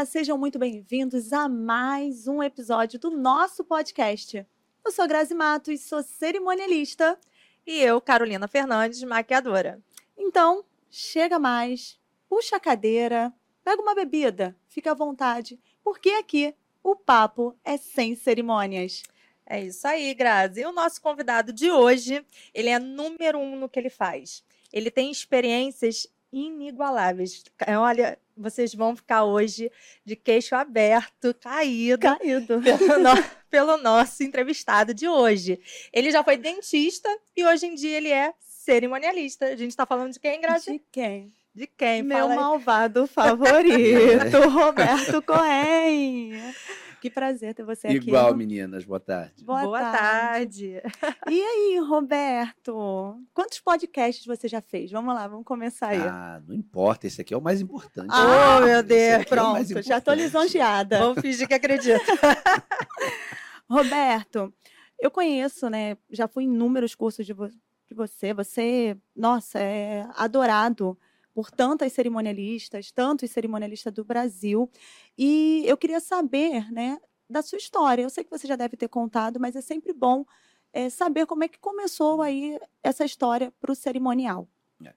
Olá, 0.00 0.06
sejam 0.06 0.38
muito 0.38 0.58
bem-vindos 0.58 1.30
a 1.30 1.46
mais 1.46 2.26
um 2.26 2.42
episódio 2.42 2.98
do 2.98 3.10
nosso 3.10 3.62
podcast. 3.62 4.46
Eu 4.82 4.90
sou 4.90 5.06
Grazi 5.06 5.34
Matos, 5.34 5.82
sou 5.82 6.02
cerimonialista. 6.02 7.20
E 7.66 7.78
eu, 7.82 8.00
Carolina 8.00 8.48
Fernandes, 8.48 9.02
maquiadora. 9.02 9.78
Então, 10.16 10.64
chega 10.88 11.38
mais, 11.38 12.00
puxa 12.30 12.56
a 12.56 12.60
cadeira, 12.60 13.30
pega 13.62 13.82
uma 13.82 13.94
bebida, 13.94 14.56
fica 14.68 14.92
à 14.92 14.94
vontade, 14.94 15.60
porque 15.84 16.08
aqui 16.12 16.54
o 16.82 16.96
papo 16.96 17.54
é 17.62 17.76
sem 17.76 18.16
cerimônias. 18.16 19.02
É 19.44 19.62
isso 19.62 19.86
aí, 19.86 20.14
Grazi. 20.14 20.62
E 20.62 20.64
o 20.64 20.72
nosso 20.72 21.02
convidado 21.02 21.52
de 21.52 21.70
hoje, 21.70 22.24
ele 22.54 22.70
é 22.70 22.78
número 22.78 23.38
um 23.38 23.54
no 23.54 23.68
que 23.68 23.78
ele 23.78 23.90
faz. 23.90 24.42
Ele 24.72 24.90
tem 24.90 25.10
experiências 25.10 26.06
inigualáveis. 26.32 27.42
Olha, 27.78 28.18
vocês 28.36 28.74
vão 28.74 28.96
ficar 28.96 29.24
hoje 29.24 29.70
de 30.04 30.16
queixo 30.16 30.54
aberto, 30.54 31.34
caído, 31.34 32.00
caído. 32.00 32.60
Pelo, 32.62 32.98
no, 32.98 33.24
pelo 33.50 33.76
nosso 33.78 34.22
entrevistado 34.22 34.94
de 34.94 35.08
hoje. 35.08 35.60
Ele 35.92 36.10
já 36.10 36.22
foi 36.22 36.36
dentista 36.36 37.08
e 37.36 37.44
hoje 37.44 37.66
em 37.66 37.74
dia 37.74 37.96
ele 37.96 38.10
é 38.10 38.32
cerimonialista. 38.40 39.46
A 39.46 39.56
gente 39.56 39.70
está 39.70 39.84
falando 39.84 40.12
de 40.12 40.20
quem, 40.20 40.40
Grazi? 40.40 40.72
De 40.72 40.82
quem? 40.92 41.32
De 41.52 41.66
quem? 41.66 42.02
Meu 42.02 42.28
malvado 42.28 43.06
favorito, 43.08 44.48
Roberto 44.48 45.20
Correia. 45.22 46.54
Que 47.00 47.08
prazer 47.08 47.54
ter 47.54 47.64
você 47.64 47.88
Igual, 47.88 47.98
aqui. 47.98 48.08
Igual, 48.08 48.36
meninas. 48.36 48.84
Boa 48.84 49.00
tarde. 49.00 49.42
Boa, 49.42 49.62
Boa 49.62 49.80
tarde. 49.80 50.80
tarde. 51.00 51.22
E 51.30 51.42
aí, 51.42 51.78
Roberto? 51.78 53.18
Quantos 53.32 53.58
podcasts 53.58 54.26
você 54.26 54.46
já 54.46 54.60
fez? 54.60 54.90
Vamos 54.90 55.14
lá, 55.14 55.26
vamos 55.26 55.46
começar 55.46 55.88
aí. 55.88 55.98
Ah, 55.98 56.42
não 56.46 56.54
importa. 56.54 57.06
Esse 57.06 57.22
aqui 57.22 57.32
é 57.32 57.36
o 57.38 57.40
mais 57.40 57.62
importante. 57.62 58.10
Ah, 58.10 58.58
oh, 58.58 58.66
meu 58.66 58.82
Deus. 58.82 59.22
É 59.22 59.24
Pronto, 59.24 59.78
é 59.78 59.82
já 59.82 59.96
estou 59.96 60.12
lisonjeada. 60.12 60.98
Vamos 60.98 61.22
fingir 61.22 61.48
que 61.48 61.54
acredito. 61.54 62.04
Roberto, 63.66 64.52
eu 64.98 65.10
conheço, 65.10 65.70
né? 65.70 65.96
Já 66.10 66.28
fui 66.28 66.44
em 66.44 66.48
inúmeros 66.48 66.94
cursos 66.94 67.24
de, 67.24 67.32
vo 67.32 67.48
de 67.48 67.94
você. 67.94 68.34
Você, 68.34 68.94
nossa, 69.16 69.58
é 69.58 70.06
adorado 70.16 70.98
por 71.34 71.50
tantas 71.50 71.92
cerimonialistas, 71.92 72.90
tantos 72.90 73.30
cerimonialistas 73.30 73.92
do 73.92 74.04
Brasil. 74.04 74.70
E 75.16 75.62
eu 75.66 75.76
queria 75.76 76.00
saber, 76.00 76.70
né, 76.72 76.98
da 77.28 77.42
sua 77.42 77.58
história. 77.58 78.02
Eu 78.02 78.10
sei 78.10 78.24
que 78.24 78.30
você 78.30 78.46
já 78.46 78.56
deve 78.56 78.76
ter 78.76 78.88
contado, 78.88 79.38
mas 79.38 79.54
é 79.54 79.60
sempre 79.60 79.92
bom 79.92 80.24
é, 80.72 80.90
saber 80.90 81.26
como 81.26 81.44
é 81.44 81.48
que 81.48 81.58
começou 81.58 82.20
aí 82.20 82.58
essa 82.82 83.04
história 83.04 83.52
para 83.60 83.72
o 83.72 83.74
cerimonial. 83.74 84.48
É. 84.84 84.92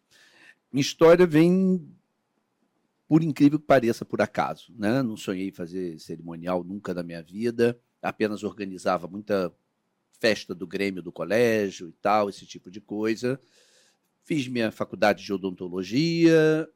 Minha 0.72 0.81
história 0.81 1.26
vem, 1.26 1.88
por 3.08 3.23
incrível 3.23 3.59
que 3.59 3.66
pareça, 3.66 4.04
por 4.04 4.22
acaso. 4.22 4.73
Né? 4.78 5.04
Não 5.04 5.16
sonhei 5.16 5.52
fazer 5.52 6.00
cerimonial 6.00 6.64
nunca 6.64 6.94
na 6.94 7.04
minha 7.04 7.22
vida, 7.22 7.80
apenas 8.02 8.44
organizava 8.44 9.08
muita 9.08 9.54
festa 10.20 10.56
do 10.56 10.66
Grêmio 10.66 11.04
do 11.04 11.11
colégio 11.11 11.89
e 11.89 11.94
tal, 11.94 12.30
esse 12.30 12.45
tipo 12.45 12.72
de 12.72 12.80
coisa. 12.80 13.39
Fiz 14.26 14.48
minha 14.48 14.72
faculdade 14.72 15.24
de 15.24 15.34
odontologia, 15.34 16.68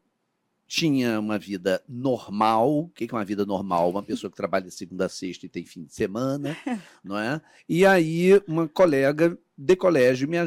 tinha 0.68 1.20
uma 1.20 1.40
vida 1.40 1.82
normal. 1.88 2.80
O 2.80 2.90
que 2.90 3.06
é 3.06 3.14
uma 3.14 3.24
vida 3.24 3.46
normal? 3.46 3.90
Uma 3.90 4.04
pessoa 4.04 4.30
que 4.30 4.36
trabalha 4.36 4.70
segunda 4.70 5.06
a 5.06 5.10
sexta 5.10 5.46
e 5.46 5.50
tem 5.50 5.66
fim 5.66 5.84
de 5.86 5.94
semana, 5.94 6.56
não 7.04 7.18
é? 7.18 7.42
E 7.68 7.86
aí 7.86 8.42
uma 8.48 8.68
colega 8.68 9.38
de 9.58 9.76
colégio 9.76 10.28
me 10.28 10.38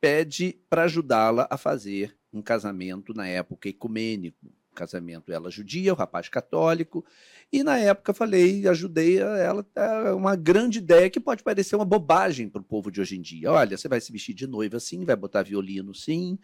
pede 0.00 0.58
para 0.68 0.84
ajudá-la 0.84 1.48
a 1.50 1.56
fazer 1.56 2.16
um 2.32 2.42
casamento 2.42 3.12
na 3.12 3.26
época 3.26 3.68
ecumênico, 3.68 4.52
casamento 4.74 5.32
ela 5.32 5.50
judia, 5.50 5.92
o 5.92 5.96
rapaz 5.96 6.28
católico. 6.28 7.04
E 7.52 7.64
na 7.64 7.78
época 7.78 8.14
falei, 8.14 8.66
ajudei 8.68 9.18
ela, 9.18 9.66
é 9.74 10.12
uma 10.12 10.36
grande 10.36 10.78
ideia 10.78 11.10
que 11.10 11.18
pode 11.18 11.42
parecer 11.42 11.74
uma 11.74 11.84
bobagem 11.84 12.48
para 12.48 12.60
o 12.60 12.64
povo 12.64 12.90
de 12.90 13.00
hoje 13.00 13.16
em 13.16 13.20
dia. 13.20 13.50
Olha, 13.50 13.76
você 13.76 13.88
vai 13.88 14.00
se 14.00 14.12
vestir 14.12 14.34
de 14.34 14.46
noiva 14.46 14.78
sim, 14.78 15.04
vai 15.04 15.16
botar 15.16 15.42
violino 15.42 15.94
sim, 15.94 16.38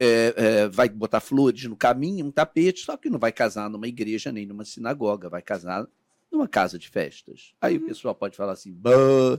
é, 0.00 0.34
é, 0.36 0.68
vai 0.68 0.88
botar 0.88 1.20
flores 1.20 1.64
no 1.64 1.76
caminho, 1.76 2.26
um 2.26 2.30
tapete, 2.30 2.80
só 2.80 2.96
que 2.96 3.10
não 3.10 3.18
vai 3.18 3.32
casar 3.32 3.68
numa 3.68 3.86
igreja 3.86 4.32
nem 4.32 4.46
numa 4.46 4.64
sinagoga, 4.64 5.28
vai 5.28 5.42
casar 5.42 5.86
numa 6.30 6.48
casa 6.48 6.78
de 6.78 6.88
festas. 6.88 7.54
Aí 7.60 7.76
uhum. 7.76 7.84
o 7.84 7.86
pessoal 7.86 8.14
pode 8.14 8.36
falar 8.36 8.52
assim, 8.52 8.76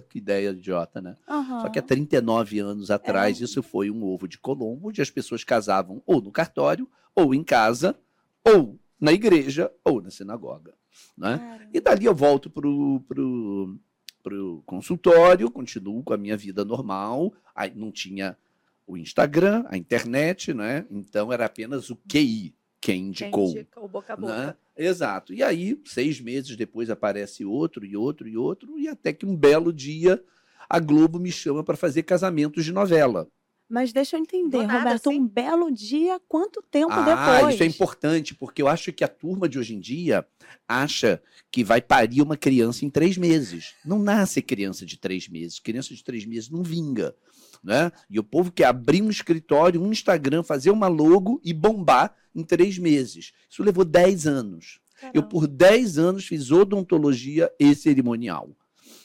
que 0.09 0.17
ideia 0.17 0.49
idiota, 0.49 1.01
né? 1.01 1.17
Uhum. 1.27 1.61
Só 1.61 1.69
que 1.69 1.79
há 1.79 1.81
39 1.81 2.59
anos 2.59 2.91
atrás, 2.91 3.41
é. 3.41 3.43
isso 3.43 3.61
foi 3.61 3.89
um 3.89 4.03
ovo 4.03 4.27
de 4.27 4.37
Colombo, 4.37 4.89
onde 4.89 5.01
as 5.01 5.09
pessoas 5.09 5.43
casavam 5.43 6.01
ou 6.05 6.21
no 6.21 6.31
cartório, 6.31 6.89
ou 7.15 7.33
em 7.33 7.43
casa, 7.43 7.97
ou 8.47 8.79
na 8.99 9.11
igreja, 9.11 9.71
ou 9.83 10.01
na 10.01 10.09
sinagoga. 10.09 10.73
Né? 11.17 11.69
E 11.73 11.79
dali 11.79 12.05
eu 12.05 12.15
volto 12.15 12.49
para 12.49 12.67
o 12.67 14.63
consultório, 14.65 15.51
continuo 15.51 16.03
com 16.03 16.13
a 16.13 16.17
minha 16.17 16.37
vida 16.37 16.65
normal. 16.65 17.33
Aí 17.55 17.73
não 17.75 17.91
tinha 17.91 18.37
o 18.85 18.97
Instagram, 18.97 19.65
a 19.67 19.77
internet, 19.77 20.53
né? 20.53 20.85
Então 20.89 21.31
era 21.31 21.45
apenas 21.45 21.89
o 21.89 21.95
QI, 21.95 22.55
quem 22.79 23.07
indicou. 23.07 23.51
Quem 23.51 23.61
indicou 23.61 23.87
boca 23.87 24.13
a 24.13 24.15
boca. 24.15 24.47
Né? 24.47 24.55
Exato. 24.77 25.33
E 25.33 25.43
aí, 25.43 25.79
seis 25.85 26.21
meses 26.21 26.55
depois, 26.55 26.89
aparece 26.89 27.43
outro 27.43 27.85
e 27.85 27.97
outro 27.97 28.27
e 28.27 28.37
outro, 28.37 28.79
e 28.79 28.87
até 28.87 29.11
que 29.11 29.25
um 29.25 29.35
belo 29.35 29.73
dia 29.73 30.23
a 30.69 30.79
Globo 30.79 31.19
me 31.19 31.31
chama 31.31 31.63
para 31.63 31.77
fazer 31.77 32.03
casamentos 32.03 32.63
de 32.63 32.71
novela. 32.71 33.27
Mas 33.69 33.91
deixa 33.91 34.15
eu 34.15 34.21
entender, 34.21 34.65
nada, 34.65 34.79
Roberto, 34.79 35.09
assim? 35.09 35.19
um 35.19 35.27
belo 35.27 35.69
dia, 35.69 36.21
quanto 36.27 36.61
tempo 36.61 36.93
ah, 36.93 37.35
depois? 37.35 37.55
Isso 37.55 37.63
é 37.63 37.65
importante, 37.65 38.33
porque 38.33 38.61
eu 38.61 38.67
acho 38.67 38.93
que 38.93 39.03
a 39.03 39.09
turma 39.09 39.49
de 39.49 39.59
hoje 39.59 39.75
em 39.75 39.79
dia 39.79 40.25
acha 40.65 41.21
que 41.51 41.65
vai 41.65 41.81
parir 41.81 42.21
uma 42.21 42.37
criança 42.37 42.85
em 42.85 42.89
três 42.89 43.17
meses. 43.17 43.75
Não 43.83 43.99
nasce 43.99 44.41
criança 44.41 44.85
de 44.85 44.97
três 44.97 45.27
meses. 45.27 45.59
Criança 45.59 45.93
de 45.93 46.01
três 46.01 46.25
meses 46.25 46.49
não 46.49 46.63
vinga. 46.63 47.13
Né? 47.61 47.91
E 48.09 48.17
o 48.17 48.23
povo 48.23 48.51
quer 48.51 48.65
abrir 48.65 49.01
um 49.01 49.09
escritório, 49.09 49.81
um 49.81 49.91
Instagram, 49.91 50.43
fazer 50.43 50.71
uma 50.71 50.87
logo 50.87 51.41
e 51.43 51.53
bombar 51.53 52.15
em 52.33 52.43
três 52.43 52.77
meses. 52.77 53.33
Isso 53.49 53.63
levou 53.63 53.83
dez 53.83 54.25
anos. 54.25 54.79
Caramba. 54.95 55.17
Eu, 55.17 55.23
por 55.23 55.45
dez 55.45 55.97
anos, 55.97 56.25
fiz 56.25 56.51
odontologia 56.51 57.51
e 57.59 57.75
cerimonial. 57.75 58.49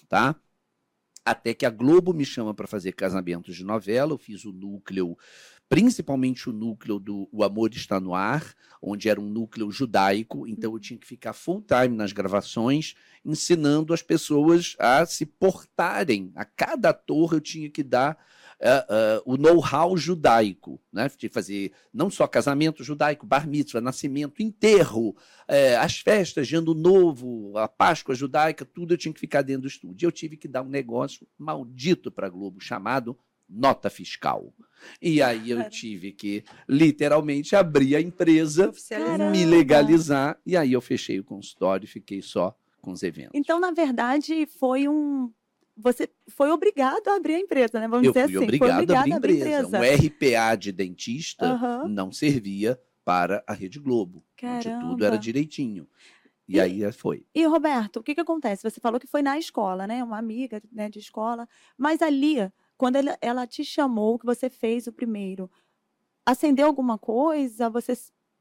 Tá? 0.08 0.36
Até 1.24 1.54
que 1.54 1.64
a 1.64 1.70
Globo 1.70 2.12
me 2.12 2.24
chama 2.24 2.52
para 2.52 2.66
fazer 2.66 2.92
casamentos 2.92 3.54
de 3.54 3.64
novela, 3.64 4.12
eu 4.12 4.18
fiz 4.18 4.44
o 4.44 4.52
núcleo, 4.52 5.16
principalmente 5.68 6.50
o 6.50 6.52
núcleo 6.52 6.98
do 6.98 7.28
O 7.30 7.44
Amor 7.44 7.70
Está 7.72 8.00
no 8.00 8.12
Ar, 8.12 8.54
onde 8.82 9.08
era 9.08 9.20
um 9.20 9.28
núcleo 9.28 9.70
judaico, 9.70 10.48
então 10.48 10.72
eu 10.72 10.80
tinha 10.80 10.98
que 10.98 11.06
ficar 11.06 11.32
full 11.32 11.62
time 11.62 11.96
nas 11.96 12.12
gravações, 12.12 12.94
ensinando 13.24 13.94
as 13.94 14.02
pessoas 14.02 14.74
a 14.80 15.06
se 15.06 15.24
portarem. 15.24 16.32
A 16.34 16.44
cada 16.44 16.90
ator 16.90 17.34
eu 17.34 17.40
tinha 17.40 17.70
que 17.70 17.84
dar 17.84 18.18
uh, 18.62 19.22
uh, 19.28 19.34
o 19.34 19.36
know-how 19.36 19.96
judaico, 19.96 20.80
né? 20.92 21.10
de 21.16 21.28
fazer 21.28 21.72
não 21.92 22.08
só 22.08 22.26
casamento 22.26 22.84
judaico, 22.84 23.26
bar 23.26 23.46
mitzvah, 23.46 23.80
nascimento, 23.80 24.42
enterro, 24.42 25.10
uh, 25.10 25.78
as 25.80 25.98
festas 25.98 26.46
de 26.46 26.56
ano 26.56 26.72
novo, 26.72 27.58
a 27.58 27.66
Páscoa 27.66 28.14
judaica, 28.14 28.64
tudo 28.64 28.94
eu 28.94 28.98
tinha 28.98 29.12
que 29.12 29.20
ficar 29.20 29.42
dentro 29.42 29.62
do 29.62 29.68
estúdio. 29.68 30.06
Eu 30.06 30.12
tive 30.12 30.36
que 30.36 30.46
dar 30.46 30.62
um 30.62 30.68
negócio 30.68 31.26
maldito 31.36 32.10
para 32.10 32.28
a 32.28 32.30
Globo 32.30 32.60
chamado 32.60 33.18
nota 33.48 33.90
fiscal. 33.90 34.52
E 35.00 35.20
aí 35.20 35.50
eu 35.50 35.68
tive 35.68 36.12
que 36.12 36.42
literalmente 36.68 37.54
abrir 37.54 37.96
a 37.96 38.00
empresa, 38.00 38.72
me 39.30 39.44
legalizar, 39.44 40.38
e 40.44 40.56
aí 40.56 40.72
eu 40.72 40.80
fechei 40.80 41.20
o 41.20 41.24
consultório 41.24 41.84
e 41.84 41.88
fiquei 41.88 42.22
só 42.22 42.56
com 42.80 42.92
os 42.92 43.02
eventos. 43.02 43.32
Então, 43.34 43.60
na 43.60 43.70
verdade, 43.70 44.46
foi 44.46 44.88
um 44.88 45.30
você 45.76 46.08
foi 46.28 46.50
obrigado 46.50 47.08
a 47.08 47.16
abrir 47.16 47.34
a 47.34 47.40
empresa, 47.40 47.80
né? 47.80 47.88
Vamos 47.88 48.06
eu 48.06 48.12
dizer 48.12 48.24
assim. 48.24 48.36
Obrigado, 48.36 48.82
obrigado 48.82 49.12
a 49.12 49.16
abrir 49.16 49.32
a 49.32 49.36
empresa. 49.36 49.78
Um 49.78 50.06
RPA 50.06 50.56
de 50.56 50.72
dentista 50.72 51.54
uhum. 51.54 51.88
não 51.88 52.12
servia 52.12 52.80
para 53.04 53.42
a 53.46 53.52
Rede 53.52 53.78
Globo, 53.78 54.24
Caramba. 54.36 54.76
onde 54.76 54.88
tudo 54.88 55.04
era 55.04 55.18
direitinho. 55.18 55.88
E, 56.48 56.56
e, 56.56 56.60
aí 56.60 56.92
foi. 56.92 57.24
E, 57.34 57.44
Roberto, 57.46 57.96
o 57.96 58.02
que, 58.02 58.14
que 58.14 58.20
acontece? 58.20 58.62
Você 58.62 58.80
falou 58.80 59.00
que 59.00 59.06
foi 59.06 59.22
na 59.22 59.38
escola, 59.38 59.86
né? 59.86 60.02
Uma 60.02 60.18
amiga 60.18 60.62
né, 60.70 60.88
de 60.88 60.98
escola. 60.98 61.48
Mas 61.76 62.02
ali, 62.02 62.36
quando 62.76 62.96
ela, 62.96 63.16
ela 63.20 63.46
te 63.46 63.64
chamou, 63.64 64.18
que 64.18 64.26
você 64.26 64.50
fez 64.50 64.86
o 64.86 64.92
primeiro, 64.92 65.50
acendeu 66.26 66.66
alguma 66.66 66.98
coisa? 66.98 67.70
Você 67.70 67.94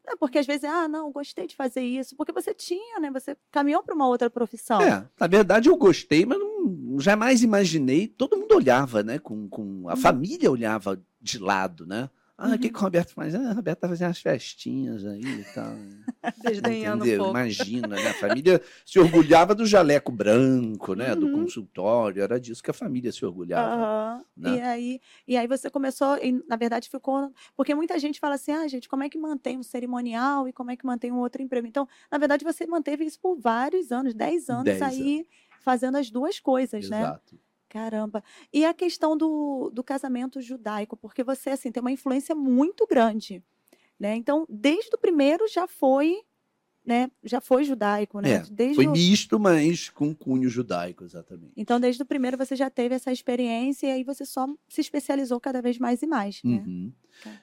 é 0.08 0.16
porque 0.16 0.40
às 0.40 0.46
vezes, 0.46 0.64
ah, 0.64 0.88
não, 0.88 1.12
gostei 1.12 1.48
de 1.48 1.56
fazer 1.56 1.82
isso, 1.82 2.16
porque 2.16 2.32
você 2.32 2.54
tinha, 2.54 3.00
né? 3.00 3.12
Você 3.12 3.38
caminhou 3.52 3.84
para 3.84 3.96
uma 3.96 4.08
outra 4.08 4.30
profissão. 4.30 4.82
É, 4.82 5.08
na 5.20 5.28
verdade 5.28 5.70
eu 5.70 5.76
gostei, 5.76 6.26
mas 6.26 6.40
não, 6.40 7.00
jamais 7.00 7.44
imaginei. 7.44 8.08
Todo 8.08 8.38
mundo 8.38 8.56
olhava, 8.56 9.04
né? 9.04 9.20
Com, 9.20 9.48
com 9.48 9.88
a 9.88 9.94
uhum. 9.94 9.98
família 9.98 10.52
olhava 10.52 11.02
de 11.22 11.38
lado, 11.38 11.86
né? 11.86 12.10
Ah, 12.44 12.56
o 12.56 12.60
que, 12.60 12.70
que 12.70 12.78
o 12.78 12.82
Roberto 12.82 13.14
faz? 13.14 13.36
Ah, 13.36 13.52
o 13.52 13.54
Roberto 13.54 13.80
tá 13.82 13.88
fazendo 13.88 14.08
umas 14.08 14.20
festinhas 14.20 15.06
aí 15.06 15.22
e 15.22 15.46
tal. 15.54 15.78
Desdenhando 16.38 17.06
um 17.06 17.18
pouco. 17.18 17.30
Imagina, 17.30 18.00
né? 18.00 18.10
A 18.10 18.14
família 18.16 18.60
se 18.84 19.00
orgulhava 19.00 19.54
do 19.54 19.64
jaleco 19.64 20.12
branco, 20.12 20.96
né? 20.96 21.16
Do 21.16 21.28
Uhum. 21.28 21.44
consultório, 21.44 22.24
era 22.24 22.40
disso 22.40 22.64
que 22.64 22.72
a 22.72 22.74
família 22.74 23.12
se 23.12 23.24
orgulhava. 23.24 23.84
Aham. 23.84 24.26
né? 24.36 24.56
E 24.58 24.60
aí, 24.62 25.02
e 25.28 25.38
aí 25.38 25.46
você 25.46 25.70
começou, 25.70 26.18
e, 26.18 26.32
na 26.48 26.56
verdade 26.56 26.90
ficou, 26.90 27.32
porque 27.56 27.76
muita 27.76 28.00
gente 28.00 28.20
fala 28.20 28.34
assim, 28.36 28.52
ah, 28.54 28.68
gente, 28.68 28.90
como 28.90 29.04
é 29.04 29.10
que 29.10 29.20
mantém 29.20 29.60
um 29.60 29.64
cerimonial 29.64 30.48
e 30.48 30.54
como 30.54 30.72
é 30.72 30.76
que 30.76 30.84
mantém 30.86 31.12
um 31.12 31.20
outro 31.20 31.44
emprego? 31.44 31.68
Então, 31.68 31.88
na 32.12 32.18
verdade, 32.18 32.44
você 32.44 32.66
manteve 32.66 33.06
isso 33.06 33.20
por 33.20 33.36
vários 33.38 33.92
anos, 33.92 34.16
10 34.16 34.50
anos 34.50 34.64
10 34.66 34.82
aí, 34.82 35.28
fazendo 35.60 35.98
as 35.98 36.10
duas 36.10 36.40
coisas, 36.40 36.90
né? 36.90 37.02
Caramba. 37.72 38.22
E 38.52 38.66
a 38.66 38.74
questão 38.74 39.16
do, 39.16 39.70
do 39.74 39.82
casamento 39.82 40.42
judaico, 40.42 40.98
porque 40.98 41.24
você, 41.24 41.52
assim, 41.52 41.72
tem 41.72 41.80
uma 41.80 41.92
influência 41.92 42.36
muito 42.36 42.86
grande, 42.86 43.42
né? 43.98 44.14
Então, 44.16 44.46
desde 44.50 44.94
o 44.94 44.98
primeiro 44.98 45.48
já 45.48 45.66
foi, 45.68 46.22
né? 46.86 47.10
Já 47.24 47.40
foi 47.40 47.64
judaico, 47.64 48.20
né? 48.20 48.32
É, 48.34 48.44
Desde 48.52 48.76
Foi 48.76 48.88
o- 48.88 48.92
misto, 48.92 49.40
mas 49.40 49.90
com 49.90 50.14
cunho 50.14 50.50
judaico, 50.50 51.06
exatamente. 51.06 51.54
Então, 51.56 51.80
desde 51.80 52.04
o 52.04 52.06
primeiro 52.06 52.38
você 52.38 52.58
já 52.58 52.70
teve 52.70 52.94
essa 52.94 53.10
experiência 53.10 53.88
e 53.88 53.92
aí 53.92 54.04
você 54.04 54.26
só 54.26 54.46
se 54.68 54.82
especializou 54.82 55.40
cada 55.40 55.62
vez 55.62 55.78
mais 55.78 56.02
e 56.02 56.08
mais, 56.08 56.44
né? 56.44 56.64
Uhum. 56.68 56.92
Tá. 57.24 57.42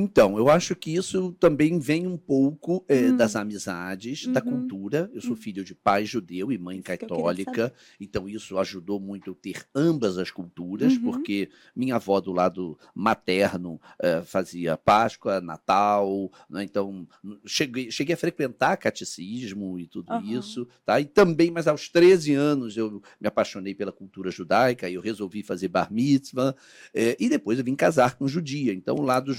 Então, 0.00 0.38
eu 0.38 0.48
acho 0.48 0.76
que 0.76 0.94
isso 0.94 1.32
também 1.40 1.80
vem 1.80 2.06
um 2.06 2.16
pouco 2.16 2.86
Hum. 2.88 3.16
das 3.16 3.34
amizades, 3.34 4.28
da 4.28 4.38
Uhum. 4.40 4.46
cultura. 4.46 5.10
Eu 5.12 5.20
sou 5.20 5.32
Hum. 5.32 5.36
filho 5.36 5.64
de 5.64 5.74
pai 5.74 6.04
judeu 6.04 6.52
e 6.52 6.56
mãe 6.56 6.80
católica, 6.80 7.72
então 7.98 8.28
isso 8.28 8.56
ajudou 8.58 9.00
muito 9.00 9.30
eu 9.30 9.34
ter 9.34 9.66
ambas 9.74 10.16
as 10.16 10.30
culturas, 10.30 10.92
Uhum. 10.94 11.02
porque 11.02 11.50
minha 11.74 11.96
avó 11.96 12.20
do 12.20 12.32
lado 12.32 12.78
materno 12.94 13.80
eh, 14.00 14.22
fazia 14.22 14.76
Páscoa, 14.76 15.40
Natal, 15.40 16.30
né, 16.48 16.62
então 16.62 17.04
n- 17.24 17.36
cheguei, 17.44 17.90
cheguei 17.90 18.14
a 18.14 18.16
frequentar 18.16 18.76
catecismo 18.76 19.80
e 19.80 19.88
tudo 19.88 20.12
Aham. 20.12 20.22
isso, 20.38 20.68
tá? 20.86 21.00
E 21.00 21.06
também, 21.06 21.50
mas 21.50 21.66
aos 21.66 21.88
13 21.88 22.34
anos 22.34 22.76
eu 22.76 23.02
me 23.20 23.26
apaixonei 23.26 23.74
pela 23.74 23.90
cultura 23.90 24.30
judaica, 24.30 24.88
e 24.88 24.94
eu 24.94 25.00
resolvi 25.00 25.42
fazer 25.42 25.66
bar 25.66 25.92
mitzvah, 25.92 26.54
eh, 26.94 27.16
e 27.18 27.28
depois 27.28 27.58
eu 27.58 27.64
vim 27.64 27.74
casar 27.74 28.16
com 28.16 28.28
judia. 28.28 28.72
Então 28.72 28.94
o 28.94 29.02
lado 29.02 29.32
Ah. 29.32 29.34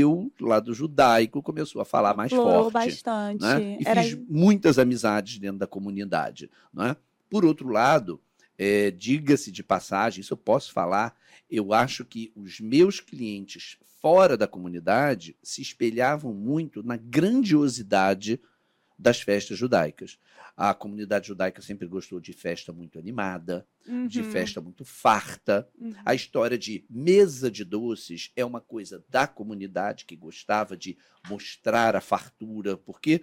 Judeu, 0.00 0.32
lado 0.40 0.74
judaico 0.74 1.42
começou 1.42 1.80
a 1.80 1.84
falar 1.84 2.14
mais 2.16 2.30
Florou 2.30 2.70
forte 2.70 2.86
bastante. 2.86 3.42
né? 3.42 3.78
E 3.80 3.86
Era 3.86 4.02
fiz 4.02 4.18
muitas 4.28 4.78
amizades 4.78 5.38
dentro 5.38 5.58
da 5.58 5.66
comunidade. 5.66 6.50
Né? 6.72 6.96
Por 7.30 7.44
outro 7.44 7.68
lado, 7.68 8.20
eh, 8.58 8.90
diga-se 8.90 9.50
de 9.50 9.62
passagem, 9.62 10.20
isso 10.20 10.32
eu 10.32 10.38
posso 10.38 10.72
falar, 10.72 11.16
eu 11.50 11.72
acho 11.72 12.04
que 12.04 12.32
os 12.34 12.60
meus 12.60 13.00
clientes 13.00 13.78
fora 14.00 14.36
da 14.36 14.46
comunidade 14.46 15.36
se 15.42 15.62
espelhavam 15.62 16.34
muito 16.34 16.82
na 16.82 16.96
grandiosidade 16.96 18.40
das 18.98 19.20
festas 19.20 19.58
judaicas. 19.58 20.18
A 20.56 20.72
comunidade 20.72 21.28
judaica 21.28 21.60
sempre 21.60 21.86
gostou 21.86 22.20
de 22.20 22.32
festa 22.32 22.72
muito 22.72 22.98
animada, 22.98 23.66
de 24.08 24.20
Uhum, 24.20 24.24
festa 24.24 24.60
muito 24.60 24.84
farta, 24.84 25.68
uhum. 25.78 25.92
a 26.06 26.14
história 26.14 26.56
de 26.56 26.84
mesa 26.88 27.50
de 27.50 27.64
doces 27.64 28.32
é 28.34 28.44
uma 28.44 28.60
coisa 28.60 29.04
da 29.10 29.26
comunidade 29.26 30.06
que 30.06 30.16
gostava 30.16 30.76
de 30.76 30.96
mostrar 31.28 31.94
a 31.94 32.00
fartura, 32.00 32.76
porque 32.78 33.22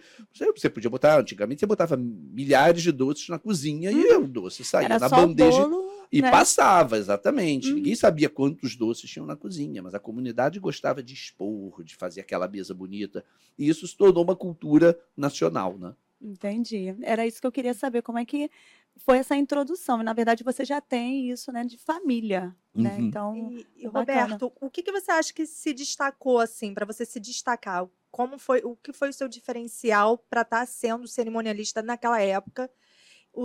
você, 0.55 0.69
podia 0.69 0.89
botar, 0.89 1.19
antigamente 1.19 1.61
você 1.61 1.65
botava 1.65 1.97
milhares 1.97 2.83
de 2.83 2.91
doces 2.91 3.27
na 3.29 3.39
cozinha 3.39 3.91
e 3.91 4.13
o 4.15 4.27
doce 4.27 4.63
saía 4.63 4.85
Era 4.85 4.99
na 4.99 5.09
bandeja 5.09 5.63
bolo, 5.67 5.90
e 6.11 6.21
né? 6.21 6.29
passava, 6.29 6.97
exatamente. 6.97 7.69
Uhum. 7.69 7.75
Ninguém 7.75 7.95
sabia 7.95 8.29
quantos 8.29 8.75
doces 8.75 9.09
tinham 9.09 9.25
na 9.25 9.35
cozinha, 9.35 9.81
mas 9.81 9.93
a 9.93 9.99
comunidade 9.99 10.59
gostava 10.59 11.01
de 11.01 11.13
expor, 11.13 11.83
de 11.83 11.95
fazer 11.95 12.21
aquela 12.21 12.47
mesa 12.47 12.73
bonita. 12.73 13.23
E 13.57 13.69
isso 13.69 13.87
se 13.87 13.95
tornou 13.95 14.23
uma 14.23 14.35
cultura 14.35 14.99
nacional, 15.15 15.77
né? 15.77 15.95
Entendi. 16.21 16.95
Era 17.01 17.25
isso 17.25 17.39
que 17.39 17.47
eu 17.47 17.51
queria 17.51 17.73
saber, 17.73 18.01
como 18.01 18.19
é 18.19 18.25
que 18.25 18.51
foi 18.97 19.17
essa 19.17 19.35
introdução. 19.35 20.03
Na 20.03 20.13
verdade, 20.13 20.43
você 20.43 20.65
já 20.65 20.81
tem 20.81 21.31
isso, 21.31 21.51
né, 21.51 21.63
de 21.63 21.77
família, 21.77 22.55
né? 22.75 22.97
Uhum. 22.97 23.05
Então, 23.05 23.51
E, 23.51 23.67
e. 23.77 23.87
Roberto, 23.87 24.51
o 24.59 24.69
que, 24.69 24.83
que 24.83 24.91
você 24.91 25.11
acha 25.11 25.33
que 25.33 25.45
se 25.45 25.73
destacou 25.73 26.39
assim 26.39 26.73
para 26.73 26.85
você 26.85 27.05
se 27.05 27.19
destacar? 27.19 27.87
Como 28.11 28.37
foi 28.37 28.61
o 28.63 28.75
que 28.75 28.91
foi 28.91 29.09
o 29.09 29.13
seu 29.13 29.27
diferencial 29.27 30.17
para 30.29 30.41
estar 30.41 30.67
sendo 30.67 31.07
cerimonialista 31.07 31.81
naquela 31.81 32.21
época? 32.21 32.69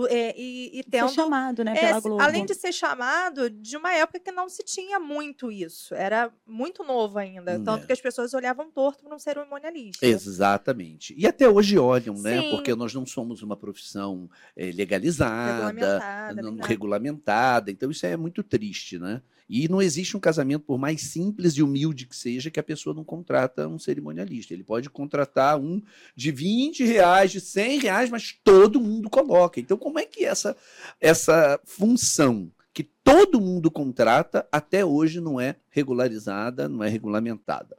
É, 0.09 0.35
e, 0.37 0.71
e 0.79 0.83
ser 0.83 0.89
tendo 0.89 1.09
chamado, 1.11 1.63
né, 1.63 1.73
é, 1.77 1.79
pela 1.87 1.99
Globo. 2.01 2.21
além 2.21 2.45
de 2.45 2.53
ser 2.53 2.73
chamado 2.73 3.49
de 3.49 3.77
uma 3.77 3.93
época 3.93 4.19
que 4.19 4.31
não 4.33 4.49
se 4.49 4.61
tinha 4.61 4.99
muito 4.99 5.49
isso, 5.49 5.95
era 5.95 6.29
muito 6.45 6.83
novo 6.83 7.17
ainda, 7.17 7.57
Hum, 7.57 7.63
tanto 7.63 7.83
é. 7.83 7.87
que 7.87 7.93
as 7.93 8.01
pessoas 8.01 8.33
olhavam 8.33 8.69
torto 8.69 9.03
para 9.05 9.15
um 9.15 9.19
cerimonialista. 9.19 10.05
Exatamente. 10.05 11.13
E 11.17 11.25
até 11.25 11.47
hoje 11.49 11.77
olham, 11.77 12.15
né? 12.15 12.41
Sim. 12.41 12.49
Porque 12.51 12.75
nós 12.75 12.93
não 12.93 13.05
somos 13.05 13.41
uma 13.41 13.55
profissão 13.55 14.29
eh, 14.57 14.71
legalizada, 14.73 15.67
Regulamentada, 15.67 16.41
não- 16.41 16.57
regulamentada. 16.57 17.71
Então 17.71 17.89
isso 17.89 18.05
é 18.05 18.17
muito 18.17 18.43
triste, 18.43 18.99
né? 18.99 19.21
E 19.49 19.67
não 19.69 19.81
existe 19.81 20.17
um 20.17 20.19
casamento, 20.19 20.65
por 20.65 20.77
mais 20.77 21.01
simples 21.01 21.53
e 21.53 21.63
humilde 21.63 22.05
que 22.05 22.15
seja, 22.15 22.51
que 22.51 22.59
a 22.59 22.63
pessoa 22.63 22.93
não 22.93 23.03
contrata 23.03 23.67
um 23.67 23.79
cerimonialista. 23.79 24.53
Ele 24.53 24.63
pode 24.63 24.89
contratar 24.89 25.57
um 25.57 25.81
de 26.15 26.31
20 26.31 26.83
reais, 26.83 27.31
de 27.31 27.39
100 27.39 27.79
reais, 27.79 28.09
mas 28.09 28.37
todo 28.43 28.81
mundo 28.81 29.09
coloca. 29.09 29.59
Então, 29.59 29.77
como 29.77 29.99
é 29.99 30.05
que 30.05 30.25
essa, 30.25 30.55
essa 30.99 31.59
função 31.63 32.51
que 32.73 32.83
todo 32.83 33.39
mundo 33.39 33.71
contrata 33.71 34.47
até 34.51 34.83
hoje 34.83 35.21
não 35.21 35.39
é 35.39 35.55
regularizada, 35.69 36.67
não 36.67 36.83
é 36.83 36.89
regulamentada? 36.89 37.77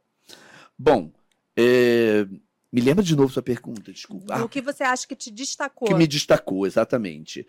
Bom, 0.79 1.13
é, 1.55 2.27
me 2.73 2.81
lembra 2.81 3.05
de 3.05 3.15
novo 3.15 3.33
sua 3.33 3.43
pergunta, 3.43 3.93
desculpa. 3.93 4.43
O 4.43 4.49
que 4.49 4.63
você 4.63 4.85
acha 4.85 5.07
que 5.07 5.17
te 5.17 5.31
destacou? 5.31 5.89
que 5.89 5.95
me 5.95 6.07
destacou, 6.07 6.67
exatamente. 6.67 7.47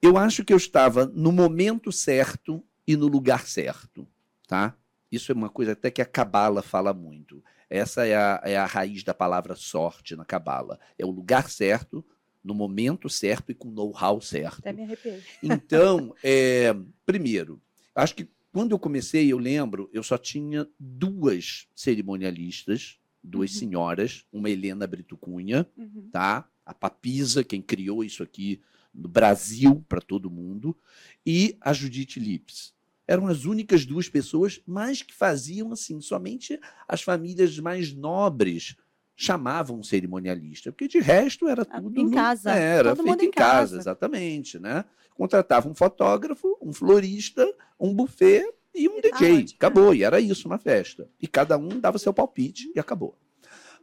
Eu 0.00 0.16
acho 0.16 0.44
que 0.44 0.52
eu 0.52 0.56
estava 0.56 1.06
no 1.06 1.30
momento 1.30 1.92
certo 1.92 2.60
e 2.92 2.96
no 2.96 3.06
lugar 3.06 3.46
certo, 3.46 4.06
tá? 4.46 4.76
Isso 5.10 5.30
é 5.30 5.34
uma 5.34 5.48
coisa 5.50 5.72
até 5.72 5.90
que 5.90 6.00
a 6.00 6.06
Cabala 6.06 6.62
fala 6.62 6.92
muito. 6.94 7.42
Essa 7.68 8.06
é 8.06 8.14
a, 8.14 8.40
é 8.44 8.56
a 8.56 8.66
raiz 8.66 9.02
da 9.02 9.12
palavra 9.14 9.54
sorte 9.54 10.14
na 10.16 10.24
Cabala. 10.24 10.78
É 10.98 11.04
o 11.04 11.10
lugar 11.10 11.50
certo, 11.50 12.04
no 12.42 12.54
momento 12.54 13.08
certo 13.08 13.50
e 13.52 13.54
com 13.54 13.68
o 13.68 13.72
know-how 13.72 14.20
certo. 14.20 14.58
Até 14.60 14.72
me 14.72 14.82
arrepiei. 14.82 15.22
Então, 15.42 16.14
é, 16.24 16.74
primeiro, 17.06 17.60
acho 17.94 18.14
que 18.14 18.28
quando 18.52 18.72
eu 18.72 18.78
comecei, 18.78 19.32
eu 19.32 19.38
lembro, 19.38 19.88
eu 19.92 20.02
só 20.02 20.18
tinha 20.18 20.66
duas 20.78 21.66
cerimonialistas, 21.74 22.98
duas 23.22 23.52
Uhum. 23.54 23.58
senhoras, 23.58 24.24
uma 24.32 24.50
Helena 24.50 24.86
Brito 24.86 25.16
Cunha, 25.16 25.66
Uhum. 25.76 26.08
tá? 26.10 26.48
A 26.64 26.74
Papisa, 26.74 27.42
quem 27.44 27.60
criou 27.62 28.04
isso 28.04 28.22
aqui 28.22 28.60
no 28.94 29.08
Brasil 29.08 29.82
para 29.88 30.00
todo 30.00 30.30
mundo, 30.30 30.76
e 31.24 31.56
a 31.60 31.72
Judith 31.72 32.16
Lips. 32.20 32.74
Eram 33.12 33.26
as 33.26 33.44
únicas 33.44 33.84
duas 33.84 34.08
pessoas, 34.08 34.62
mas 34.66 35.02
que 35.02 35.12
faziam 35.12 35.70
assim, 35.70 36.00
somente 36.00 36.58
as 36.88 37.02
famílias 37.02 37.58
mais 37.58 37.92
nobres 37.92 38.74
chamavam 39.14 39.80
um 39.80 39.82
cerimonialista, 39.82 40.72
porque 40.72 40.88
de 40.88 40.98
resto 40.98 41.46
era 41.46 41.62
Ah, 41.62 41.78
tudo 41.78 42.00
em 42.00 42.08
casa, 42.10 42.50
era 42.52 42.96
todo 42.96 43.02
feito 43.04 43.26
em 43.26 43.30
casa, 43.30 43.60
casa. 43.60 43.78
exatamente, 43.80 44.58
né? 44.58 44.86
Contratava 45.14 45.68
um 45.68 45.74
fotógrafo, 45.74 46.56
um 46.62 46.72
florista, 46.72 47.46
um 47.78 47.92
buffet 47.94 48.50
e 48.74 48.88
um 48.88 48.96
E 48.96 49.02
tá 49.02 49.10
DJ. 49.18 49.32
ótimo. 49.34 49.56
acabou, 49.56 49.94
e 49.94 50.02
era 50.02 50.18
isso 50.18 50.48
uma 50.48 50.56
festa. 50.56 51.06
E 51.20 51.28
cada 51.28 51.58
um 51.58 51.68
dava 51.78 51.98
seu 51.98 52.14
palpite 52.14 52.72
e 52.74 52.80
acabou. 52.80 53.14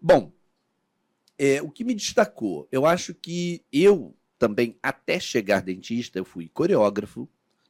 Bom, 0.01 0.33
é, 1.37 1.61
o 1.61 1.69
que 1.69 1.83
me 1.83 1.93
destacou, 1.93 2.67
eu 2.71 2.83
acho 2.83 3.13
que 3.13 3.63
eu 3.71 4.15
também, 4.39 4.75
até 4.81 5.19
chegar 5.19 5.61
dentista, 5.61 6.17
eu 6.17 6.25
fui 6.25 6.49
coreógrafo, 6.49 7.29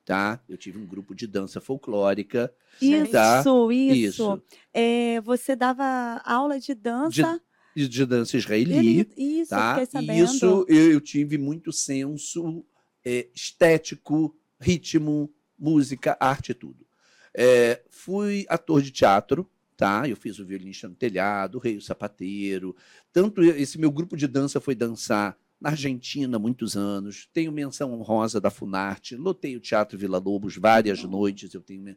tá? 0.09 0.41
Eu 0.49 0.57
tive 0.57 0.79
um 0.79 0.87
grupo 0.87 1.13
de 1.13 1.27
dança 1.27 1.61
folclórica. 1.61 2.51
Isso, 2.81 3.11
Tá? 3.11 3.41
isso. 3.41 3.71
Isso. 3.93 4.41
É, 4.73 5.21
você 5.21 5.55
dava 5.55 6.19
aula 6.25 6.59
de 6.59 6.73
dança. 6.73 7.39
E 7.75 7.87
de 7.87 8.05
dança 8.07 8.35
israeli. 8.35 8.73
Ele- 8.75 9.09
isso, 9.15 9.51
tá? 9.51 9.85
sabendo. 9.85 10.25
isso 10.25 10.65
eu, 10.67 10.91
eu 10.93 10.99
tive 10.99 11.37
muito 11.37 11.71
senso 11.71 12.65
é, 13.05 13.27
estético, 13.35 14.35
ritmo, 14.59 15.31
música, 15.59 16.17
arte 16.19 16.53
e 16.53 16.55
tudo. 16.55 16.87
É, 17.31 17.83
fui 17.91 18.47
ator 18.49 18.81
de 18.81 18.89
teatro, 18.89 19.47
tá? 19.77 20.09
Eu 20.09 20.15
fiz 20.17 20.39
o 20.39 20.45
violinista 20.45 20.89
no 20.89 20.95
telhado, 20.95 21.59
o 21.59 21.59
rei 21.61 21.77
o 21.77 21.81
sapateiro. 21.81 22.75
Tanto 23.13 23.43
esse 23.43 23.77
meu 23.77 23.91
grupo 23.91 24.17
de 24.17 24.25
dança 24.25 24.59
foi 24.59 24.73
dançar 24.73 25.37
na 25.59 25.69
Argentina 25.71 26.37
há 26.37 26.39
muitos 26.39 26.77
anos. 26.77 27.27
Tenho 27.33 27.51
menção 27.51 27.93
honrosa 27.93 28.39
da 28.39 28.49
Funarte, 28.49 29.15
lotei 29.15 29.55
o 29.55 29.59
Teatro 29.59 29.97
Vila 29.97 30.17
Lobos 30.17 30.55
várias 30.55 31.03
noites. 31.03 31.53
Eu 31.53 31.61
tenho 31.61 31.95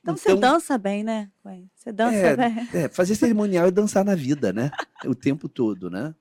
Então, 0.00 0.16
você 0.16 0.36
dança 0.36 0.78
bem, 0.78 1.02
né? 1.02 1.30
Você 1.74 1.92
dança 1.92 2.14
É, 2.16 2.36
bem. 2.36 2.68
é, 2.72 2.88
fazer 2.88 3.14
cerimonial 3.16 3.66
é 3.66 3.70
dançar 3.70 4.04
na 4.04 4.14
vida, 4.14 4.52
né? 4.52 4.70
O 5.04 5.14
tempo 5.14 5.48
todo, 5.48 5.90
né? 5.90 6.14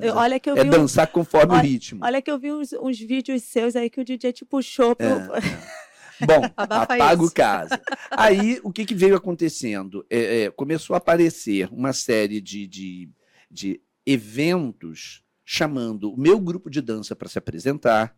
Eu- 0.00 0.14
olha 0.14 0.38
que 0.38 0.48
eu 0.48 0.56
é 0.56 0.62
vi, 0.62 0.68
um- 0.68 0.72
dançar 0.72 1.06
conforme 1.08 1.54
o 1.54 1.58
ritmo. 1.60 2.00
olha 2.04 2.22
que 2.22 2.30
eu 2.30 2.38
vi 2.38 2.52
uns, 2.52 2.72
uns 2.72 2.98
vídeos 2.98 3.42
seus 3.42 3.74
aí 3.74 3.90
que 3.90 4.00
o 4.00 4.04
DJ 4.04 4.32
te 4.32 4.44
puxou 4.44 4.94
pro. 4.94 5.06
É, 5.06 5.10
é. 6.22 6.26
Bom, 6.26 6.44
Abafa 6.56 6.94
apaga 6.94 7.22
o 7.22 7.24
isso. 7.24 7.34
caso. 7.34 7.70
Aí, 8.10 8.60
o 8.62 8.70
que, 8.70 8.84
que 8.84 8.94
veio 8.94 9.16
acontecendo? 9.16 10.04
É, 10.10 10.42
é, 10.42 10.50
começou 10.50 10.92
a 10.94 10.98
aparecer 10.98 11.68
uma 11.72 11.92
série 11.94 12.40
de, 12.42 12.66
de, 12.66 13.08
de 13.50 13.80
eventos 14.04 15.22
chamando 15.52 16.12
o 16.12 16.16
meu 16.16 16.38
grupo 16.38 16.70
de 16.70 16.80
dança 16.80 17.16
para 17.16 17.28
se 17.28 17.36
apresentar. 17.36 18.16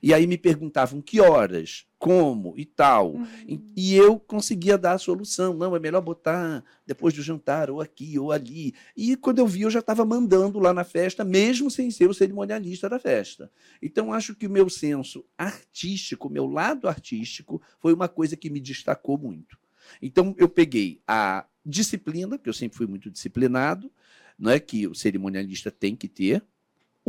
E 0.00 0.14
aí 0.14 0.28
me 0.28 0.38
perguntavam 0.38 1.02
que 1.02 1.20
horas, 1.20 1.88
como 1.98 2.54
e 2.56 2.64
tal. 2.64 3.14
Uhum. 3.14 3.26
E- 3.48 3.60
E 3.76 3.94
eu 3.96 4.16
conseguia 4.20 4.78
dar 4.78 4.92
a 4.92 4.98
solução. 4.98 5.54
Não, 5.54 5.74
é 5.74 5.80
melhor 5.80 6.00
botar 6.00 6.62
depois 6.86 7.12
do 7.14 7.20
jantar, 7.20 7.68
ou 7.68 7.80
aqui, 7.80 8.16
ou 8.16 8.30
ali. 8.30 8.74
E 8.96 9.16
quando 9.16 9.40
eu 9.40 9.46
vi, 9.48 9.62
eu 9.62 9.70
já 9.72 9.80
estava 9.80 10.04
mandando 10.04 10.60
lá 10.60 10.72
na 10.72 10.84
festa, 10.84 11.24
mesmo 11.24 11.68
sem 11.68 11.90
ser 11.90 12.08
o 12.08 12.14
cerimonialista 12.14 12.88
da 12.88 13.00
festa. 13.00 13.50
Então, 13.82 14.12
acho 14.12 14.36
que 14.36 14.46
o 14.46 14.50
meu 14.50 14.70
senso 14.70 15.24
artístico, 15.36 16.28
o 16.28 16.30
meu 16.30 16.46
lado 16.46 16.86
artístico, 16.86 17.60
foi 17.80 17.92
uma 17.92 18.06
coisa 18.08 18.36
que 18.36 18.48
me 18.48 18.60
destacou 18.60 19.18
muito. 19.18 19.58
Então, 20.00 20.32
eu 20.38 20.48
peguei 20.48 21.00
a 21.08 21.44
disciplina, 21.66 22.38
porque 22.38 22.50
eu 22.50 22.54
sempre 22.54 22.78
fui 22.78 22.86
muito 22.86 23.10
disciplinado, 23.10 23.90
não 24.38 24.52
é 24.52 24.60
que 24.60 24.86
o 24.86 24.94
cerimonialista 24.94 25.72
tem 25.72 25.96
que 25.96 26.06
ter, 26.06 26.40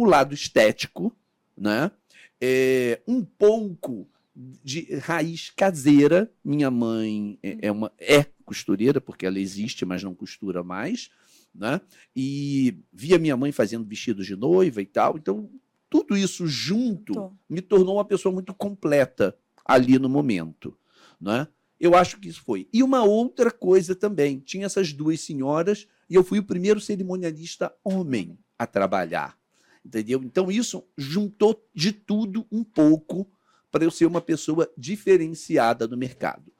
o 0.01 0.05
lado 0.05 0.33
estético, 0.33 1.13
né? 1.57 1.91
É, 2.39 3.01
um 3.05 3.23
pouco 3.23 4.07
de 4.63 4.95
raiz 4.95 5.49
caseira. 5.49 6.31
Minha 6.43 6.71
mãe 6.71 7.37
é, 7.43 7.67
é 7.67 7.71
uma 7.71 7.91
é 7.99 8.25
costureira, 8.45 9.01
porque 9.01 9.25
ela 9.25 9.39
existe, 9.39 9.85
mas 9.85 10.01
não 10.01 10.15
costura 10.15 10.63
mais, 10.63 11.09
né? 11.53 11.81
E 12.15 12.77
via 12.93 13.19
minha 13.19 13.35
mãe 13.35 13.51
fazendo 13.51 13.85
vestidos 13.85 14.25
de 14.25 14.37
noiva 14.37 14.81
e 14.81 14.85
tal. 14.85 15.17
Então, 15.17 15.49
tudo 15.89 16.15
isso 16.15 16.47
junto 16.47 17.13
Tô. 17.13 17.33
me 17.49 17.61
tornou 17.61 17.95
uma 17.95 18.05
pessoa 18.05 18.33
muito 18.33 18.53
completa 18.53 19.37
ali 19.65 19.99
no 19.99 20.07
momento, 20.07 20.77
né? 21.19 21.47
Eu 21.77 21.95
acho 21.95 22.19
que 22.19 22.29
isso 22.29 22.41
foi. 22.41 22.69
E 22.71 22.81
uma 22.83 23.03
outra 23.03 23.51
coisa 23.51 23.95
também, 23.95 24.39
tinha 24.39 24.65
essas 24.65 24.93
duas 24.93 25.19
senhoras 25.21 25.87
e 26.09 26.15
eu 26.15 26.23
fui 26.23 26.39
o 26.39 26.43
primeiro 26.43 26.79
cerimonialista 26.79 27.73
homem 27.83 28.37
a 28.57 28.65
trabalhar. 28.65 29.38
Entendeu? 29.85 30.21
Então 30.23 30.51
isso 30.51 30.87
juntou 30.97 31.67
de 31.73 31.91
tudo 31.91 32.45
um 32.51 32.63
pouco 32.63 33.29
para 33.71 33.83
eu 33.83 33.91
ser 33.91 34.05
uma 34.05 34.21
pessoa 34.21 34.71
diferenciada 34.77 35.87
no 35.87 35.97
mercado. 35.97 36.51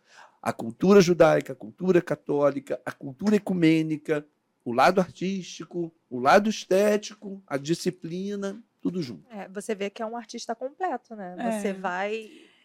A 0.41 0.53
cultura 0.53 1.01
judaica, 1.01 1.53
a 1.53 1.55
cultura 1.55 2.01
católica, 2.01 2.79
a 2.85 2.91
cultura 2.91 3.35
ecumênica, 3.35 4.25
o 4.63 4.71
lado 4.71 5.01
artístico, 5.01 5.93
o 6.09 6.19
lado 6.19 6.49
estético, 6.49 7.43
a 7.45 7.57
disciplina, 7.57 8.61
tudo 8.81 9.01
junto. 9.01 9.29
É, 9.29 9.47
você 9.49 9.75
vê 9.75 9.89
que 9.89 10.01
é 10.01 10.05
um 10.05 10.15
artista 10.15 10.55
completo, 10.55 11.15
né? 11.15 11.35
É. 11.37 11.59
Você 11.59 11.73
vai 11.73 12.15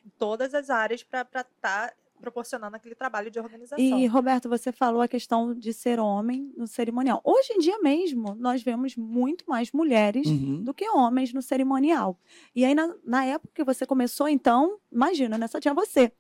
em 0.05 0.11
todas 0.19 0.55
as 0.55 0.71
áreas 0.71 1.03
para 1.03 1.23
estar 1.23 1.93
proporcionando 2.21 2.77
aquele 2.77 2.95
trabalho 2.95 3.31
de 3.31 3.39
organização. 3.39 3.99
E, 3.99 4.07
Roberto, 4.07 4.49
você 4.49 4.73
falou 4.73 5.03
a 5.03 5.09
questão 5.09 5.55
de 5.55 5.73
ser 5.73 5.99
homem 6.01 6.53
no 6.57 6.67
cerimonial. 6.67 7.21
Hoje 7.25 7.53
em 7.53 7.59
dia 7.59 7.79
mesmo, 7.81 8.35
nós 8.35 8.63
vemos 8.63 8.97
muito 8.97 9.45
mais 9.49 9.73
mulheres 9.73 10.27
Uhum. 10.27 10.63
do 10.63 10.73
que 10.73 10.89
homens 10.89 11.33
no 11.33 11.43
cerimonial. 11.43 12.19
E 12.55 12.65
aí, 12.65 12.75
na, 12.75 12.95
na 13.05 13.25
época 13.25 13.53
que 13.55 13.65
você 13.65 13.85
começou, 13.87 14.29
então, 14.29 14.79
imagina, 14.91 15.37
né? 15.37 15.47
Só 15.47 15.61
tinha 15.61 15.75
você. 15.75 16.13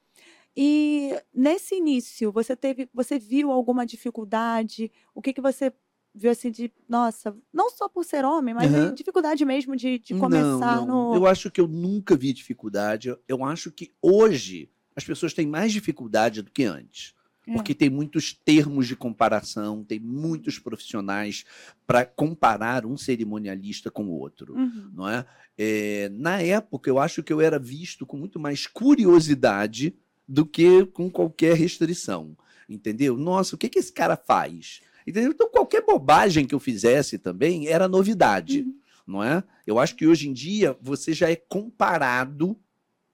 E 0.56 1.12
nesse 1.34 1.74
início, 1.76 2.30
você 2.30 2.54
teve, 2.54 2.88
você 2.92 3.18
viu 3.18 3.50
alguma 3.50 3.84
dificuldade? 3.84 4.90
O 5.14 5.20
que 5.20 5.32
que 5.32 5.40
você 5.40 5.72
viu 6.14 6.30
assim 6.30 6.50
de, 6.50 6.72
nossa, 6.88 7.36
não 7.52 7.68
só 7.70 7.88
por 7.88 8.04
ser 8.04 8.24
homem, 8.24 8.54
mas 8.54 8.72
Aham. 8.72 8.94
dificuldade 8.94 9.44
mesmo 9.44 9.74
de, 9.74 9.98
de 9.98 10.14
começar 10.14 10.76
não, 10.76 10.86
não. 10.86 11.08
no. 11.08 11.14
Eu 11.14 11.26
acho 11.26 11.50
que 11.50 11.60
eu 11.60 11.66
nunca 11.66 12.14
vi 12.16 12.32
dificuldade. 12.32 13.16
Eu 13.26 13.44
acho 13.44 13.72
que 13.72 13.92
hoje 14.00 14.70
as 14.96 15.04
pessoas 15.04 15.32
têm 15.32 15.46
mais 15.46 15.72
dificuldade 15.72 16.42
do 16.42 16.50
que 16.50 16.64
antes. 16.64 17.14
É. 17.46 17.52
Porque 17.52 17.74
tem 17.74 17.90
muitos 17.90 18.32
termos 18.32 18.86
de 18.86 18.96
comparação, 18.96 19.84
tem 19.84 20.00
muitos 20.00 20.58
profissionais 20.58 21.44
para 21.86 22.04
comparar 22.06 22.86
um 22.86 22.96
cerimonialista 22.96 23.90
com 23.90 24.04
o 24.06 24.12
outro. 24.18 24.54
Uhum. 24.54 24.90
Não 24.94 25.08
é? 25.08 25.26
É, 25.58 26.08
Na 26.08 26.40
época, 26.40 26.88
eu 26.88 26.98
acho 26.98 27.22
que 27.22 27.32
eu 27.32 27.40
era 27.40 27.58
visto 27.58 28.06
com 28.06 28.16
muito 28.16 28.40
mais 28.40 28.66
curiosidade 28.66 29.94
do 30.26 30.46
que 30.46 30.86
com 30.86 31.10
qualquer 31.10 31.54
restrição. 31.56 32.36
Entendeu? 32.66 33.16
Nossa, 33.16 33.54
o 33.54 33.58
que, 33.58 33.68
que 33.68 33.78
esse 33.78 33.92
cara 33.92 34.16
faz? 34.16 34.80
Entendeu? 35.06 35.30
Então, 35.32 35.50
qualquer 35.50 35.84
bobagem 35.84 36.46
que 36.46 36.54
eu 36.54 36.60
fizesse 36.60 37.18
também 37.18 37.66
era 37.68 37.86
novidade 37.86 38.60
Uhum. 38.62 38.74
não 39.06 39.22
é? 39.22 39.44
Eu 39.66 39.78
acho 39.78 39.94
que 39.96 40.06
hoje 40.06 40.30
em 40.30 40.32
dia 40.32 40.74
você 40.80 41.12
já 41.12 41.30
é 41.30 41.36
comparado 41.36 42.58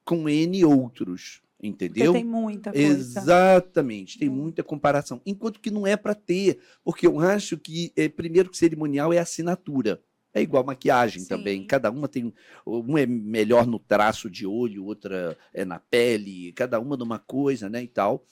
com 0.04 0.28
N 0.28 0.64
outros, 0.64 1.42
Porque 1.60 1.68
entendeu? 1.68 2.14
tem 2.14 2.24
muita 2.24 2.72
coisa. 2.72 3.20
Exatamente, 3.20 4.18
tem 4.18 4.30
muita 4.30 4.62
comparação. 4.62 5.20
Enquanto 5.26 5.60
que 5.60 5.70
não 5.70 5.86
é 5.86 5.94
para 5.94 6.14
ter, 6.14 6.58
porque 6.82 7.06
eu 7.06 7.20
acho 7.20 7.58
que, 7.58 7.92
é, 7.94 8.08
primeiro, 8.08 8.48
que 8.48 8.56
cerimonial 8.56 9.12
é 9.12 9.18
assinatura. 9.18 10.02
É 10.32 10.40
igual 10.40 10.64
maquiagem 10.64 11.22
Sim. 11.22 11.28
também. 11.28 11.66
Cada 11.66 11.90
uma 11.90 12.08
tem. 12.08 12.32
Um 12.66 12.96
é 12.96 13.04
melhor 13.04 13.66
no 13.66 13.78
traço 13.78 14.30
de 14.30 14.46
olho, 14.46 14.84
outra 14.84 15.36
é 15.52 15.64
na 15.64 15.78
pele, 15.78 16.52
cada 16.52 16.80
uma 16.80 16.96
numa 16.96 17.18
coisa, 17.18 17.68
né? 17.68 17.82
E 17.82 17.88
tal. 17.88 18.24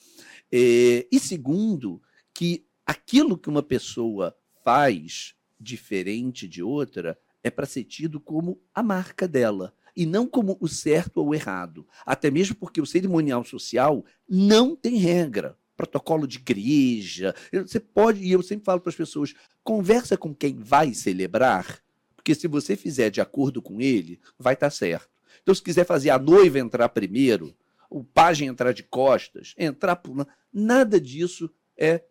É, 0.50 1.06
e 1.11 1.18
segundo, 1.18 2.00
que 2.32 2.64
aquilo 2.87 3.37
que 3.37 3.49
uma 3.50 3.62
pessoa 3.62 4.35
faz 4.64 5.35
diferente 5.61 6.49
de 6.49 6.62
outra 6.62 7.18
é 7.42 7.50
para 7.50 7.66
ser 7.66 7.85
tido 7.85 8.20
como 8.20 8.61
a 8.75 8.82
marca 8.82 9.26
dela 9.28 9.75
e 9.99 10.07
não 10.07 10.28
como 10.28 10.57
o 10.61 10.69
certo 10.69 11.17
ou 11.17 11.31
o 11.31 11.35
errado. 11.35 11.85
Até 12.07 12.31
mesmo 12.31 12.55
porque 12.55 12.81
o 12.81 12.87
cerimonial 12.87 13.45
social 13.45 14.05
não 14.28 14.76
tem 14.76 14.97
regra. 14.97 15.59
Protocolo 15.76 16.25
de 16.25 16.38
igreja. 16.38 17.35
Você 17.52 17.81
pode, 17.81 18.23
e 18.23 18.31
eu 18.31 18.40
sempre 18.40 18.64
falo 18.64 18.81
para 18.81 18.90
as 18.90 18.97
pessoas: 18.97 19.35
conversa 19.64 20.17
com 20.17 20.33
quem 20.33 20.55
vai 20.55 20.95
celebrar, 20.95 21.83
porque 22.14 22.33
se 22.33 22.47
você 22.47 22.76
fizer 22.76 23.11
de 23.11 23.21
acordo 23.21 23.61
com 23.61 23.81
ele, 23.81 24.21
vai 24.38 24.55
estar 24.55 24.71
certo. 24.71 25.11
Então, 25.43 25.52
se 25.52 25.62
quiser 25.62 25.85
fazer 25.85 26.11
a 26.11 26.19
noiva 26.19 26.61
entrar 26.61 26.88
primeiro, 26.90 27.52
o 27.90 28.05
pajem 28.05 28.47
entrar 28.47 28.73
de 28.73 28.85
costas, 28.85 29.52
entrar 29.59 29.97
por. 29.97 30.28
Nada 30.52 31.00
disso 31.00 31.50
é 31.76 32.05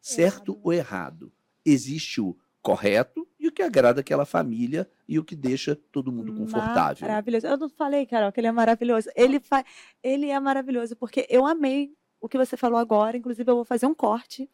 certo 0.00 0.52
Errado. 0.52 0.60
ou 0.64 0.72
errado. 0.72 1.32
Existe 1.64 2.20
o 2.20 2.36
correto 2.68 3.26
e 3.40 3.48
o 3.48 3.52
que 3.52 3.62
agrada 3.62 4.00
aquela 4.02 4.26
família 4.26 4.86
e 5.08 5.18
o 5.18 5.24
que 5.24 5.34
deixa 5.34 5.74
todo 5.90 6.12
mundo 6.12 6.34
confortável. 6.34 7.08
Maravilhoso. 7.08 7.46
Eu 7.46 7.56
não 7.56 7.70
falei, 7.70 8.04
Carol, 8.04 8.30
que 8.30 8.40
ele 8.40 8.46
é 8.46 8.52
maravilhoso. 8.52 9.08
Ele, 9.16 9.40
fa... 9.40 9.64
ele 10.02 10.28
é 10.28 10.38
maravilhoso, 10.38 10.94
porque 10.94 11.26
eu 11.30 11.46
amei 11.46 11.94
o 12.20 12.28
que 12.28 12.36
você 12.36 12.58
falou 12.58 12.78
agora. 12.78 13.16
Inclusive, 13.16 13.50
eu 13.50 13.54
vou 13.56 13.64
fazer 13.64 13.86
um 13.86 13.94
corte 13.94 14.50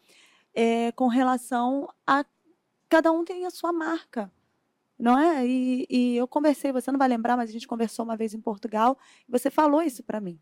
é, 0.55 0.93
com 0.93 1.09
relação 1.09 1.89
a 2.07 2.25
cada 2.89 3.11
um 3.11 3.25
tem 3.25 3.47
a 3.47 3.51
sua 3.51 3.73
marca. 3.73 4.31
Não 4.97 5.19
é? 5.19 5.45
E, 5.45 5.85
e 5.91 6.17
eu 6.17 6.29
conversei, 6.29 6.71
você 6.71 6.93
não 6.93 6.99
vai 6.99 7.09
lembrar, 7.09 7.37
mas 7.37 7.51
a 7.51 7.53
gente 7.53 7.67
conversou 7.67 8.05
uma 8.05 8.17
vez 8.17 8.33
em 8.33 8.41
Portugal, 8.41 8.97
e 9.29 9.33
você 9.33 9.51
falou 9.51 9.83
isso 9.83 10.05
para 10.05 10.21
mim. 10.21 10.39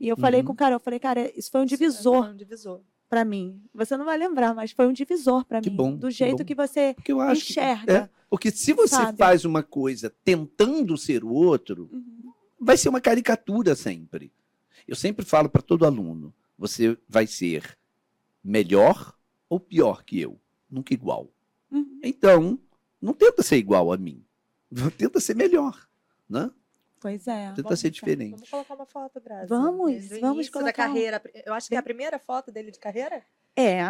E 0.00 0.08
eu 0.08 0.16
falei 0.16 0.40
Uhum. 0.40 0.46
com 0.48 0.52
o 0.54 0.56
Carol, 0.56 0.74
eu 0.76 0.80
falei, 0.80 0.98
cara, 0.98 1.30
isso 1.38 1.52
foi 1.52 1.60
um 1.60 1.64
Isso 1.64 1.74
é 1.74 1.78
divisor 1.78 2.30
um 2.30 2.34
divisor. 2.36 2.80
Para 3.08 3.24
mim. 3.24 3.60
Você 3.74 3.96
não 3.96 4.04
vai 4.04 4.18
lembrar, 4.18 4.54
mas 4.54 4.72
foi 4.72 4.86
um 4.86 4.92
divisor 4.92 5.44
para 5.44 5.60
Que 5.60 5.70
mim. 5.70 5.76
bom, 5.76 5.96
do 5.96 6.08
que 6.08 6.14
jeito 6.14 6.38
bom. 6.38 6.44
que 6.44 6.54
você 6.54 6.94
Porque 6.94 7.12
eu 7.12 7.20
acho 7.20 7.44
que- 7.44 7.52
enxerga. 7.52 7.92
é, 7.92 8.10
porque 8.28 8.50
se 8.50 8.72
você 8.72 8.94
sabe? 8.96 9.18
faz 9.18 9.44
uma 9.44 9.62
coisa 9.62 10.12
tentando 10.24 10.96
ser 10.96 11.22
o 11.24 11.28
outro, 11.30 11.88
Uhum. 11.92 12.32
vai 12.60 12.76
ser 12.76 12.88
uma 12.88 13.00
caricatura 13.00 13.74
sempre. 13.74 14.32
Eu 14.86 14.96
sempre 14.96 15.24
falo 15.24 15.48
para 15.48 15.62
todo 15.62 15.84
aluno: 15.86 16.32
você 16.58 16.96
vai 17.08 17.26
ser 17.26 17.76
melhor 18.42 19.14
ou 19.48 19.58
pior 19.60 20.04
que 20.04 20.20
eu, 20.20 20.38
nunca 20.70 20.92
igual. 20.94 21.30
Uhum. 21.70 22.00
Então, 22.02 22.58
não 23.00 23.12
tenta 23.12 23.42
ser 23.42 23.56
igual 23.56 23.92
a 23.92 23.96
mim, 23.96 24.24
tenta 24.98 25.20
ser 25.20 25.34
melhor, 25.34 25.88
né? 26.28 26.50
Pois 27.00 27.26
é. 27.26 27.48
Tenta 27.50 27.62
Vamos- 27.62 27.80
ser 27.80 27.90
diferente. 27.90 28.30
Vamos 28.32 28.48
colocar 28.50 28.74
uma 28.74 28.86
foto, 28.86 29.20
Grazi. 29.20 29.48
Vamos, 29.48 30.08
vamos 30.20 30.46
da 30.46 30.52
colocar 30.52 30.84
um- 30.84 30.86
carreira. 30.94 31.22
Eu 31.44 31.52
acho 31.54 31.68
que 31.68 31.74
é 31.74 31.78
a 31.78 31.82
primeira 31.82 32.18
foto 32.18 32.50
dele 32.50 32.70
de 32.70 32.78
carreira. 32.78 33.22
É. 33.54 33.80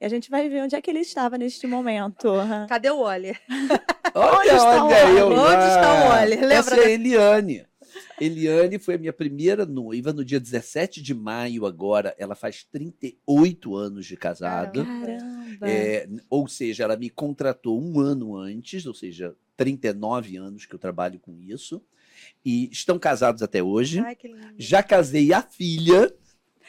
E 0.00 0.04
a 0.04 0.08
gente 0.08 0.30
vai 0.30 0.48
ver 0.48 0.62
onde 0.62 0.74
é 0.74 0.80
que 0.80 0.90
ele 0.90 1.00
estava 1.00 1.36
neste 1.38 1.66
momento. 1.66 2.28
Cadê 2.68 2.90
o 2.90 2.98
Oliver? 3.00 3.40
Olha, 4.14 4.52
está 4.56 4.84
o 4.84 4.86
Oli? 4.88 5.22
Onde 5.22 5.64
está 5.64 5.92
o 5.94 6.22
Oli? 6.22 6.30
Lembra 6.36 6.54
Essa 6.54 6.76
é 6.76 6.84
a 6.86 6.90
Eliane. 6.90 7.66
Eliane 8.20 8.78
foi 8.78 8.94
a 8.94 8.98
minha 8.98 9.12
primeira 9.12 9.64
noiva 9.66 10.12
no 10.12 10.24
dia 10.24 10.38
17 10.40 11.02
de 11.02 11.14
maio 11.14 11.66
agora. 11.66 12.14
Ela 12.18 12.34
faz 12.34 12.64
38 12.64 13.74
anos 13.76 14.06
de 14.06 14.16
casada. 14.16 14.84
Caramba. 14.84 15.68
É, 15.68 16.08
ou 16.28 16.46
seja, 16.48 16.84
ela 16.84 16.96
me 16.96 17.10
contratou 17.10 17.80
um 17.80 17.98
ano 18.00 18.36
antes, 18.36 18.86
ou 18.86 18.94
seja, 18.94 19.34
39 19.56 20.36
anos 20.36 20.64
que 20.66 20.74
eu 20.74 20.78
trabalho 20.78 21.18
com 21.18 21.36
isso. 21.38 21.82
E 22.44 22.68
estão 22.70 22.98
casados 22.98 23.42
até 23.42 23.62
hoje. 23.62 24.00
Ai, 24.00 24.16
que 24.16 24.28
lindo. 24.28 24.54
Já 24.58 24.82
casei 24.82 25.32
a 25.32 25.42
filha. 25.42 26.12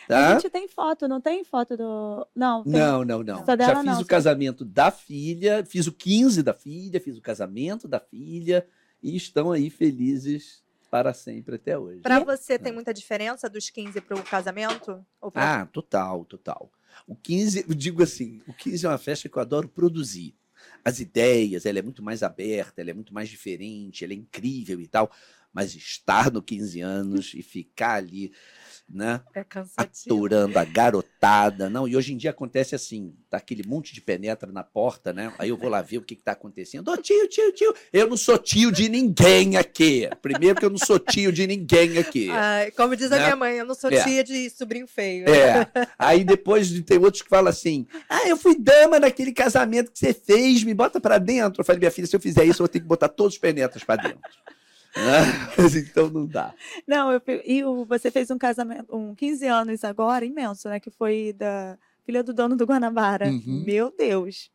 A 0.06 0.08
Tá? 0.08 0.34
gente 0.40 0.50
tem 0.50 0.68
foto, 0.68 1.08
não 1.08 1.22
tem 1.22 1.44
foto 1.44 1.78
do. 1.78 2.28
Não, 2.36 2.64
tem. 2.64 2.74
Não, 2.74 3.06
não, 3.06 3.24
não. 3.24 3.46
Só 3.46 3.56
dela 3.56 3.74
Já 3.74 3.76
fiz 3.78 3.86
não, 3.86 3.94
o 3.94 4.02
só- 4.02 4.06
casamento 4.06 4.66
da 4.66 4.92
filha, 4.92 5.64
fiz 5.66 5.88
o 5.88 5.92
15 5.92 6.42
da 6.44 6.54
filha, 6.54 7.00
fiz 7.00 7.18
o 7.18 7.22
casamento 7.22 7.88
da 7.88 8.00
filha 8.00 8.68
e 9.02 9.16
estão 9.16 9.52
aí 9.52 9.70
felizes 9.70 10.62
para 10.90 11.14
sempre 11.14 11.56
até 11.56 11.78
hoje. 11.78 12.02
Para 12.02 12.20
você, 12.20 12.60
tem 12.60 12.74
muita 12.74 12.94
diferença 12.94 13.50
dos 13.50 13.70
15 13.70 14.02
para 14.02 14.18
o 14.18 14.24
casamento? 14.24 15.06
Ou 15.22 15.32
pra... 15.32 15.62
Ah, 15.62 15.66
total, 15.68 16.26
total. 16.26 16.70
O 17.08 17.16
15, 17.16 17.66
eu 17.70 17.74
digo 17.76 18.04
assim, 18.04 18.42
o 18.48 18.54
15 18.54 18.86
é 18.86 18.90
uma 18.90 18.98
festa 18.98 19.30
que 19.30 19.38
eu 19.38 19.42
adoro 19.42 19.70
produzir. 19.70 20.36
As 20.84 21.00
ideias, 21.00 21.66
ela 21.66 21.80
é 21.80 21.82
muito 21.82 22.04
mais 22.04 22.24
aberta, 22.24 22.82
ela 22.82 22.90
é 22.90 22.94
muito 22.94 23.14
mais 23.14 23.30
diferente, 23.30 24.04
ela 24.04 24.14
é 24.14 24.18
incrível 24.18 24.82
e 24.82 24.88
tal. 24.88 25.10
Mas 25.54 25.76
estar 25.76 26.32
no 26.32 26.42
15 26.42 26.80
anos 26.82 27.34
e 27.36 27.42
ficar 27.42 27.96
ali 27.96 28.32
né? 28.94 29.22
É 29.34 29.44
cansativo. 29.44 30.16
Aturando 30.16 30.60
a 30.60 30.66
garotada. 30.66 31.70
Não, 31.70 31.88
e 31.88 31.96
hoje 31.96 32.14
em 32.14 32.18
dia 32.18 32.32
acontece 32.32 32.76
assim: 32.76 33.14
tá 33.30 33.38
aquele 33.38 33.64
monte 33.66 33.94
de 33.94 34.02
penetra 34.02 34.52
na 34.52 34.64
porta, 34.64 35.14
né? 35.14 35.34
Aí 35.40 35.50
eu 35.50 35.58
vou 35.58 35.70
lá 35.70 35.82
ver 35.82 35.98
o 35.98 36.02
que, 36.02 36.16
que 36.16 36.24
tá 36.24 36.34
acontecendo. 36.34 36.90
Ô, 36.92 36.98
tio, 36.98 37.28
tio, 37.28 37.52
tio. 37.54 37.74
Eu 37.92 38.08
não 38.08 38.18
sou 38.18 38.38
tio 38.38 38.72
de 38.72 38.90
ninguém 38.90 39.58
aqui. 39.58 40.10
Primeiro 40.22 40.60
que 40.60 40.66
eu 40.66 40.70
não 40.70 40.78
sou 40.78 41.00
tio 41.00 41.32
de 41.32 41.48
ninguém 41.48 41.98
aqui. 41.98 42.30
Ai, 42.30 42.72
como 42.72 42.96
diz 42.96 43.12
a 43.12 43.18
Né? 43.18 43.24
minha 43.24 43.36
mãe, 43.36 43.56
eu 43.58 43.66
não 43.66 43.76
sou 43.76 43.90
É. 43.92 44.04
tia 44.04 44.24
de 44.24 44.50
sobrinho 44.50 44.88
feio. 44.88 45.26
É. 45.30 45.68
Aí 45.98 46.24
depois 46.24 46.70
tem 46.84 46.98
outros 46.98 47.22
que 47.22 47.30
falam 47.30 47.50
assim: 47.50 47.88
Ah, 48.10 48.28
eu 48.28 48.38
fui 48.38 48.58
dama 48.58 49.00
naquele 49.00 49.32
casamento 49.32 49.92
que 49.92 50.00
você 50.00 50.14
fez, 50.14 50.64
me 50.64 50.74
bota 50.74 51.00
pra 51.00 51.18
dentro. 51.18 51.62
Eu 51.62 51.66
falei, 51.66 51.80
minha 51.80 51.92
filha, 51.92 52.08
se 52.08 52.16
eu 52.16 52.20
fizer 52.20 52.44
isso, 52.44 52.62
eu 52.62 52.66
vou 52.66 52.68
ter 52.68 52.80
que 52.80 52.86
botar 52.86 53.08
todos 53.08 53.34
os 53.34 53.40
penetras 53.40 53.84
pra 53.84 53.96
dentro. 53.96 54.20
Mas 55.58 55.76
então 55.76 56.10
não 56.10 56.26
dá. 56.26 56.54
Não, 56.88 57.12
eu, 57.12 57.22
e 57.46 57.64
o- 57.64 57.86
você 57.86 58.12
fez 58.12 58.30
um 58.32 58.38
casamento, 58.38 58.94
um 58.96 59.16
15 59.16 59.46
anos 59.48 59.84
agora, 59.84 60.26
imenso, 60.26 60.68
né? 60.70 60.80
Que 60.80 60.90
foi 60.90 61.34
da 61.38 61.78
filha 62.06 62.24
do 62.24 62.34
dono 62.34 62.56
do 62.56 62.66
Guanabara. 62.66 63.28
Uhum. 63.28 63.64
Meu 63.66 63.94
Deus. 63.98 64.52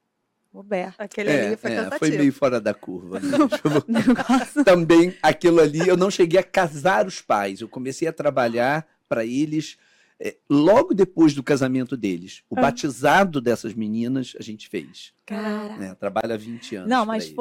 Roberto. 0.53 1.01
Aquele 1.01 1.29
É, 1.31 1.47
ali 1.49 1.57
foi 1.57 1.71
é, 1.73 1.77
cansativo. 1.77 1.99
foi 1.99 2.11
meio 2.17 2.33
fora 2.33 2.59
da 2.61 2.73
curva. 2.73 3.21
né? 3.21 3.29
Negócio. 3.89 4.65
também 4.65 5.15
aquilo 5.23 5.61
ali, 5.61 5.87
eu 5.87 5.97
não 5.99 6.11
cheguei 6.11 6.41
a 6.41 6.43
casar 6.43 7.07
os 7.07 7.21
pais. 7.21 7.61
Eu 7.61 7.69
comecei 7.69 8.09
a 8.09 8.13
trabalhar 8.13 8.87
para 9.09 9.25
eles 9.25 9.77
eh, 10.19 10.35
logo 10.49 10.95
depois 10.95 11.35
do 11.35 11.43
casamento 11.43 11.95
deles. 11.95 12.43
O 12.49 12.59
Ah. 12.59 12.63
batizado 12.63 13.39
dessas 13.39 13.75
meninas 13.75 14.35
a 14.41 14.43
gente 14.43 14.67
fez. 14.69 15.13
Cara. 15.27 15.77
Né? 15.77 15.95
Trabalha 15.95 16.35
há 16.35 16.39
20 16.39 16.77
anos. 16.77 16.89
Não, 16.89 17.05
pra 17.05 17.07
mas 17.15 17.25
eles. 17.25 17.35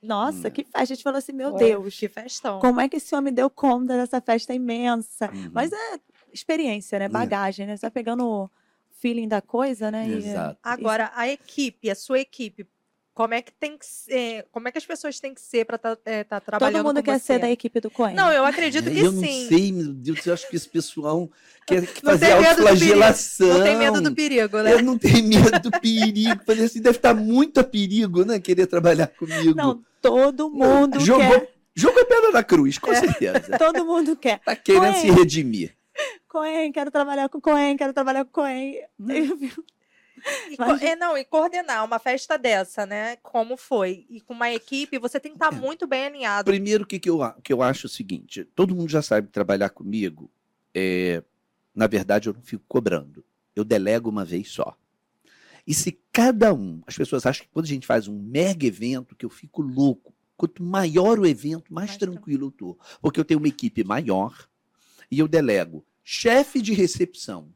Nossa, 0.00 0.48
Hum. 0.48 0.50
que 0.50 0.62
festa. 0.62 0.78
A 0.80 0.84
gente 0.84 1.02
falou 1.02 1.18
assim, 1.18 1.32
meu 1.32 1.50
Foi, 1.50 1.58
Deus. 1.58 1.98
Que 1.98 2.08
festão. 2.08 2.58
Como 2.60 2.80
é 2.80 2.88
que 2.88 2.96
esse 2.96 3.14
homem 3.14 3.32
deu 3.32 3.50
conta 3.50 3.96
dessa 3.96 4.20
festa 4.20 4.54
imensa? 4.54 5.30
Uhum. 5.32 5.50
Mas 5.52 5.72
é 5.72 6.00
experiência, 6.32 6.98
né? 6.98 7.08
Bagagem, 7.08 7.66
né? 7.66 7.76
Você 7.76 7.82
vai 7.82 7.90
pegando 7.90 8.24
o 8.26 8.50
feeling 8.90 9.26
da 9.28 9.40
coisa, 9.42 9.90
né? 9.90 10.08
E- 10.08 10.14
Exato. 10.18 10.58
Agora, 10.62 11.10
a 11.14 11.28
equipe, 11.28 11.90
a 11.90 11.94
sua 11.94 12.20
equipe, 12.20 12.66
como 13.18 13.34
é 13.34 13.42
que 13.42 13.50
tem 13.50 13.76
que 13.76 13.84
ser, 13.84 14.46
como 14.52 14.68
é 14.68 14.70
que 14.70 14.78
as 14.78 14.86
pessoas 14.86 15.18
têm 15.18 15.34
que 15.34 15.40
ser 15.40 15.64
para 15.64 15.74
estar 15.74 16.40
trabalhando 16.40 16.84
Todo 16.84 16.86
mundo 16.86 16.96
com 16.98 17.02
quer 17.02 17.18
você? 17.18 17.26
ser 17.34 17.40
da 17.40 17.50
equipe 17.50 17.80
do 17.80 17.90
Coen. 17.90 18.14
Não, 18.14 18.30
eu 18.32 18.44
acredito 18.44 18.88
que 18.88 18.96
eu 19.00 19.10
não 19.10 19.20
sim. 19.24 19.48
sei, 19.48 19.72
meu 19.72 19.92
Deus, 19.92 20.24
eu 20.24 20.34
acho 20.34 20.48
que 20.48 20.54
esse 20.54 20.68
pessoal 20.68 21.28
quer 21.66 21.80
Não 21.82 21.88
fazer 22.12 22.30
autoflagelação. 22.30 23.48
Não 23.58 23.64
tem 23.64 23.76
medo 23.76 24.00
do 24.00 24.14
perigo, 24.14 24.58
né? 24.62 24.72
Eu 24.72 24.84
não 24.84 24.96
tenho 24.96 25.26
medo 25.26 25.58
do 25.58 25.70
perigo. 25.80 26.42
Falei 26.46 26.64
assim, 26.66 26.80
deve 26.80 26.96
estar 26.98 27.12
muito 27.12 27.58
a 27.58 27.64
perigo, 27.64 28.24
né? 28.24 28.38
Querer 28.38 28.68
trabalhar 28.68 29.08
comigo. 29.08 29.52
Não, 29.56 29.82
todo 30.00 30.48
mundo 30.48 31.00
Jogou, 31.00 31.40
quer. 31.40 31.52
jogou 31.74 32.00
a 32.00 32.06
pedra 32.06 32.30
na 32.30 32.44
cruz, 32.44 32.78
com 32.78 32.92
É. 32.92 33.00
certeza. 33.00 33.40
Todo 33.58 33.84
mundo 33.84 34.14
quer. 34.14 34.38
Tá 34.44 34.54
querendo 34.54 34.92
Coen. 34.92 35.00
se 35.00 35.10
redimir. 35.10 35.74
Coen, 36.28 36.70
quero 36.70 36.92
trabalhar 36.92 37.28
com 37.28 37.40
Coen, 37.40 37.76
quero 37.76 37.92
trabalhar 37.92 38.24
com 38.26 38.30
Coen. 38.30 38.76
Hum. 39.00 39.10
Eu 39.10 39.36
Mas- 40.58 40.82
é, 40.82 40.96
não, 40.96 41.16
e 41.16 41.24
coordenar 41.24 41.84
uma 41.84 41.98
festa 41.98 42.36
dessa, 42.38 42.84
né? 42.86 43.16
Como 43.16 43.56
foi? 43.56 44.06
E 44.08 44.20
com 44.20 44.34
uma 44.34 44.50
equipe, 44.50 44.98
você 44.98 45.18
tem 45.20 45.32
que 45.32 45.36
estar 45.36 45.52
É. 45.52 45.56
muito 45.56 45.86
bem 45.86 46.06
alinhado. 46.06 46.50
Primeiro, 46.50 46.84
o 46.84 46.86
que, 46.86 46.98
que, 46.98 47.10
eu, 47.10 47.20
que 47.42 47.52
eu 47.52 47.62
acho 47.62 47.86
o 47.86 47.90
seguinte: 47.90 48.44
todo 48.54 48.74
mundo 48.74 48.90
já 48.90 49.02
sabe 49.02 49.28
trabalhar 49.28 49.70
comigo. 49.70 50.30
É, 50.74 51.22
na 51.74 51.86
verdade, 51.86 52.28
eu 52.28 52.34
não 52.34 52.42
fico 52.42 52.64
cobrando. 52.68 53.24
Eu 53.54 53.64
delego 53.64 54.08
uma 54.10 54.24
vez 54.24 54.50
só. 54.50 54.76
E 55.66 55.74
se 55.74 55.98
cada 56.12 56.54
um, 56.54 56.80
as 56.86 56.96
pessoas 56.96 57.26
acham 57.26 57.44
que 57.44 57.52
quando 57.52 57.66
a 57.66 57.68
gente 57.68 57.86
faz 57.86 58.08
um 58.08 58.18
mega 58.18 58.66
evento, 58.66 59.14
que 59.14 59.24
eu 59.26 59.30
fico 59.30 59.60
louco. 59.62 60.14
Quanto 60.36 60.62
maior 60.62 61.18
o 61.18 61.26
evento, 61.26 61.74
mais, 61.74 61.88
Mais 61.90 61.98
tranquilo 61.98 62.46
eu 62.46 62.50
tô. 62.52 62.78
Porque 63.02 63.18
eu 63.18 63.24
tenho 63.24 63.40
uma 63.40 63.48
equipe 63.48 63.82
maior 63.82 64.48
e 65.10 65.18
eu 65.18 65.26
delego 65.26 65.84
chefe 66.04 66.62
de 66.62 66.72
recepção, 66.72 67.52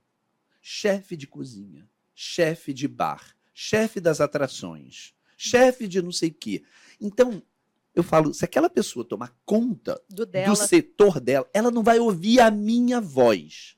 chefe 0.60 1.16
de 1.16 1.26
cozinha, 1.26 1.88
chefe 2.14 2.72
de 2.72 2.86
bar, 2.88 3.36
chefe 3.54 4.00
das 4.00 4.20
atrações, 4.20 5.14
chefe 5.36 5.86
de 5.88 6.00
não 6.02 6.12
sei 6.12 6.30
o 6.30 6.34
quê. 6.34 6.62
Então, 7.00 7.42
eu 7.94 8.02
falo, 8.02 8.32
se 8.32 8.44
aquela 8.44 8.70
pessoa 8.70 9.04
tomar 9.04 9.36
conta 9.44 10.00
Do 10.08 10.24
dela. 10.24 10.48
do 10.48 10.56
setor 10.56 11.20
dela, 11.20 11.48
ela 11.52 11.70
não 11.70 11.82
vai 11.82 11.98
ouvir 11.98 12.40
a 12.40 12.50
minha 12.50 13.00
voz. 13.00 13.76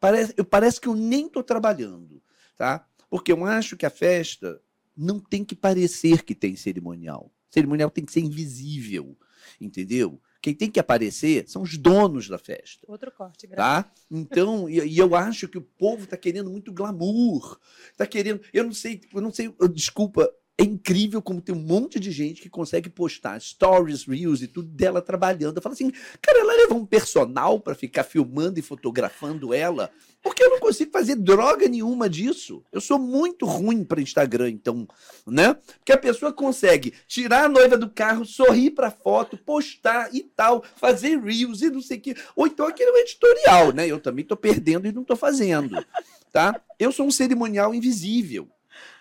Parece, 0.00 0.34
eu, 0.36 0.44
parece 0.44 0.80
que 0.80 0.88
eu 0.88 0.94
nem 0.94 1.26
estou 1.26 1.42
trabalhando, 1.42 2.22
tá? 2.56 2.86
Porque 3.08 3.32
eu 3.32 3.44
acho 3.44 3.76
que 3.76 3.86
a 3.86 3.90
festa 3.90 4.60
não 4.96 5.20
tem 5.20 5.44
que 5.44 5.54
parecer 5.54 6.22
que 6.24 6.34
tem 6.34 6.56
cerimonial. 6.56 7.32
Cerimonial 7.50 7.90
tem 7.90 8.04
que 8.04 8.12
ser 8.12 8.20
invisível, 8.20 9.16
entendeu? 9.60 10.20
Quem 10.42 10.54
tem 10.54 10.70
que 10.70 10.80
aparecer 10.80 11.46
são 11.48 11.62
os 11.62 11.76
donos 11.76 12.28
da 12.28 12.38
festa 12.38 12.84
Outro 12.88 13.10
corte, 13.12 13.46
graças. 13.46 13.84
tá? 13.84 13.92
Então, 14.10 14.68
e, 14.70 14.78
e 14.80 14.98
eu 14.98 15.14
acho 15.14 15.46
que 15.48 15.58
o 15.58 15.62
povo 15.62 16.04
está 16.04 16.16
querendo 16.16 16.50
muito 16.50 16.72
glamour, 16.72 17.58
está 17.92 18.06
querendo, 18.06 18.40
eu 18.52 18.64
não 18.64 18.72
sei, 18.72 19.00
eu 19.12 19.20
não 19.20 19.32
sei, 19.32 19.52
eu- 19.60 19.68
desculpa, 19.68 20.32
é 20.60 20.62
incrível 20.62 21.22
como 21.22 21.40
tem 21.40 21.54
um 21.54 21.58
monte 21.58 21.98
de 21.98 22.10
gente 22.10 22.42
que 22.42 22.50
consegue 22.50 22.90
postar 22.90 23.40
stories, 23.40 24.04
reels 24.04 24.42
e 24.42 24.46
tudo 24.46 24.68
dela 24.68 25.00
trabalhando. 25.00 25.56
Eu 25.56 25.62
falo 25.62 25.72
assim, 25.72 25.90
cara, 26.20 26.38
ela 26.38 26.52
levou 26.52 26.76
um 26.76 26.84
personal 26.84 27.58
para 27.58 27.74
ficar 27.74 28.04
filmando 28.04 28.58
e 28.58 28.62
fotografando 28.62 29.54
ela, 29.54 29.90
porque 30.22 30.42
eu 30.42 30.50
não 30.50 30.60
consigo 30.60 30.92
fazer 30.92 31.16
droga 31.16 31.66
nenhuma 31.66 32.10
disso. 32.10 32.62
Eu 32.70 32.78
sou 32.78 32.98
muito 32.98 33.46
ruim 33.46 33.82
para 33.82 34.02
Instagram, 34.02 34.50
então, 34.50 34.86
né? 35.26 35.56
Porque 35.78 35.92
a 35.92 35.98
pessoa 35.98 36.30
consegue 36.30 36.92
tirar 37.08 37.44
a 37.44 37.48
noiva 37.48 37.78
do 37.78 37.88
carro, 37.88 38.26
sorrir 38.26 38.72
para 38.72 38.90
foto, 38.90 39.38
postar 39.38 40.14
e 40.14 40.20
tal, 40.20 40.62
fazer 40.76 41.18
reels 41.18 41.62
e 41.62 41.70
não 41.70 41.80
sei 41.80 41.96
o 41.96 42.00
que. 42.02 42.14
Ou 42.36 42.46
então 42.46 42.66
aquele 42.66 42.90
é 42.90 42.92
um 42.92 42.98
editorial, 42.98 43.72
né? 43.72 43.86
Eu 43.86 43.98
também 43.98 44.26
tô 44.26 44.36
perdendo 44.36 44.86
e 44.86 44.92
não 44.92 45.04
tô 45.04 45.16
fazendo, 45.16 45.82
tá? 46.30 46.60
Eu 46.78 46.92
sou 46.92 47.06
um 47.06 47.10
cerimonial 47.10 47.74
invisível. 47.74 48.46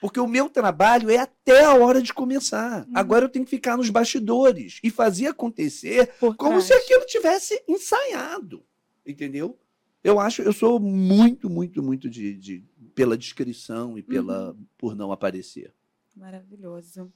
Porque 0.02 0.20
o 0.20 0.28
meu 0.28 0.50
trabalho 0.50 1.10
é 1.10 1.18
até 1.18 1.64
a 1.64 1.74
hora 1.76 2.02
de 2.02 2.14
começar. 2.14 2.86
Uhum. 2.86 2.92
Agora 2.96 3.26
eu 3.26 3.30
tenho 3.30 3.46
que 3.46 3.52
ficar 3.52 3.78
nos 3.78 3.90
bastidores 3.90 4.80
e 4.84 4.90
fazer 4.90 5.28
acontecer 5.28 6.14
como 6.38 6.62
se 6.62 6.74
aquilo 6.74 7.06
tivesse 7.06 7.62
ensaiado. 7.68 8.64
Entendeu? 9.06 9.58
Eu 10.04 10.20
acho, 10.20 10.42
eu 10.42 10.54
sou 10.54 10.80
muito, 10.80 11.50
muito, 11.50 11.84
muito 11.84 12.10
de, 12.10 12.34
de- 12.36 12.64
pela 12.96 13.18
descrição 13.18 13.98
e 13.98 14.02
pela 14.04 14.56
por 14.78 14.96
não 14.96 15.12
aparecer. 15.12 15.74
Maravilhoso. 16.16 17.12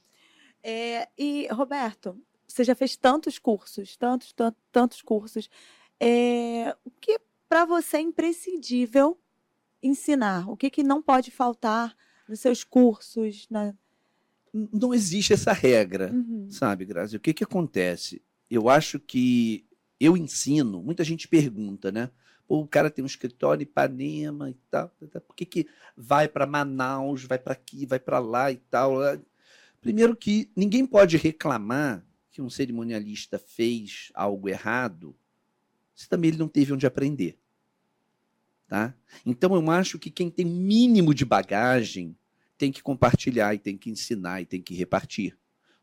É, 0.62 1.08
e, 1.16 1.46
Roberto, 1.50 2.18
você 2.46 2.64
já 2.64 2.74
fez 2.74 2.96
tantos 2.96 3.38
cursos, 3.38 3.96
tantos, 3.96 4.32
tan- 4.32 4.54
tantos 4.70 5.02
cursos. 5.02 5.48
É, 6.00 6.76
o 6.84 6.90
que 6.90 7.18
para 7.48 7.64
você 7.64 7.98
é 7.98 8.00
imprescindível 8.00 9.18
ensinar? 9.82 10.48
O 10.50 10.56
que, 10.56 10.70
que 10.70 10.82
não 10.82 11.02
pode 11.02 11.30
faltar 11.30 11.94
nos 12.28 12.40
seus 12.40 12.64
cursos? 12.64 13.46
Na... 13.50 13.74
Não 14.52 14.94
existe 14.94 15.32
essa 15.32 15.52
regra. 15.52 16.12
Uhum. 16.12 16.48
Sabe, 16.50 16.84
Grazi, 16.84 17.16
o 17.16 17.20
que 17.20 17.34
que 17.34 17.44
acontece? 17.44 18.22
Eu 18.50 18.68
acho 18.68 19.00
que 19.00 19.66
eu 19.98 20.16
ensino, 20.16 20.82
muita 20.82 21.02
gente 21.02 21.26
pergunta, 21.28 21.90
né? 21.90 22.10
Pô, 22.46 22.60
o 22.60 22.68
cara 22.68 22.90
tem 22.90 23.02
um 23.02 23.06
escritório 23.06 23.62
em 23.62 23.64
Ipanema 23.64 24.50
e 24.50 24.54
tal, 24.70 24.88
tal, 25.00 25.08
tal, 25.08 25.22
por 25.22 25.34
que 25.34 25.46
que 25.46 25.66
vai 25.96 26.28
para 26.28 26.46
Manaus, 26.46 27.24
vai 27.24 27.38
para 27.38 27.54
aqui, 27.54 27.86
vai 27.86 27.98
para 27.98 28.18
lá 28.18 28.52
e 28.52 28.56
tal? 28.56 28.96
Primeiro 29.80 30.14
que 30.14 30.50
ninguém 30.54 30.86
pode 30.86 31.16
reclamar 31.16 32.04
que 32.30 32.42
um 32.42 32.50
cerimonialista 32.50 33.38
fez 33.38 34.10
algo 34.14 34.48
errado, 34.48 35.16
se 35.94 36.08
também 36.08 36.28
ele 36.28 36.38
não 36.38 36.48
teve 36.48 36.72
onde 36.72 36.86
aprender. 36.86 37.38
Tá? 38.66 38.94
Então 39.24 39.54
eu 39.54 39.70
acho 39.70 39.98
que 39.98 40.10
quem 40.10 40.30
tem 40.30 40.46
mínimo 40.46 41.14
de 41.14 41.24
bagagem 41.24 42.16
tem 42.56 42.72
que 42.72 42.82
compartilhar 42.82 43.54
e 43.54 43.58
tem 43.58 43.76
que 43.76 43.90
ensinar 43.90 44.40
e 44.40 44.46
tem 44.46 44.62
que 44.62 44.74
repartir. 44.74 45.36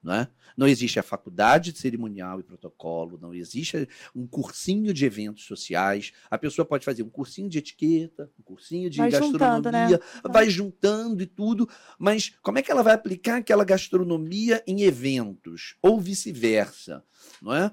Não, 0.04 0.14
é? 0.14 0.28
não 0.58 0.68
existe 0.68 1.00
a 1.00 1.04
faculdade 1.04 1.72
de 1.72 1.80
cerimonial 1.80 2.40
e 2.40 2.44
protocolo, 2.44 3.20
não 3.22 3.36
existe 3.36 3.88
um 4.16 4.26
cursinho 4.26 4.92
de 4.92 5.06
eventos 5.06 5.46
sociais. 5.46 6.12
A 6.30 6.40
pessoa 6.40 6.66
pode 6.66 6.84
fazer 6.84 7.04
um 7.04 7.10
cursinho 7.10 7.48
de 7.48 7.60
etiqueta, 7.60 8.32
um 8.40 8.42
cursinho 8.42 8.90
de 8.90 8.98
Vai 8.98 9.12
juntando, 9.12 9.38
gastronomia, 9.38 9.98
né? 9.98 10.32
vai 10.32 10.50
juntando 10.50 11.22
e 11.22 11.28
tudo, 11.28 11.70
mas 12.00 12.34
como 12.42 12.58
é 12.58 12.64
que 12.64 12.72
ela 12.72 12.82
vai 12.82 12.94
aplicar 12.94 13.38
aquela 13.38 13.64
gastronomia 13.64 14.64
em 14.66 14.82
eventos 14.82 15.76
ou 15.84 16.00
vice-versa, 16.00 17.04
não 17.40 17.54
é? 17.54 17.72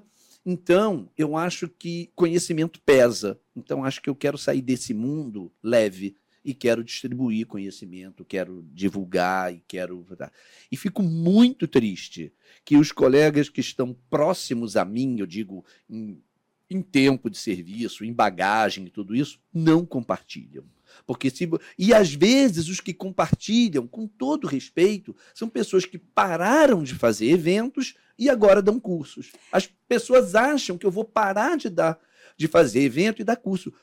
Então, 0.51 1.07
eu 1.15 1.37
acho 1.37 1.69
que 1.69 2.09
conhecimento 2.15 2.81
pesa. 2.81 3.39
Então, 3.55 3.83
acho 3.83 4.01
que 4.01 4.09
eu 4.09 4.15
quero 4.15 4.35
sair 4.35 4.63
desse 4.63 4.95
mundo 4.95 5.51
leve 5.61 6.15
e 6.43 6.55
quero 6.55 6.83
distribuir 6.83 7.45
conhecimento, 7.45 8.25
quero 8.25 8.65
divulgar 8.73 9.53
e 9.53 9.61
quero. 9.67 10.03
E 10.71 10.75
fico 10.75 11.03
muito 11.03 11.67
triste 11.67 12.33
que 12.65 12.75
os 12.77 12.91
colegas 12.91 13.47
que 13.47 13.61
estão 13.61 13.95
próximos 14.09 14.75
a 14.75 14.83
mim, 14.83 15.19
eu 15.19 15.27
digo 15.27 15.63
em 15.87 16.19
em 16.71 16.83
tempo 16.83 17.31
de 17.31 17.37
serviço, 17.37 18.05
em 18.05 18.13
bagagem 18.13 18.85
e 18.85 18.89
tudo 18.91 19.15
isso, 19.15 19.39
não 19.51 19.83
compartilham. 19.83 20.63
Porque 21.05 21.29
se, 21.29 21.49
e 21.77 21.93
às 21.93 22.13
vezes 22.13 22.67
os 22.67 22.79
que 22.79 22.93
compartilham, 22.93 23.87
com 23.87 24.07
todo 24.07 24.47
respeito, 24.47 25.15
são 25.33 25.49
pessoas 25.49 25.85
que 25.85 25.97
pararam 25.97 26.83
de 26.83 26.95
fazer 26.95 27.29
eventos 27.29 27.95
e 28.17 28.29
agora 28.29 28.61
dão 28.61 28.79
cursos. 28.79 29.31
As 29.51 29.67
pessoas 29.87 30.35
acham 30.35 30.77
que 30.77 30.85
eu 30.85 30.91
vou 30.91 31.05
parar 31.05 31.57
de 31.57 31.69
dar 31.69 31.99
de 32.39 32.47
fazer 32.47 32.81
evento 32.81 33.21
e 33.21 33.25
dar 33.25 33.35
curso. 33.35 33.73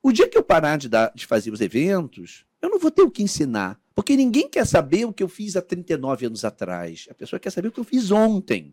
O 0.00 0.12
dia 0.12 0.28
que 0.28 0.38
eu 0.38 0.42
parar 0.42 0.78
de, 0.78 0.88
dar, 0.88 1.12
de 1.12 1.26
fazer 1.26 1.50
os 1.50 1.60
eventos, 1.60 2.44
eu 2.62 2.70
não 2.70 2.78
vou 2.78 2.90
ter 2.90 3.02
o 3.02 3.10
que 3.10 3.24
ensinar. 3.24 3.80
Porque 3.92 4.16
ninguém 4.16 4.48
quer 4.48 4.64
saber 4.66 5.04
o 5.04 5.12
que 5.12 5.22
eu 5.22 5.28
fiz 5.28 5.56
há 5.56 5.62
39 5.62 6.26
anos 6.26 6.44
atrás. 6.44 7.08
A 7.10 7.14
pessoa 7.14 7.40
quer 7.40 7.50
saber 7.50 7.68
o 7.68 7.72
que 7.72 7.80
eu 7.80 7.84
fiz 7.84 8.12
ontem. 8.12 8.72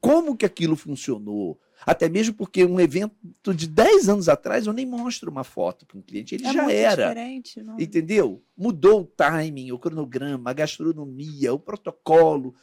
Como 0.00 0.36
que 0.36 0.46
aquilo 0.46 0.76
funcionou? 0.76 1.58
Até 1.86 2.08
mesmo 2.08 2.34
porque 2.34 2.64
um 2.64 2.80
evento 2.80 3.14
de 3.54 3.66
10 3.66 4.08
anos 4.08 4.28
atrás 4.28 4.66
eu 4.66 4.72
nem 4.72 4.84
mostro 4.84 5.30
uma 5.30 5.44
foto 5.44 5.86
para 5.86 5.98
um 5.98 6.02
cliente, 6.02 6.34
ele 6.34 6.46
é 6.46 6.52
já 6.52 6.70
era. 6.72 7.08
diferente, 7.08 7.62
não? 7.62 7.78
Entendeu? 7.78 8.42
Mudou 8.56 9.02
o 9.02 9.06
timing, 9.06 9.72
o 9.72 9.78
cronograma, 9.78 10.50
a 10.50 10.52
gastronomia, 10.52 11.52
o 11.52 11.58
protocolo, 11.58 12.54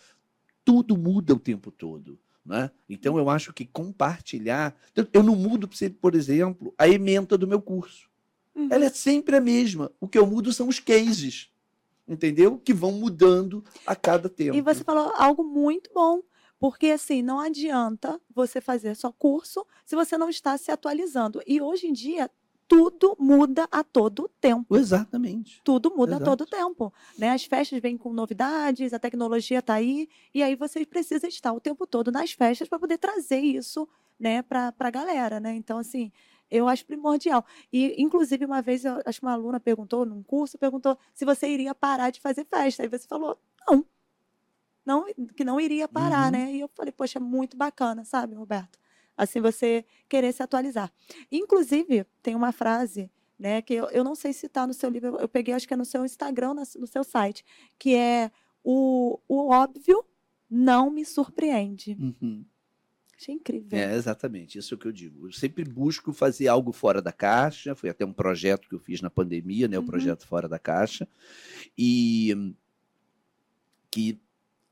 tudo 0.63 0.97
muda 0.97 1.33
o 1.33 1.39
tempo 1.39 1.71
todo. 1.71 2.19
Né? 2.45 2.69
Então 2.87 3.17
eu 3.17 3.29
acho 3.29 3.51
que 3.53 3.65
compartilhar. 3.65 4.75
Eu 5.11 5.23
não 5.23 5.35
mudo, 5.35 5.67
por 5.99 6.13
exemplo, 6.13 6.73
a 6.77 6.87
ementa 6.87 7.37
do 7.37 7.47
meu 7.47 7.61
curso. 7.61 8.09
Uhum. 8.53 8.67
Ela 8.69 8.85
é 8.85 8.89
sempre 8.89 9.35
a 9.35 9.41
mesma. 9.41 9.91
O 9.99 10.07
que 10.07 10.17
eu 10.17 10.27
mudo 10.27 10.53
são 10.53 10.67
os 10.67 10.79
cases. 10.79 11.49
Entendeu? 12.07 12.59
Que 12.59 12.71
vão 12.71 12.91
mudando 12.91 13.63
a 13.85 13.95
cada 13.95 14.29
tempo. 14.29 14.55
E 14.55 14.61
você 14.61 14.83
falou 14.83 15.11
algo 15.15 15.43
muito 15.43 15.89
bom. 15.93 16.21
Porque, 16.59 16.87
assim, 16.87 17.21
não 17.21 17.39
adianta 17.39 18.19
você 18.33 18.61
fazer 18.61 18.95
só 18.95 19.11
curso 19.11 19.65
se 19.85 19.95
você 19.95 20.17
não 20.17 20.29
está 20.29 20.57
se 20.57 20.71
atualizando. 20.71 21.41
E 21.45 21.61
hoje 21.61 21.87
em 21.87 21.93
dia, 21.93 22.29
tudo 22.67 23.15
muda 23.19 23.67
a 23.71 23.83
todo 23.83 24.29
tempo. 24.41 24.75
Exatamente. 24.75 25.61
Tudo 25.63 25.93
muda 25.95 26.13
Exato. 26.13 26.23
a 26.23 26.35
todo 26.35 26.49
tempo. 26.49 26.93
Né? 27.17 27.29
As 27.29 27.45
festas 27.45 27.79
vêm 27.79 27.97
com 27.97 28.11
novidades, 28.13 28.93
a 28.93 28.99
tecnologia 28.99 29.59
está 29.59 29.75
aí, 29.75 30.09
e 30.33 30.41
aí 30.41 30.55
você 30.55 30.85
precisa 30.85 31.27
estar 31.27 31.53
o 31.53 31.59
tempo 31.59 31.85
todo 31.85 32.11
nas 32.11 32.31
festas 32.31 32.67
para 32.67 32.79
poder 32.79 32.97
trazer 32.97 33.39
isso 33.39 33.87
né, 34.19 34.41
para 34.41 34.73
a 34.79 34.89
galera. 34.89 35.39
Né? 35.39 35.55
Então, 35.55 35.77
assim, 35.77 36.11
eu 36.49 36.67
acho 36.67 36.85
primordial. 36.85 37.45
E, 37.71 38.01
inclusive, 38.01 38.45
uma 38.45 38.61
vez, 38.61 38.85
eu 38.85 39.01
acho 39.05 39.19
que 39.19 39.25
uma 39.25 39.33
aluna 39.33 39.59
perguntou, 39.59 40.05
num 40.05 40.23
curso, 40.23 40.57
perguntou 40.57 40.97
se 41.13 41.25
você 41.25 41.47
iria 41.47 41.75
parar 41.75 42.09
de 42.09 42.21
fazer 42.21 42.45
festa. 42.45 42.83
Aí 42.83 42.89
você 42.89 43.07
falou, 43.07 43.37
não. 43.67 43.85
Não 44.85 45.05
que 45.35 45.43
não 45.43 45.59
iria 45.59 45.87
parar, 45.87 46.25
Uhum. 46.25 46.31
né? 46.31 46.53
E 46.53 46.59
eu 46.59 46.69
falei, 46.75 46.91
poxa, 46.91 47.19
muito 47.19 47.57
bacana, 47.57 48.03
sabe, 48.05 48.35
Roberto? 48.35 48.77
Assim, 49.17 49.39
você 49.41 49.85
querer 50.09 50.31
se 50.33 50.43
atualizar. 50.43 50.91
Inclusive, 51.31 52.05
tem 52.21 52.35
uma 52.35 52.51
frase, 52.51 53.09
né, 53.39 53.61
que 53.61 53.73
eu, 53.73 53.85
eu 53.89 54.03
não 54.03 54.13
sei 54.15 54.33
se 54.33 54.45
está 54.45 54.67
no 54.67 54.73
seu 54.73 54.89
livro, 54.89 55.17
eu 55.19 55.27
peguei, 55.27 55.53
acho 55.53 55.67
que 55.67 55.73
é 55.73 55.77
no 55.77 55.85
seu 55.85 56.03
Instagram, 56.05 56.53
no 56.53 56.87
seu 56.87 57.03
site, 57.03 57.43
que 57.79 57.95
é 57.95 58.29
o, 58.63 59.19
o 59.27 59.49
óbvio 59.49 60.05
não 60.49 60.89
me 60.91 61.05
surpreende. 61.05 61.97
Uhum. 61.99 62.45
Achei 63.17 63.33
incrível. 63.33 63.79
É, 63.79 63.95
exatamente, 63.95 64.57
isso 64.57 64.73
é 64.73 64.75
o 64.75 64.77
que 64.77 64.85
eu 64.87 64.91
digo. 64.91 65.27
Eu 65.27 65.31
sempre 65.31 65.63
busco 65.63 66.11
fazer 66.11 66.49
algo 66.49 66.73
fora 66.73 67.01
da 67.01 67.13
caixa. 67.13 67.73
Foi 67.73 67.89
até 67.89 68.05
um 68.05 68.11
projeto 68.11 68.67
que 68.67 68.75
eu 68.75 68.79
fiz 68.79 69.01
na 69.01 69.09
pandemia, 69.09 69.69
né? 69.69 69.77
O 69.77 69.79
Uhum. 69.79 69.85
projeto 69.87 70.27
Fora 70.27 70.49
da 70.49 70.59
Caixa. 70.59 71.07
E 71.77 72.53
que 73.89 74.19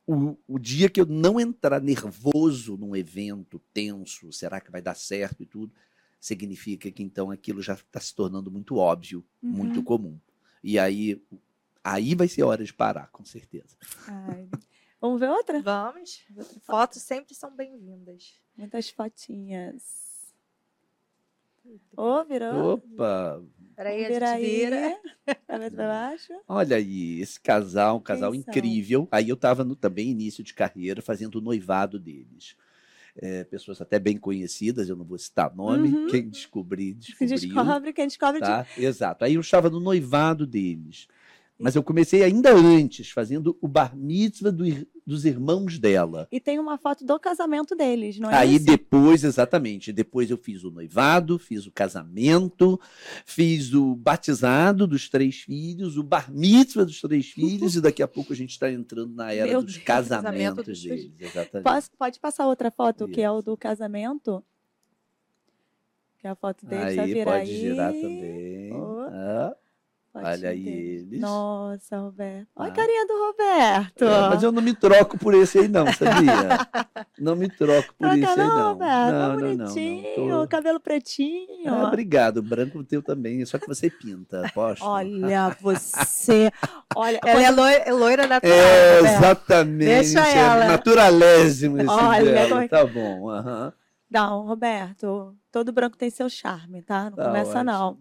o, 0.05 0.37
o 0.47 0.59
dia 0.59 0.89
que 0.89 0.99
eu 0.99 1.05
não 1.05 1.39
entrar 1.39 1.81
nervoso 1.81 2.77
num 2.77 2.95
evento 2.95 3.59
tenso, 3.73 4.31
será 4.31 4.59
que 4.59 4.71
vai 4.71 4.81
dar 4.81 4.95
certo 4.95 5.41
e 5.43 5.45
tudo, 5.45 5.73
significa 6.19 6.89
que 6.91 7.03
então 7.03 7.31
aquilo 7.31 7.61
já 7.61 7.73
está 7.73 7.99
se 7.99 8.13
tornando 8.13 8.49
muito 8.51 8.77
óbvio, 8.77 9.25
muito 9.41 9.77
Uhum. 9.77 9.83
comum. 9.83 10.19
E 10.63 10.79
aí, 10.79 11.21
aí 11.83 12.15
vai 12.15 12.27
ser 12.27 12.43
hora 12.43 12.63
de 12.63 12.73
parar, 12.73 13.07
com 13.11 13.25
certeza. 13.25 13.75
Ai. 14.07 14.47
Vamos 15.01 15.19
ver 15.19 15.29
outra? 15.29 15.61
Vamos. 15.61 16.23
Outra 16.29 16.45
foto. 16.45 16.61
Fotos 16.65 17.01
sempre 17.01 17.35
são 17.35 17.53
bem-vindas. 17.53 18.39
Muitas 18.57 18.89
fotinhas. 18.89 20.02
Ô, 21.95 22.23
virou. 22.25 22.73
Opa! 22.73 23.41
Peraí, 23.75 24.05
a 24.05 24.07
Vira 24.09 24.27
gente 24.27 24.35
aí. 24.35 24.59
vira. 24.59 24.99
Cabeça 25.47 25.75
pra 25.75 25.87
baixo. 25.87 26.33
Olha 26.47 26.75
aí, 26.77 27.19
esse 27.21 27.39
casal, 27.39 27.97
um 27.97 28.01
casal 28.01 28.31
Quem 28.31 28.41
são? 28.41 28.49
incrível. 28.53 29.07
Aí 29.11 29.29
eu 29.29 29.33
estava 29.35 29.63
no 29.63 29.75
também 29.75 30.09
início 30.09 30.43
de 30.43 30.53
carreira, 30.53 31.01
fazendo 31.01 31.35
o 31.35 31.41
noivado 31.41 31.97
deles. 31.97 32.55
É, 33.15 33.43
pessoas 33.43 33.79
até 33.81 33.97
bem 33.99 34.17
conhecidas, 34.17 34.89
eu 34.89 34.95
não 34.95 35.05
vou 35.05 35.17
citar 35.17 35.55
nome. 35.55 35.89
Uhum. 35.89 36.07
Quem 36.07 36.29
descobrir, 36.29 36.97
Se 36.99 37.25
descobriu. 37.25 37.35
descobre, 37.55 37.93
quem 37.93 38.07
descobre 38.07 38.41
de 38.41 38.45
Tá? 38.47 38.65
Exato. 38.77 39.25
Aí 39.25 39.35
eu 39.35 39.41
estava 39.41 39.69
no 39.69 39.79
noivado 39.79 40.45
deles. 40.45 41.07
Mas 41.63 41.75
eu 41.75 41.81
comecei 41.83 42.23
ainda 42.23 42.53
antes, 42.53 43.09
fazendo 43.09 43.57
o 43.61 43.67
bar 43.67 43.95
mitzvah 43.95 44.51
do 44.51 44.63
dos 45.05 45.25
irmãos 45.25 45.77
dela. 45.77 46.29
E 46.31 46.39
tem 46.39 46.57
uma 46.59 46.77
foto 46.77 47.03
do 47.05 47.19
casamento 47.19 47.75
deles, 47.75 48.17
não 48.17 48.31
é 48.31 48.35
Aí 48.35 48.55
isso? 48.55 48.65
depois, 48.65 49.25
exatamente, 49.25 49.91
depois 49.91 50.31
eu 50.31 50.37
fiz 50.37 50.63
o 50.63 50.71
noivado, 50.71 51.37
fiz 51.37 51.65
o 51.67 51.71
casamento, 51.73 52.79
fiz 53.25 53.73
o 53.73 53.95
batizado 53.97 54.87
dos 54.87 55.09
três 55.09 55.41
filhos, 55.41 55.97
o 55.97 56.03
bar 56.03 56.31
mitzvah 56.33 56.85
dos 56.85 57.01
três 57.01 57.25
filhos, 57.31 57.75
e 57.75 57.81
daqui 57.81 58.01
a 58.01 58.07
pouco 58.07 58.31
a 58.31 58.35
gente 58.35 58.51
está 58.51 58.71
entrando 58.71 59.13
na 59.13 59.33
era 59.33 59.45
Meu 59.51 59.61
dos 59.61 59.73
Deus, 59.73 59.83
casamentos 59.83 60.23
casamento 60.31 60.63
dos 60.63 60.81
deles. 60.81 61.11
Exatamente. 61.19 61.63
Posso- 61.65 61.91
pode 61.99 62.19
passar 62.21 62.47
outra 62.47 62.71
foto, 62.71 63.05
que 63.09 63.19
é 63.21 63.29
o 63.29 63.39
Isso. 63.39 63.45
do 63.45 63.57
casamento? 63.57 64.41
Que 66.19 66.27
é 66.27 66.29
a 66.29 66.35
foto 66.35 66.65
deles. 66.65 66.85
Aí 66.85 66.95
vai 66.95 67.07
virar 67.07 67.31
pode 67.39 67.51
aí. 67.51 67.57
girar 67.59 67.91
também. 67.91 68.71
Ó, 68.71 69.01
Ah, 69.11 69.55
fotinho 70.13 70.31
olha 70.33 70.49
aí 70.49 70.67
eles. 70.69 71.19
Nossa, 71.19 71.97
Roberto. 71.99 72.47
Olha 72.55 72.69
Ah. 72.69 72.71
a 72.71 72.75
carinha 72.75 73.05
do 73.07 73.13
Roberto. 73.25 74.05
É, 74.05 74.29
mas 74.29 74.43
eu 74.43 74.51
não 74.51 74.61
me 74.61 74.73
troco 74.75 75.17
por 75.17 75.33
esse 75.33 75.59
aí, 75.59 75.67
não, 75.67 75.85
sabia? 75.91 76.33
não 77.19 77.35
me 77.35 77.49
troco 77.49 77.93
por 77.97 78.07
Troca 78.09 78.17
esse 78.17 78.25
aí, 78.29 78.37
não, 78.37 78.55
não. 78.55 78.67
Roberto. 78.73 79.11
não, 79.11 79.11
Tá 79.11 79.27
não, 79.27 79.35
não, 79.35 79.47
não. 79.55 79.57
bonitinho, 79.57 80.41
Tô- 80.41 80.47
cabelo 80.47 80.79
pretinho. 80.79 81.73
Ah, 81.73 81.87
obrigado, 81.87 82.41
branco 82.41 82.77
o 82.79 82.83
teu 82.83 83.01
também, 83.01 83.43
só 83.45 83.57
que 83.57 83.67
você 83.67 83.89
pinta, 83.89 84.45
aposto. 84.47 84.85
Olha 84.85 85.55
você. 85.61 86.51
Olha, 86.95 87.19
Ela 87.25 87.41
é 87.43 87.49
loira, 87.51 87.83
é 87.85 87.91
loira 87.91 88.27
natural. 88.27 88.55
É, 88.55 88.97
Roberto. 88.97 89.15
exatamente. 89.17 89.85
Deixa 89.85 90.27
é 90.27 90.37
ela. 90.37 90.65
naturalésimo 90.65 91.77
esse 91.79 91.89
Olha, 91.89 92.31
dela. 92.47 92.63
é 92.63 92.67
Tá 92.67 92.85
bom. 92.85 93.29
aham, 93.29 93.73
Não, 94.11 94.45
Roberto, 94.45 95.35
todo 95.53 95.71
branco 95.71 95.95
tem 95.95 96.09
seu 96.09 96.27
charme, 96.27 96.81
tá? 96.81 97.11
Não 97.11 97.15
tá 97.17 97.25
começa, 97.27 97.51
ótimo. 97.59 97.63
não. 97.63 97.97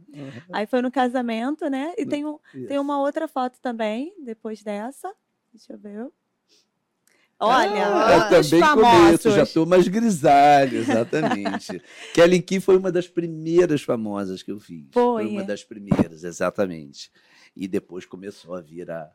Aí 0.51 0.67
foi 0.67 0.81
no 0.81 0.91
casamento, 0.91 1.69
né? 1.69 1.93
E 1.99 2.07
tem, 2.07 2.25
um, 2.25 2.38
tem 2.67 2.79
uma 2.79 2.99
outra 2.99 3.29
foto 3.29 3.61
também, 3.61 4.12
depois 4.25 4.62
dessa. 4.65 5.12
Deixa 5.53 5.75
eu 5.75 5.79
ver. 5.79 6.09
Olha, 7.38 7.87
Ah, 7.88 8.15
eu 8.33 8.43
também 8.43 8.61
famosos. 8.61 8.91
começo, 9.03 9.31
já 9.33 9.43
estou 9.43 9.67
mais 9.67 9.87
grisalho, 9.88 10.79
exatamente. 10.79 11.83
Kelly 12.15 12.41
Key 12.41 12.59
foi 12.61 12.77
uma 12.79 12.91
das 12.91 13.07
primeiras 13.09 13.83
famosas 13.83 14.43
que 14.43 14.51
eu 14.53 14.59
fiz. 14.59 14.87
Foi. 14.93 15.27
uma 15.27 15.43
das 15.45 15.62
primeiras, 15.62 16.25
exatamente. 16.25 17.11
E 17.55 17.69
depois 17.69 18.07
começou 18.07 18.55
a 18.55 18.61
vir 18.62 18.91
a 18.91 19.11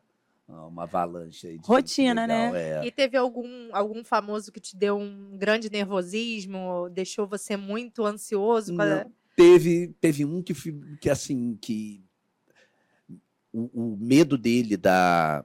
uma 0.48 0.84
avalanche 0.84 1.46
aí 1.46 1.58
de 1.58 1.66
Rotina, 1.66 2.22
legal, 2.22 2.52
né? 2.52 2.82
é. 2.82 2.86
E 2.86 2.90
teve 2.90 3.16
algum, 3.16 3.68
algum 3.72 4.02
famoso 4.02 4.50
que 4.50 4.60
te 4.60 4.76
deu 4.76 4.96
um 4.96 5.36
grande 5.36 5.70
nervosismo, 5.70 6.88
deixou 6.90 7.26
você 7.26 7.56
muito 7.56 8.04
ansioso? 8.04 8.72
a- 8.80 9.04
Não, 9.04 9.12
teve, 9.36 9.88
teve 10.00 10.24
um 10.24 10.42
que, 10.42 10.54
que 11.00 11.10
assim, 11.10 11.56
que 11.60 12.02
o, 13.52 13.92
o 13.92 13.96
medo 13.98 14.38
dele 14.38 14.76
da 14.76 15.44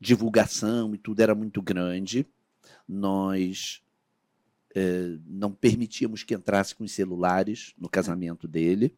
divulgação 0.00 0.94
e 0.94 0.98
tudo 0.98 1.20
era 1.20 1.34
muito 1.34 1.60
grande. 1.62 2.26
Nós 2.88 3.82
eh, 4.74 5.18
não 5.26 5.52
permitíamos 5.52 6.22
que 6.22 6.34
entrasse 6.34 6.74
com 6.74 6.84
os 6.84 6.92
celulares 6.92 7.74
no 7.78 7.88
casamento 7.88 8.46
dele 8.48 8.94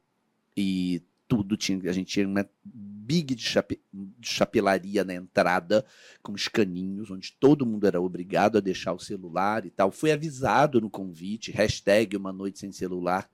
e 0.57 1.03
tudo 1.29 1.57
tinha, 1.57 1.89
a 1.89 1.93
gente 1.93 2.13
tinha 2.13 2.27
uma 2.29 2.49
big 2.65 3.35
de, 3.35 3.43
chape, 3.43 3.81
de 3.93 4.29
chapelaria 4.29 5.03
na 5.05 5.15
entrada 5.15 5.85
com 6.23 6.33
os 6.33 6.47
caninhos, 6.49 7.11
onde 7.11 7.33
todo 7.33 7.67
mundo 7.67 7.87
era 7.87 8.01
obrigado 8.01 8.59
a 8.59 8.61
deixar 8.61 8.93
o 8.93 8.99
celular 8.99 9.65
e 9.67 9.71
tal. 9.71 9.91
Foi 9.91 10.13
avisado 10.13 10.81
no 10.81 10.89
convite, 10.91 11.51
hashtag 11.51 12.17
uma 12.17 12.33
noite 12.33 12.59
sem 12.59 12.71
celular, 12.71 13.29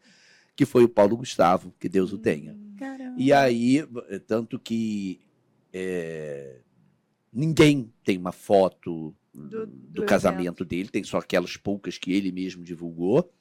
que 0.56 0.64
foi 0.64 0.84
o 0.84 0.88
Paulo 0.88 1.16
Gustavo, 1.16 1.72
que 1.78 1.88
Deus 1.88 2.12
o 2.12 2.18
tenha. 2.18 2.56
Caramba. 2.78 3.14
E 3.18 3.32
aí, 3.32 3.86
eh, 4.08 4.18
tanto 4.18 4.58
que 4.58 5.20
eh, 5.72 6.60
ninguém 7.32 7.92
tem 8.04 8.16
uma 8.18 8.32
foto 8.32 9.14
Do- 9.34 9.66
do, 9.66 9.66
do 9.66 10.04
casamento 10.06 10.64
dele, 10.64 10.88
tem 10.88 11.04
só 11.04 11.18
aquelas 11.18 11.56
poucas 11.56 11.98
que 11.98 12.12
ele 12.12 12.32
mesmo 12.32 12.64
divulgou. 12.64 13.32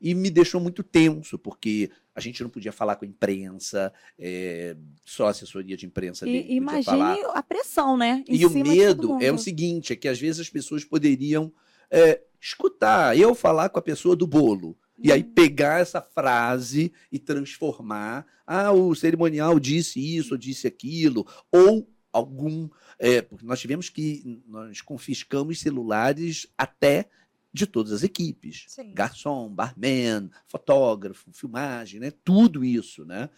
E 0.00 0.14
me 0.14 0.30
deixou 0.30 0.60
muito 0.60 0.82
tenso, 0.82 1.38
porque 1.38 1.90
a 2.14 2.20
gente 2.20 2.42
não 2.42 2.50
podia 2.50 2.72
falar 2.72 2.96
com 2.96 3.04
a 3.04 3.08
imprensa, 3.08 3.92
eh, 4.18 4.76
só 5.04 5.28
assessoria 5.28 5.76
de 5.76 5.86
imprensa 5.86 6.28
E, 6.28 6.54
imagine 6.54 6.84
falar. 6.84 7.16
a 7.34 7.42
pressão, 7.42 7.96
né? 7.96 8.24
em 8.28 8.36
E 8.36 8.46
o 8.46 8.50
medo 8.50 9.18
é 9.20 9.30
o 9.30 9.38
seguinte, 9.38 9.92
é 9.92 9.96
que 9.96 10.08
às 10.08 10.18
vezes 10.18 10.40
as 10.40 10.48
pessoas 10.48 10.84
poderiam 10.84 11.52
é, 11.90 12.20
escutar 12.40 13.18
eu 13.18 13.34
falar 13.34 13.68
com 13.68 13.78
a 13.78 13.82
pessoa 13.82 14.16
do 14.16 14.26
bolo, 14.26 14.76
E 14.98 15.12
aí 15.12 15.22
pegar 15.22 15.80
essa 15.80 16.00
frase 16.00 16.90
e 17.12 17.18
transformar. 17.18 18.26
Ah, 18.46 18.72
o 18.72 18.94
cerimonial 18.94 19.60
disse 19.60 20.00
isso, 20.00 20.32
ou 20.32 20.38
disse 20.38 20.66
aquilo, 20.66 21.26
ou 21.52 21.86
algum. 22.10 22.68
É, 22.98 23.20
porque 23.20 23.44
nós 23.44 23.60
tivemos 23.60 23.90
que. 23.90 24.40
Nós 24.46 24.80
confiscamos 24.80 25.60
celulares 25.60 26.46
até 26.56 27.10
de 27.52 27.66
todas 27.66 27.92
as 27.92 28.02
equipes. 28.02 28.64
Sim. 28.68 28.92
Garçom, 28.92 29.48
barman, 29.48 30.30
fotógrafo, 30.46 31.30
filmagem, 31.32 32.00
né? 32.00 32.10
Tudo 32.24 32.64
isso, 32.64 33.04
né? 33.04 33.30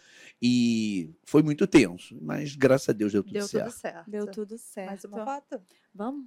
E 0.42 1.10
foi 1.24 1.42
muito 1.42 1.66
tenso, 1.66 2.18
mas 2.20 2.56
graças 2.56 2.88
a 2.88 2.92
Deus 2.92 3.12
deu 3.12 3.22
tudo 3.22 3.32
Deu 3.34 3.46
certo. 3.46 3.64
tudo 3.70 3.78
certo. 3.80 4.10
Deu 4.10 4.26
tudo 4.26 4.58
certo. 4.58 4.86
Mais 4.88 5.04
uma 5.04 5.24
foto? 5.24 5.60
Vamos. 5.94 6.26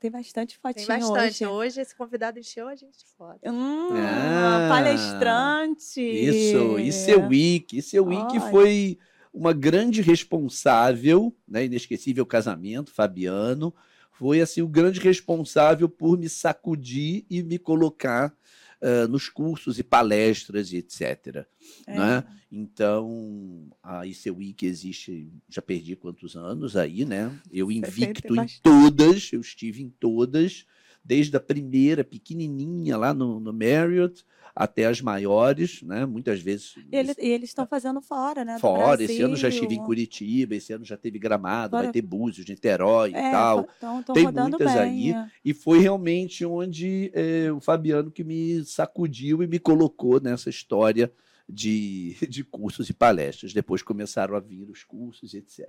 Tem 0.00 0.10
bastante 0.10 0.58
Tem 0.58 0.72
fotinho 0.72 0.86
bastante. 0.88 1.44
hoje. 1.44 1.46
Hoje 1.46 1.80
esse 1.82 1.94
convidado 1.94 2.38
encheu 2.38 2.66
a 2.68 2.74
gente 2.74 2.98
de 2.98 3.06
foto. 3.18 3.38
Hum, 3.44 3.88
Ah, 3.92 4.66
palestrante. 4.70 6.00
Isso, 6.00 6.78
e 6.78 6.90
seu 6.90 7.26
Wiki. 7.26 7.78
E 7.78 7.82
seu 7.82 8.06
Wiki 8.06 8.40
foi 8.50 8.98
uma 9.32 9.52
grande 9.52 10.00
responsável, 10.02 11.36
né? 11.46 11.66
Inesquecível 11.66 12.24
casamento, 12.24 12.90
Fabiano. 12.92 13.74
Foi 14.20 14.42
assim 14.42 14.60
o 14.60 14.68
grande 14.68 15.00
responsável 15.00 15.88
por 15.88 16.18
me 16.18 16.28
sacudir 16.28 17.24
e 17.30 17.42
me 17.42 17.58
colocar 17.58 18.36
ah, 18.78 19.08
nos 19.08 19.30
cursos 19.30 19.78
e 19.78 19.82
palestras 19.82 20.74
e 20.74 20.76
etc. 20.76 21.46
É. 21.86 21.98
né? 21.98 22.24
Então, 22.52 23.66
a 23.82 24.06
ICWIC 24.06 24.66
existe, 24.66 25.32
já 25.48 25.62
perdi 25.62 25.96
quantos 25.96 26.36
anos 26.36 26.76
aí, 26.76 27.06
né? 27.06 27.34
Eu 27.50 27.72
invicto 27.72 28.36
em 28.36 28.46
todas, 28.62 29.32
eu 29.32 29.40
estive 29.40 29.82
em 29.82 29.88
todas, 29.88 30.66
desde 31.02 31.34
a 31.34 31.40
primeira, 31.40 32.04
pequenininha 32.04 32.98
lá 32.98 33.14
no, 33.14 33.40
no 33.40 33.54
Marriott, 33.54 34.22
até 34.54 34.86
as 34.86 35.00
maiores, 35.00 35.82
né? 35.82 36.04
Muitas 36.06 36.40
vezes 36.40 36.74
E, 36.76 36.96
ele- 36.96 37.14
e 37.18 37.28
eles 37.28 37.50
estão 37.50 37.66
fazendo 37.66 38.00
fora, 38.00 38.44
né? 38.44 38.58
fora. 38.58 39.02
Esse 39.02 39.22
ano 39.22 39.36
já 39.36 39.48
estive 39.48 39.74
em 39.74 39.82
Curitiba, 39.84 40.54
esse 40.54 40.72
ano 40.72 40.84
já 40.84 40.96
teve 40.96 41.18
Gramado, 41.18 41.72
vai 41.72 41.82
Fora- 41.82 41.92
ter 41.92 42.02
Búzios, 42.02 42.46
Niterói 42.48 43.12
É, 43.14 43.28
e 43.28 43.30
tal. 43.30 43.60
Estão 43.70 44.02
Tem 44.14 44.26
muitas 44.30 44.72
bem. 44.74 44.82
aí. 44.82 45.12
é. 45.12 45.30
E 45.44 45.54
foi 45.54 45.78
realmente 45.80 46.44
onde 46.44 47.10
eh, 47.14 47.50
o 47.52 47.60
Fabiano 47.60 48.10
que 48.10 48.24
me 48.24 48.64
sacudiu 48.64 49.42
e 49.42 49.46
me 49.46 49.58
colocou 49.58 50.20
nessa 50.20 50.50
história 50.50 51.12
de, 51.48 52.16
de 52.28 52.44
cursos 52.44 52.88
e 52.90 52.92
palestras. 52.94 53.52
Depois 53.52 53.82
começaram 53.82 54.34
a 54.36 54.40
vir 54.40 54.68
os 54.70 54.84
cursos, 54.84 55.34
etc. 55.34 55.68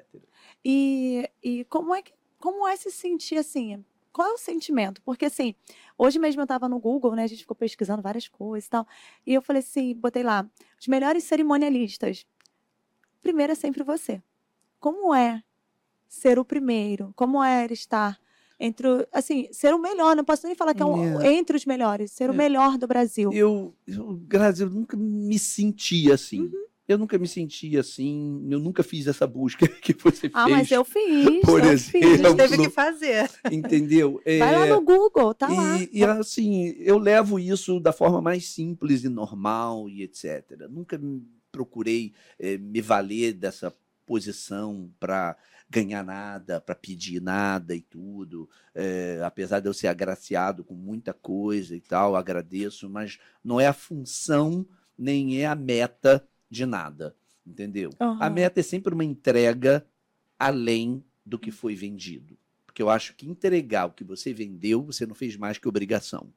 E, 0.64 1.30
e 1.44 1.64
como 1.66 1.94
é 1.94 2.02
que 2.02 2.14
como 2.38 2.68
é 2.68 2.76
se 2.76 2.90
sentir 2.92 3.36
assim? 3.38 3.86
Qual 4.14 4.28
é 4.28 4.34
o 4.34 4.38
sentimento? 4.38 5.02
Porque 5.04 5.26
assim, 5.26 5.56
hoje 5.98 6.20
mesmo 6.20 6.42
eu 6.42 6.44
estava 6.44 6.68
no 6.68 6.80
Google, 6.80 7.16
né? 7.16 7.24
A 7.24 7.28
gente 7.28 7.42
ficou 7.42 7.56
pesquisando 7.56 8.02
várias 8.02 8.28
coisas 8.28 8.68
e 8.68 8.70
tal. 8.70 8.88
E 9.26 9.34
eu 9.34 9.42
falei 9.42 9.62
assim, 9.62 9.94
botei 9.96 10.24
lá, 10.24 10.46
os 10.80 10.88
melhores 10.88 11.24
cerimonialistas. 11.24 12.26
Primeiro 13.22 13.54
é 13.54 13.56
sempre 13.56 13.84
você. 13.84 14.22
Como 14.80 15.14
é 15.14 15.42
ser 16.08 16.38
o 16.40 16.44
primeiro? 16.46 17.14
Como 17.16 17.42
é 17.44 17.66
estar 17.72 18.20
entre 18.60 18.88
o, 18.88 19.08
assim, 19.12 19.48
ser 19.52 19.74
o 19.74 19.80
melhor, 19.80 20.16
não 20.16 20.24
posso 20.24 20.46
nem 20.46 20.56
falar 20.56 20.76
que 20.76 20.84
é 20.84 20.86
um, 20.86 21.20
É. 21.22 21.34
entre 21.34 21.56
os 21.56 21.66
melhores, 21.66 22.12
ser 22.12 22.30
o 22.30 22.34
É. 22.34 22.36
melhor 22.36 22.78
do 22.78 22.86
Brasil. 22.88 23.32
Eu, 23.34 23.74
eu, 23.88 24.22
eu 24.60 24.70
nunca 24.70 24.96
me 24.96 25.40
senti 25.40 26.12
assim. 26.12 26.42
Uhum. 26.42 26.66
Eu 26.88 26.98
nunca 26.98 27.18
me 27.18 27.28
senti 27.28 27.78
assim. 27.78 28.46
Eu 28.50 28.60
nunca 28.60 28.84
fiz 28.84 29.08
essa 29.08 29.26
busca 29.26 29.68
que 29.82 29.94
você 29.94 30.30
Ah, 30.34 30.46
fez. 30.46 30.58
mas 30.58 30.72
eu 30.72 30.84
fiz, 30.84 31.42
por 31.42 31.60
eu 31.64 31.70
A 31.70 31.74
exemplo, 31.74 32.00
fiz. 32.10 32.18
gente 32.20 32.36
teve 32.36 32.58
que 32.58 32.70
fazer. 32.72 33.30
Entendeu? 33.52 34.22
Vai 34.26 34.56
lá 34.56 34.66
É, 34.68 34.70
no 34.70 34.82
Google, 34.82 35.34
tá 35.34 35.48
lá. 35.48 35.78
E, 35.80 35.90
e, 35.94 36.04
assim, 36.04 36.74
eu 36.80 36.98
levo 36.98 37.40
isso 37.40 37.80
da 37.80 37.94
forma 37.94 38.22
mais 38.22 38.48
simples 38.50 39.04
e 39.04 39.10
normal 39.10 39.88
e 39.90 40.04
etc. 40.04 40.44
Nunca 40.70 41.00
procurei 41.52 42.14
eh, 42.40 42.58
me 42.58 42.82
valer 42.82 43.34
dessa 43.34 43.74
posição 44.06 44.90
para 45.00 45.38
ganhar 45.70 46.04
nada, 46.04 46.60
para 46.60 46.76
pedir 46.76 47.22
nada 47.22 47.74
e 47.76 47.82
tudo. 47.82 48.50
Eh, 48.76 49.22
apesar 49.24 49.60
de 49.62 49.70
eu 49.70 49.74
ser 49.74 49.88
agraciado 49.88 50.64
com 50.66 50.74
muita 50.74 51.14
coisa 51.14 51.76
e 51.76 51.80
tal, 51.80 52.16
agradeço, 52.16 52.90
mas 52.90 53.18
não 53.44 53.60
é 53.60 53.68
a 53.68 53.74
função 53.74 54.66
nem 54.98 55.40
é 55.42 55.46
a 55.48 55.56
meta 55.56 56.28
de 56.52 56.66
nada, 56.66 57.16
entendeu? 57.48 57.92
A 57.98 58.06
Aham. 58.06 58.30
meta 58.30 58.60
é 58.60 58.64
sempre 58.64 58.94
uma 58.94 59.06
entrega 59.06 59.88
além 60.38 61.04
do 61.26 61.40
que 61.40 61.50
foi 61.50 61.74
vendido. 61.74 62.38
Porque 62.66 62.82
eu 62.82 62.90
acho 62.90 63.16
que 63.16 63.28
entregar 63.28 63.86
o 63.86 63.92
que 63.92 64.04
você 64.04 64.34
vendeu, 64.34 64.84
você 64.84 65.06
não 65.06 65.16
fez 65.16 65.38
mais 65.38 65.58
que 65.58 65.68
obrigação. 65.68 66.32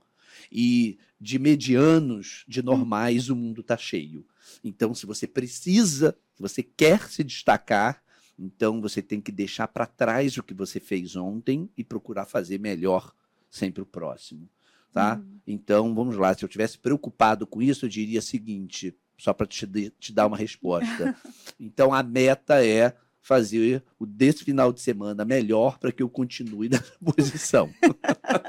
E 0.51 0.99
de 1.21 1.39
medianos, 1.39 2.45
de 2.47 2.63
normais, 2.63 3.29
o 3.29 3.37
mundo 3.37 3.61
está 3.61 3.77
cheio. 3.77 4.27
Então, 4.63 4.95
se 4.95 5.07
você 5.07 5.27
precisa, 5.27 6.17
se 6.35 6.43
você 6.43 6.63
quer 6.63 7.09
se 7.09 7.23
destacar, 7.23 8.03
então 8.39 8.81
você 8.81 9.01
tem 9.01 9.21
que 9.21 9.31
deixar 9.31 9.69
para 9.69 9.87
trás 9.87 10.37
o 10.37 10.43
que 10.43 10.55
você 10.55 10.81
fez 10.81 11.15
ontem 11.15 11.71
e 11.77 11.85
procurar 11.85 12.27
fazer 12.27 12.59
melhor 12.59 13.15
sempre 13.51 13.83
o 13.83 13.87
próximo. 13.87 14.49
Tá? 14.93 15.17
Uhum. 15.17 15.41
Então, 15.47 15.95
vamos 15.95 16.17
lá. 16.17 16.35
Se 16.35 16.45
eu 16.45 16.49
tivesse 16.49 16.79
preocupado 16.79 17.47
com 17.47 17.63
isso, 17.63 17.85
eu 17.85 17.89
diria 17.89 18.19
o 18.19 18.23
seguinte, 18.23 18.97
só 19.17 19.33
para 19.33 19.47
te, 19.47 19.67
te 19.99 20.13
dar 20.13 20.27
uma 20.27 20.37
resposta. 20.37 21.15
Então, 21.61 21.95
a 21.95 22.03
meta 22.03 22.65
é 22.67 22.97
fazer 23.21 23.83
o 23.99 24.05
desse 24.05 24.45
final 24.45 24.73
de 24.73 24.81
semana 24.81 25.25
melhor 25.25 25.79
para 25.79 25.93
que 25.93 26.03
eu 26.03 26.11
continue 26.11 26.69
na 26.69 26.81
posição. 27.15 27.73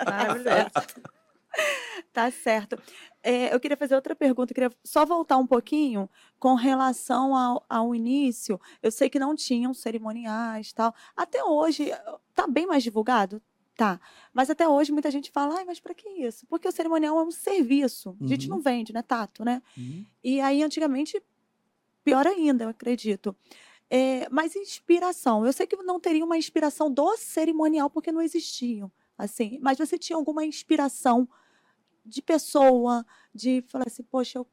Maravilhoso. 0.04 0.72
Tá 2.12 2.32
certo. 2.32 2.78
É, 3.22 3.54
eu 3.54 3.60
queria 3.60 3.78
fazer 3.78 3.96
outra 3.96 4.16
pergunta, 4.16 4.52
eu 4.52 4.56
queria 4.56 4.72
só 4.84 5.06
voltar 5.06 5.38
um 5.38 5.48
pouquinho 5.48 6.10
com 6.40 6.56
relação 6.56 7.36
ao, 7.36 7.66
ao 7.70 7.94
início. 7.96 8.60
Eu 8.82 8.92
sei 8.92 9.10
que 9.10 9.20
não 9.20 9.36
tinham 9.36 9.74
cerimoniais 9.74 10.74
tal. 10.74 10.94
Até 11.16 11.44
hoje, 11.44 11.92
tá 12.34 12.48
bem 12.48 12.66
mais 12.66 12.84
divulgado? 12.84 13.42
Tá. 13.76 14.00
Mas 14.34 14.50
até 14.50 14.68
hoje 14.68 14.92
muita 14.92 15.12
gente 15.12 15.30
fala, 15.32 15.58
Ai, 15.58 15.66
mas 15.66 15.80
para 15.80 15.94
que 15.94 16.08
isso? 16.10 16.46
Porque 16.48 16.68
o 16.68 16.72
cerimonial 16.72 17.20
é 17.20 17.24
um 17.24 17.32
serviço. 17.32 18.16
A 18.22 18.28
gente 18.28 18.50
Uhum. 18.50 18.56
não 18.56 18.62
vende, 18.64 18.94
né, 18.94 19.02
Tato, 19.02 19.44
né? 19.44 19.62
E 20.24 20.40
aí, 20.40 20.64
antigamente, 20.64 21.22
pior 22.04 22.26
ainda, 22.26 22.64
eu 22.64 22.70
acredito. 22.70 23.36
É, 23.90 24.28
mas 24.30 24.56
inspiração. 24.56 25.46
Eu 25.46 25.52
sei 25.54 25.68
que 25.68 25.76
não 25.78 26.00
teria 26.00 26.24
uma 26.26 26.38
inspiração 26.38 26.92
do 26.92 27.16
cerimonial, 27.18 27.90
porque 27.90 28.12
não 28.12 28.22
existiam. 28.22 28.92
Assim, 29.18 29.60
mas 29.62 29.78
você 29.78 29.98
tinha 29.98 30.16
alguma 30.18 30.46
inspiração 30.46 31.28
de 32.06 32.22
pessoa, 32.22 33.06
de 33.34 33.64
falar 33.68 33.86
assim, 33.88 34.04
poxa, 34.04 34.40
eu 34.40 34.48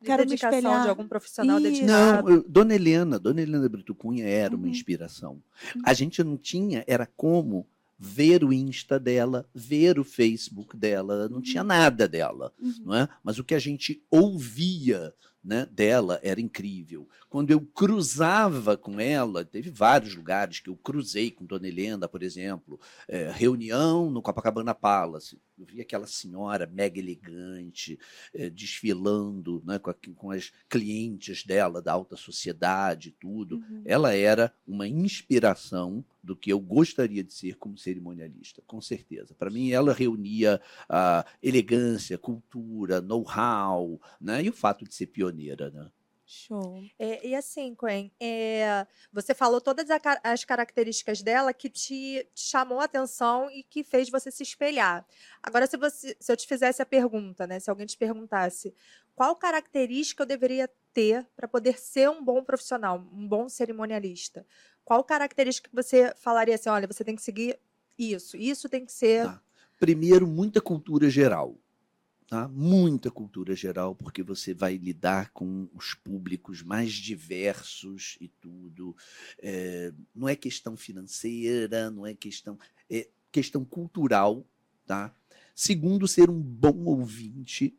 De 0.00 0.06
Quero 0.06 0.22
me 0.22 0.28
dedicação 0.28 0.58
espelhar. 0.58 0.82
de 0.82 0.88
algum 0.88 1.08
profissional 1.08 1.58
Isso. 1.58 1.70
dedicado. 1.72 2.28
Não, 2.28 2.36
eu- 2.36 2.44
Dona 2.48 2.74
Helena, 2.74 3.18
Dona 3.18 3.40
Helena 3.42 3.68
Brito 3.68 3.94
Cunha 3.96 4.24
era 4.26 4.54
uma 4.54 4.64
Uhum. 4.66 4.70
inspiração. 4.70 5.42
A 5.84 5.92
gente 5.92 6.22
não 6.22 6.36
tinha, 6.36 6.84
era 6.86 7.04
como 7.04 7.66
ver 7.98 8.44
o 8.44 8.52
Insta 8.52 8.98
dela, 8.98 9.48
ver 9.54 9.98
o 9.98 10.04
Facebook 10.04 10.76
dela, 10.76 11.28
não 11.28 11.42
tinha 11.42 11.64
nada 11.64 12.06
dela. 12.06 12.52
Uhum. 12.60 12.74
não 12.84 12.94
é? 12.94 13.08
Mas 13.24 13.38
o 13.38 13.44
que 13.44 13.54
a 13.54 13.58
gente 13.58 14.02
ouvia 14.10 15.12
né, 15.42 15.66
dela 15.70 16.18
era 16.22 16.40
incrível. 16.40 17.08
Quando 17.28 17.50
eu 17.50 17.60
cruzava 17.60 18.76
com 18.76 18.98
ela, 19.00 19.44
teve 19.44 19.70
vários 19.70 20.14
lugares 20.14 20.60
que 20.60 20.68
eu 20.68 20.76
cruzei 20.76 21.30
com 21.30 21.44
Dona 21.44 21.68
Helena, 21.68 22.08
por 22.08 22.22
exemplo, 22.22 22.78
eh, 23.06 23.30
reunião 23.32 24.10
no 24.10 24.20
Copacabana 24.22 24.74
Palace. 24.74 25.38
Eu 25.58 25.64
vi 25.66 25.80
aquela 25.80 26.06
senhora 26.06 26.66
mega 26.66 26.98
elegante, 26.98 27.98
eh, 28.34 28.48
desfilando 28.50 29.62
né, 29.66 29.78
com, 29.78 29.90
a- 29.90 29.94
com 30.16 30.30
as 30.30 30.52
clientes 30.68 31.44
dela 31.44 31.82
da 31.82 31.92
alta 31.92 32.16
sociedade 32.16 33.08
e 33.08 33.12
tudo. 33.12 33.56
Uhum. 33.56 33.82
Ela 33.84 34.14
era 34.14 34.52
uma 34.66 34.86
inspiração 34.86 36.04
do 36.22 36.36
que 36.36 36.52
eu 36.52 36.60
gostaria 36.60 37.24
de 37.24 37.32
ser 37.32 37.56
como 37.56 37.78
cerimonialista, 37.78 38.62
com 38.66 38.80
certeza. 38.80 39.34
Para 39.34 39.50
mim, 39.50 39.70
ela 39.70 39.92
reunia 39.92 40.60
a 40.88 41.24
elegância, 41.42 42.18
cultura, 42.18 43.00
know-how, 43.00 44.00
né? 44.20 44.42
E 44.44 44.48
o 44.48 44.52
fato 44.52 44.84
de 44.84 44.94
ser 44.94 45.06
pioneira, 45.06 45.27
né? 45.70 45.90
Show. 46.30 46.84
É, 46.98 47.26
e 47.26 47.34
assim, 47.34 47.74
Quen, 47.74 48.12
é, 48.20 48.86
você 49.10 49.32
falou 49.32 49.62
todas 49.62 49.86
as 50.22 50.44
características 50.44 51.22
dela 51.22 51.54
que 51.54 51.70
te, 51.70 52.28
te 52.34 52.42
chamou 52.50 52.80
a 52.80 52.84
atenção 52.84 53.50
e 53.50 53.62
que 53.62 53.82
fez 53.82 54.10
você 54.10 54.30
se 54.30 54.42
espelhar. 54.42 55.06
Agora, 55.42 55.66
se, 55.66 55.78
você, 55.78 56.14
se 56.20 56.30
eu 56.30 56.36
te 56.36 56.46
fizesse 56.46 56.82
a 56.82 56.86
pergunta, 56.86 57.46
né? 57.46 57.58
Se 57.58 57.70
alguém 57.70 57.86
te 57.86 57.96
perguntasse 57.96 58.74
qual 59.14 59.34
característica 59.36 60.22
eu 60.22 60.26
deveria 60.26 60.70
ter 60.92 61.26
para 61.34 61.48
poder 61.48 61.78
ser 61.78 62.10
um 62.10 62.22
bom 62.22 62.44
profissional, 62.44 63.02
um 63.10 63.26
bom 63.26 63.48
cerimonialista, 63.48 64.46
qual 64.84 65.02
característica 65.02 65.70
que 65.70 65.74
você 65.74 66.12
falaria 66.14 66.56
assim, 66.56 66.68
olha, 66.68 66.86
você 66.86 67.02
tem 67.02 67.16
que 67.16 67.22
seguir 67.22 67.58
isso, 67.98 68.36
isso 68.36 68.68
tem 68.68 68.84
que 68.84 68.92
ser. 68.92 69.24
Tá. 69.24 69.42
Primeiro, 69.78 70.26
muita 70.26 70.60
cultura 70.60 71.08
geral. 71.08 71.56
Tá? 72.28 72.46
Muita 72.46 73.10
cultura 73.10 73.56
geral, 73.56 73.94
porque 73.94 74.22
você 74.22 74.52
vai 74.52 74.76
lidar 74.76 75.30
com 75.32 75.66
os 75.72 75.94
públicos 75.94 76.62
mais 76.62 76.92
diversos 76.92 78.18
e 78.20 78.28
tudo. 78.28 78.94
É, 79.38 79.94
não 80.14 80.28
é 80.28 80.36
questão 80.36 80.76
financeira, 80.76 81.90
não 81.90 82.06
é 82.06 82.14
questão. 82.14 82.58
É 82.90 83.08
questão 83.32 83.64
cultural. 83.64 84.46
Tá? 84.84 85.14
Segundo, 85.54 86.06
ser 86.06 86.28
um 86.28 86.38
bom 86.38 86.84
ouvinte. 86.84 87.74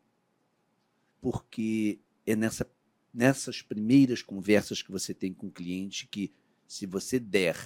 porque 1.20 2.00
é 2.26 2.34
nessa, 2.34 2.68
nessas 3.14 3.62
primeiras 3.62 4.20
conversas 4.20 4.82
que 4.82 4.90
você 4.90 5.14
tem 5.14 5.32
com 5.32 5.46
o 5.46 5.52
cliente 5.52 6.08
que, 6.08 6.32
se 6.66 6.86
você 6.86 7.20
der 7.20 7.56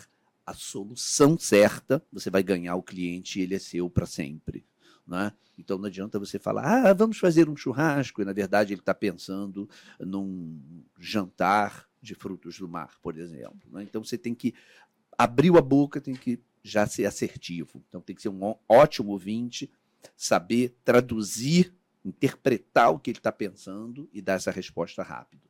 a 0.45 0.53
solução 0.53 1.39
certa, 1.39 2.05
você 2.13 2.29
vai 2.29 2.43
ganhar 2.43 2.77
o 2.77 2.83
cliente 2.83 3.41
e 3.41 3.43
ele 3.43 3.55
é 3.55 3.59
seu 3.59 3.89
para 3.89 4.05
sempre. 4.07 4.67
Né? 5.07 5.33
Então 5.59 5.79
não 5.79 5.87
adianta 5.87 6.19
você 6.19 6.39
falar, 6.39 6.87
ah, 6.87 6.93
vamos 6.95 7.19
fazer 7.19 7.49
um 7.49 7.57
churrasco, 7.57 8.23
e 8.23 8.25
na 8.25 8.33
verdade 8.33 8.73
ele 8.73 8.81
está 8.81 8.95
pensando 8.95 9.69
num 10.01 10.83
jantar 10.99 11.89
de 12.01 12.15
frutos 12.15 12.59
do 12.59 12.69
mar, 12.69 12.99
por 13.03 13.17
exemplo. 13.17 13.71
Né? 13.71 13.83
Então 13.83 14.03
você 14.03 14.17
tem 14.17 14.35
que 14.35 14.55
abrir 15.17 15.57
a 15.57 15.61
boca, 15.61 16.01
tem 16.01 16.15
que 16.15 16.41
já 16.63 16.87
ser 16.87 17.05
assertivo. 17.07 17.83
Então 17.89 18.01
tem 18.01 18.17
que 18.17 18.23
ser 18.23 18.31
um 18.31 18.55
ótimo 18.69 19.13
ouvinte, 19.13 19.71
saber 20.17 20.77
traduzir, 20.85 21.75
interpretar 22.05 22.91
o 22.91 22.99
que 22.99 23.11
ele 23.11 23.19
está 23.19 23.33
pensando 23.33 24.09
e 24.13 24.21
dar 24.21 24.35
essa 24.35 24.51
resposta 24.51 25.03
rápido. 25.03 25.49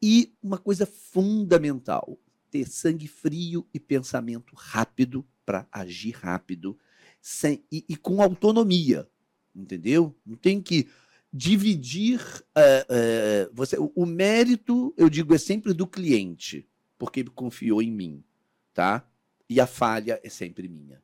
E 0.00 0.32
uma 0.42 0.58
coisa 0.58 0.86
fundamental, 0.86 2.18
ter 2.50 2.66
sangue 2.66 3.08
frio 3.08 3.66
e 3.74 3.80
pensamento 3.80 4.54
rápido 4.54 5.26
para 5.44 5.66
agir 5.72 6.12
rápido 6.12 6.78
sem, 7.20 7.62
e, 7.70 7.84
e, 7.88 7.96
com 7.96 8.22
autonomia, 8.22 9.08
entendeu? 9.54 10.14
Não 10.24 10.36
tem 10.36 10.60
que 10.60 10.88
dividir 11.32 12.20
uh, 12.20 13.50
uh, 13.50 13.50
você. 13.52 13.78
O, 13.78 13.92
o, 13.94 14.06
mérito, 14.06 14.94
eu 14.96 15.10
digo, 15.10 15.34
é 15.34 15.38
sempre 15.38 15.72
do 15.72 15.86
cliente, 15.86 16.66
porque 16.98 17.20
ele 17.20 17.30
confiou 17.30 17.82
em 17.82 17.90
mim, 17.90 18.24
tá? 18.72 19.06
E 19.48 19.60
a 19.60 19.66
falha 19.66 20.20
é 20.22 20.28
sempre 20.28 20.68
minha. 20.68 21.02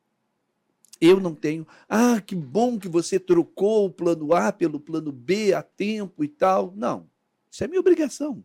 Eu 0.99 1.19
não 1.19 1.35
tenho. 1.35 1.67
Ah, 1.89 2.21
que 2.21 2.35
bom 2.35 2.79
que 2.79 2.87
você 2.87 3.19
trocou 3.19 3.85
o 3.85 3.91
plano 3.91 4.33
A 4.33 4.51
pelo 4.51 4.79
plano 4.79 5.11
B 5.11 5.53
a 5.53 5.61
tempo 5.61 6.23
e 6.23 6.27
tal. 6.27 6.73
Não. 6.75 7.09
Isso 7.51 7.63
é 7.63 7.67
minha 7.67 7.79
obrigação. 7.79 8.43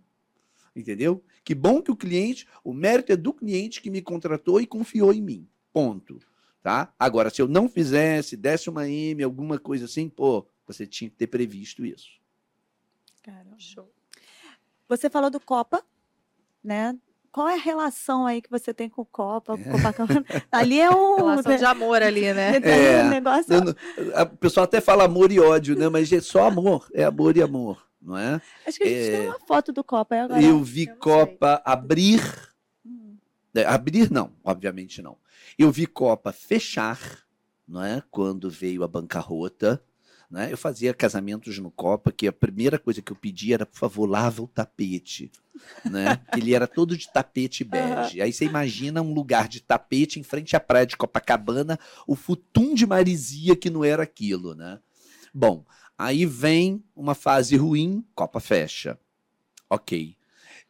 Entendeu? 0.74 1.22
Que 1.44 1.54
bom 1.54 1.82
que 1.82 1.90
o 1.90 1.96
cliente, 1.96 2.46
o 2.64 2.72
mérito 2.72 3.12
é 3.12 3.16
do 3.16 3.32
cliente 3.32 3.80
que 3.80 3.90
me 3.90 4.02
contratou 4.02 4.60
e 4.60 4.66
confiou 4.66 5.12
em 5.12 5.20
mim. 5.20 5.48
Ponto. 5.72 6.18
Tá? 6.62 6.92
Agora, 6.98 7.30
se 7.30 7.40
eu 7.40 7.48
não 7.48 7.68
fizesse, 7.68 8.36
desse 8.36 8.68
uma 8.68 8.86
M, 8.86 9.22
alguma 9.22 9.58
coisa 9.58 9.86
assim, 9.86 10.08
pô, 10.08 10.46
você 10.66 10.86
tinha 10.86 11.08
que 11.08 11.16
ter 11.16 11.26
previsto 11.26 11.84
isso. 11.84 12.20
Caramba. 13.22 13.56
Show. 13.58 13.90
Você 14.88 15.08
falou 15.08 15.30
do 15.30 15.40
Copa, 15.40 15.82
né? 16.62 16.98
Qual 17.32 17.48
é 17.48 17.54
a 17.54 17.58
relação 17.58 18.26
aí 18.26 18.42
que 18.42 18.50
você 18.50 18.74
tem 18.74 18.88
com 18.88 19.02
o 19.02 19.06
Copa, 19.06 19.54
é. 19.54 19.70
Copacabana? 19.70 20.24
Ali 20.50 20.80
é 20.80 20.90
um. 20.90 21.16
Relação 21.16 21.56
de 21.56 21.64
amor 21.64 22.02
ali, 22.02 22.32
né? 22.32 22.58
É, 22.62 23.04
um 23.04 23.08
negócio. 23.08 23.56
o 23.56 24.36
pessoal 24.36 24.64
até 24.64 24.80
fala 24.80 25.04
amor 25.04 25.30
e 25.30 25.38
ódio, 25.38 25.76
né? 25.76 25.88
Mas 25.88 26.12
é 26.12 26.20
só 26.20 26.48
amor, 26.48 26.88
é 26.92 27.04
amor 27.04 27.36
e 27.36 27.42
amor, 27.42 27.86
não 28.02 28.18
é? 28.18 28.40
Acho 28.66 28.78
que 28.78 28.84
a 28.84 28.88
gente 28.88 29.08
é... 29.08 29.10
tem 29.18 29.28
uma 29.28 29.38
foto 29.46 29.72
do 29.72 29.84
Copa 29.84 30.16
agora. 30.16 30.42
Eu 30.42 30.62
vi 30.62 30.88
eu 30.88 30.96
Copa 30.96 31.62
sei. 31.64 31.72
abrir. 31.72 32.49
É, 33.54 33.64
abrir, 33.64 34.10
não, 34.10 34.32
obviamente 34.44 35.02
não. 35.02 35.16
Eu 35.58 35.70
vi 35.70 35.86
Copa 35.86 36.32
fechar, 36.32 36.98
não 37.66 37.82
é? 37.82 38.02
Quando 38.10 38.48
veio 38.50 38.82
a 38.82 38.88
bancarrota. 38.88 39.82
Né? 40.30 40.52
Eu 40.52 40.56
fazia 40.56 40.94
casamentos 40.94 41.58
no 41.58 41.72
Copa, 41.72 42.12
que 42.12 42.28
a 42.28 42.32
primeira 42.32 42.78
coisa 42.78 43.02
que 43.02 43.10
eu 43.10 43.16
pedia 43.16 43.56
era, 43.56 43.66
por 43.66 43.76
favor, 43.76 44.06
lava 44.08 44.42
o 44.42 44.46
tapete. 44.46 45.32
Né? 45.84 46.20
Ele 46.36 46.54
era 46.54 46.68
todo 46.68 46.96
de 46.96 47.10
tapete 47.10 47.64
bege. 47.64 48.22
Aí 48.22 48.32
você 48.32 48.44
imagina 48.44 49.02
um 49.02 49.12
lugar 49.12 49.48
de 49.48 49.60
tapete 49.60 50.20
em 50.20 50.22
frente 50.22 50.54
à 50.54 50.60
praia 50.60 50.86
de 50.86 50.96
Copacabana, 50.96 51.78
o 52.06 52.14
futum 52.14 52.74
de 52.74 52.86
marisia 52.86 53.56
que 53.56 53.68
não 53.68 53.84
era 53.84 54.04
aquilo. 54.04 54.54
Né? 54.54 54.78
Bom, 55.34 55.64
aí 55.98 56.24
vem 56.24 56.84
uma 56.94 57.16
fase 57.16 57.56
ruim, 57.56 58.04
Copa 58.14 58.38
fecha. 58.38 58.96
Ok. 59.68 60.16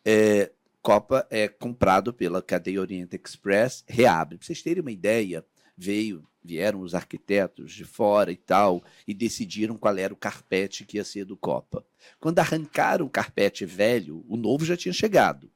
É, 0.02 0.50
Copa 0.82 1.26
é 1.30 1.46
comprado 1.46 2.12
pela 2.12 2.40
cadeia 2.40 2.80
Oriente 2.80 3.20
Express, 3.22 3.84
reabre. 3.86 4.38
Para 4.38 4.46
vocês 4.46 4.62
terem 4.62 4.80
uma 4.80 4.90
ideia, 4.90 5.44
veio, 5.76 6.26
vieram 6.42 6.80
os 6.80 6.94
arquitetos 6.94 7.72
de 7.72 7.84
fora 7.84 8.32
e 8.32 8.36
tal, 8.36 8.82
e 9.06 9.12
decidiram 9.12 9.76
qual 9.76 9.96
era 9.98 10.14
o 10.14 10.16
carpete 10.16 10.86
que 10.86 10.96
ia 10.96 11.04
ser 11.04 11.26
do 11.26 11.36
Copa. 11.36 11.84
Quando 12.18 12.38
arrancaram 12.38 13.04
o 13.04 13.10
carpete 13.10 13.66
velho, 13.66 14.24
o 14.26 14.36
novo 14.36 14.64
já 14.64 14.76
tinha 14.76 14.92
chegado 14.92 15.50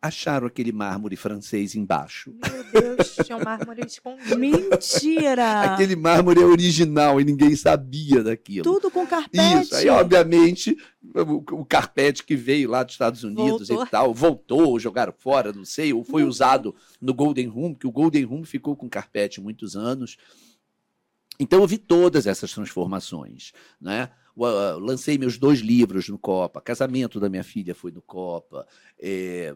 acharam 0.00 0.46
aquele 0.46 0.70
mármore 0.70 1.16
francês 1.16 1.74
embaixo. 1.74 2.32
Meu 2.32 2.82
Deus, 2.82 3.16
tinha 3.24 3.36
um 3.36 3.42
mármore 3.42 3.84
escondido. 3.84 4.38
Mentira! 4.38 5.74
aquele 5.74 5.96
mármore 5.96 6.40
é 6.40 6.44
original 6.44 7.20
e 7.20 7.24
ninguém 7.24 7.56
sabia 7.56 8.22
daquilo. 8.22 8.62
Tudo 8.62 8.90
com 8.90 9.06
carpete. 9.06 9.62
Isso, 9.62 9.74
aí 9.74 9.88
obviamente 9.88 10.76
o, 11.02 11.60
o 11.60 11.64
carpete 11.64 12.22
que 12.22 12.36
veio 12.36 12.70
lá 12.70 12.82
dos 12.82 12.94
Estados 12.94 13.24
Unidos 13.24 13.68
voltou. 13.68 13.86
e 13.86 13.90
tal, 13.90 14.14
voltou, 14.14 14.78
jogaram 14.78 15.12
fora, 15.12 15.52
não 15.52 15.64
sei, 15.64 15.92
ou 15.92 16.04
foi 16.04 16.22
usado 16.22 16.74
no 17.00 17.12
Golden 17.12 17.48
Room, 17.48 17.74
que 17.74 17.86
o 17.86 17.92
Golden 17.92 18.24
Room 18.24 18.44
ficou 18.44 18.76
com 18.76 18.88
carpete 18.88 19.40
muitos 19.40 19.76
anos. 19.76 20.16
Então 21.40 21.60
eu 21.60 21.66
vi 21.66 21.78
todas 21.78 22.26
essas 22.26 22.52
transformações, 22.52 23.52
né? 23.80 24.10
lancei 24.80 25.18
meus 25.18 25.36
dois 25.36 25.58
livros 25.58 26.08
no 26.08 26.16
Copa, 26.16 26.60
Casamento 26.60 27.18
da 27.18 27.28
minha 27.28 27.42
filha 27.42 27.74
foi 27.74 27.90
no 27.90 28.00
Copa, 28.00 28.66
é, 28.96 29.52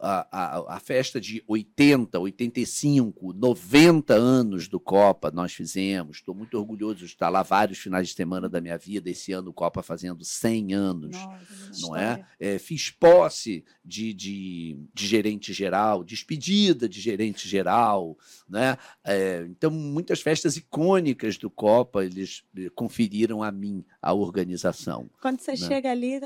a, 0.00 0.28
a, 0.30 0.76
a, 0.76 0.80
festa 0.80 1.20
de 1.20 1.42
80, 1.46 2.18
85, 2.18 3.32
90 3.32 4.14
anos 4.14 4.68
do 4.68 4.78
Copa 4.78 5.30
nós 5.30 5.52
fizemos. 5.52 6.18
Estou 6.18 6.34
muito 6.34 6.58
orgulhoso 6.58 6.98
de 7.00 7.06
estar 7.06 7.28
lá 7.28 7.42
vários 7.42 7.78
finais 7.78 8.08
de 8.08 8.14
semana 8.14 8.48
da 8.48 8.60
minha 8.60 8.76
vida. 8.76 9.08
Esse 9.10 9.32
ano 9.32 9.50
o 9.50 9.52
Copa 9.52 9.82
fazendo 9.82 10.24
100 10.24 10.74
anos, 10.74 11.16
Nossa, 11.16 11.80
não 11.80 11.96
é? 11.96 12.26
é? 12.38 12.58
Fiz 12.58 12.90
posse 12.90 13.64
de, 13.84 14.12
de, 14.12 14.78
de, 14.92 15.06
gerente 15.06 15.52
geral, 15.52 16.04
despedida 16.04 16.88
de 16.88 17.00
gerente 17.00 17.48
geral, 17.48 18.16
né? 18.48 18.76
É, 19.04 19.46
então 19.48 19.70
muitas 19.70 20.20
festas 20.20 20.56
icônicas 20.56 21.38
do 21.38 21.50
Copa 21.50 22.04
eles 22.04 22.44
eh, 22.56 22.70
conferiram 22.74 23.42
a 23.42 23.50
mim 23.50 23.84
a 24.02 24.12
organização. 24.12 25.08
Quando 25.20 25.40
você 25.40 25.52
né? 25.52 25.56
chega 25.56 25.90
ali, 25.90 26.20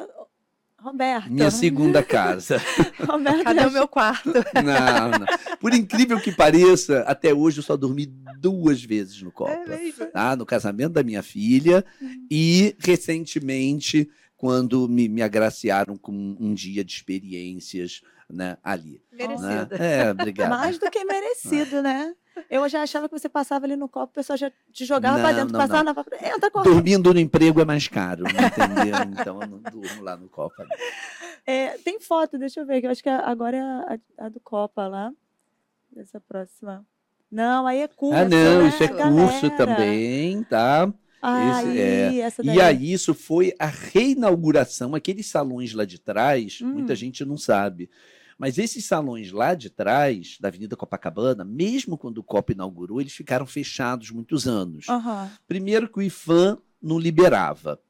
Roberto. 0.82 1.30
Minha 1.30 1.50
segunda 1.50 2.02
casa. 2.02 2.60
Roberto, 3.06 3.44
cadê 3.44 3.66
o 3.66 3.70
meu 3.70 3.86
quarto? 3.86 4.32
Não, 4.54 5.10
não. 5.10 5.58
Por 5.60 5.72
incrível 5.72 6.20
que 6.20 6.32
pareça, 6.32 7.00
até 7.02 7.32
hoje 7.32 7.58
eu 7.58 7.62
só 7.62 7.76
dormi 7.76 8.06
duas 8.38 8.82
vezes 8.82 9.22
no 9.22 9.30
Copa. 9.30 9.52
É 9.52 9.64
mesmo? 9.64 10.06
Tá? 10.06 10.34
No 10.34 10.44
casamento 10.44 10.92
da 10.92 11.02
minha 11.02 11.22
filha 11.22 11.84
hum. 12.00 12.26
e 12.30 12.74
recentemente 12.80 14.10
quando 14.36 14.88
me, 14.88 15.08
me 15.08 15.22
agraciaram 15.22 15.96
com 15.96 16.12
um 16.12 16.52
dia 16.52 16.84
de 16.84 16.92
experiências 16.92 18.00
né, 18.28 18.56
ali. 18.62 19.01
Merecido. 19.12 19.78
Né? 19.78 20.02
É, 20.04 20.10
obrigado. 20.12 20.50
Mais 20.50 20.78
do 20.78 20.90
que 20.90 21.04
merecido, 21.04 21.82
né? 21.82 22.14
Eu 22.48 22.66
já 22.68 22.82
achava 22.82 23.08
que 23.08 23.18
você 23.18 23.28
passava 23.28 23.66
ali 23.66 23.76
no 23.76 23.88
copo, 23.88 24.10
o 24.10 24.14
pessoal 24.14 24.38
já 24.38 24.50
te 24.72 24.86
jogava 24.86 25.18
para 25.18 25.32
dentro, 25.32 25.52
não, 25.52 25.60
passava 25.60 25.84
não. 25.84 25.92
na 25.92 26.34
entra 26.34 26.50
Dormindo 26.62 27.12
no 27.12 27.20
emprego 27.20 27.60
é 27.60 27.64
mais 27.64 27.88
caro, 27.88 28.24
entendeu? 28.26 29.20
então 29.20 29.42
eu 29.42 29.48
não 29.48 29.58
durmo 29.58 30.02
lá 30.02 30.16
no 30.16 30.30
Copa. 30.30 30.66
É, 31.46 31.76
tem 31.78 32.00
foto, 32.00 32.38
deixa 32.38 32.60
eu 32.60 32.66
ver, 32.66 32.80
que 32.80 32.86
eu 32.86 32.90
acho 32.90 33.02
que 33.02 33.08
agora 33.08 33.56
é 33.56 33.60
a, 33.60 34.26
a, 34.26 34.28
do 34.30 34.40
Copa 34.40 34.88
lá. 34.88 35.12
Essa 35.94 36.18
próxima. 36.20 36.86
Não, 37.30 37.66
aí 37.66 37.80
é 37.80 37.88
curso. 37.88 38.18
Ah, 38.18 38.24
não, 38.24 38.62
né, 38.62 38.68
isso 38.68 38.82
é 38.82 38.88
curso 38.88 39.50
também, 39.56 40.42
tá? 40.44 40.90
Ah, 41.20 41.62
Esse, 41.62 41.78
é. 41.78 42.10
E 42.42 42.60
aí, 42.60 42.92
isso 42.92 43.14
foi 43.14 43.54
a 43.56 43.66
reinauguração, 43.66 44.94
aqueles 44.94 45.26
salões 45.26 45.72
lá 45.72 45.84
de 45.84 45.98
trás, 45.98 46.60
hum. 46.60 46.72
muita 46.72 46.96
gente 46.96 47.24
não 47.24 47.36
sabe. 47.36 47.88
Mas 48.42 48.58
esses 48.58 48.84
salões 48.84 49.30
lá 49.30 49.54
de 49.54 49.70
trás, 49.70 50.36
da 50.40 50.48
Avenida 50.48 50.74
Copacabana, 50.74 51.44
mesmo 51.44 51.96
quando 51.96 52.18
o 52.18 52.24
COP 52.24 52.54
inaugurou, 52.54 53.00
eles 53.00 53.12
ficaram 53.12 53.46
fechados 53.46 54.10
muitos 54.10 54.48
anos. 54.48 54.88
Uhum. 54.88 55.28
Primeiro 55.46 55.88
que 55.88 56.00
o 56.00 56.02
IFAM 56.02 56.58
não 56.82 56.98
liberava. 56.98 57.80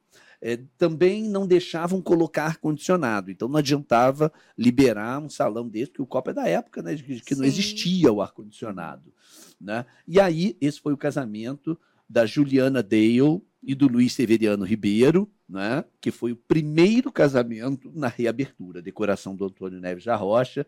É, 0.42 0.60
também 0.76 1.22
não 1.22 1.46
deixavam 1.46 2.02
colocar 2.02 2.44
ar-condicionado. 2.44 3.30
Então 3.30 3.48
não 3.48 3.56
adiantava 3.56 4.30
liberar 4.58 5.22
um 5.22 5.28
salão 5.30 5.66
desse, 5.66 5.92
porque 5.92 6.02
o 6.02 6.06
Copa 6.06 6.32
é 6.32 6.34
da 6.34 6.46
época, 6.46 6.82
né? 6.82 6.96
Que, 6.96 7.18
que 7.22 7.34
não 7.34 7.44
existia 7.46 8.12
o 8.12 8.20
ar-condicionado. 8.20 9.10
Né? 9.58 9.86
E 10.06 10.20
aí, 10.20 10.54
esse 10.60 10.78
foi 10.78 10.92
o 10.92 10.98
casamento 10.98 11.80
da 12.07 12.26
Juliana 12.26 12.82
Dale 12.82 13.40
e 13.62 13.74
do 13.74 13.86
Luiz 13.86 14.12
Severiano 14.12 14.64
Ribeiro, 14.64 15.30
né, 15.48 15.84
que 16.00 16.10
foi 16.10 16.32
o 16.32 16.36
primeiro 16.36 17.12
casamento 17.12 17.92
na 17.94 18.08
reabertura, 18.08 18.82
decoração 18.82 19.36
do 19.36 19.44
Antônio 19.44 19.80
Neves 19.80 20.04
da 20.04 20.16
Rocha. 20.16 20.66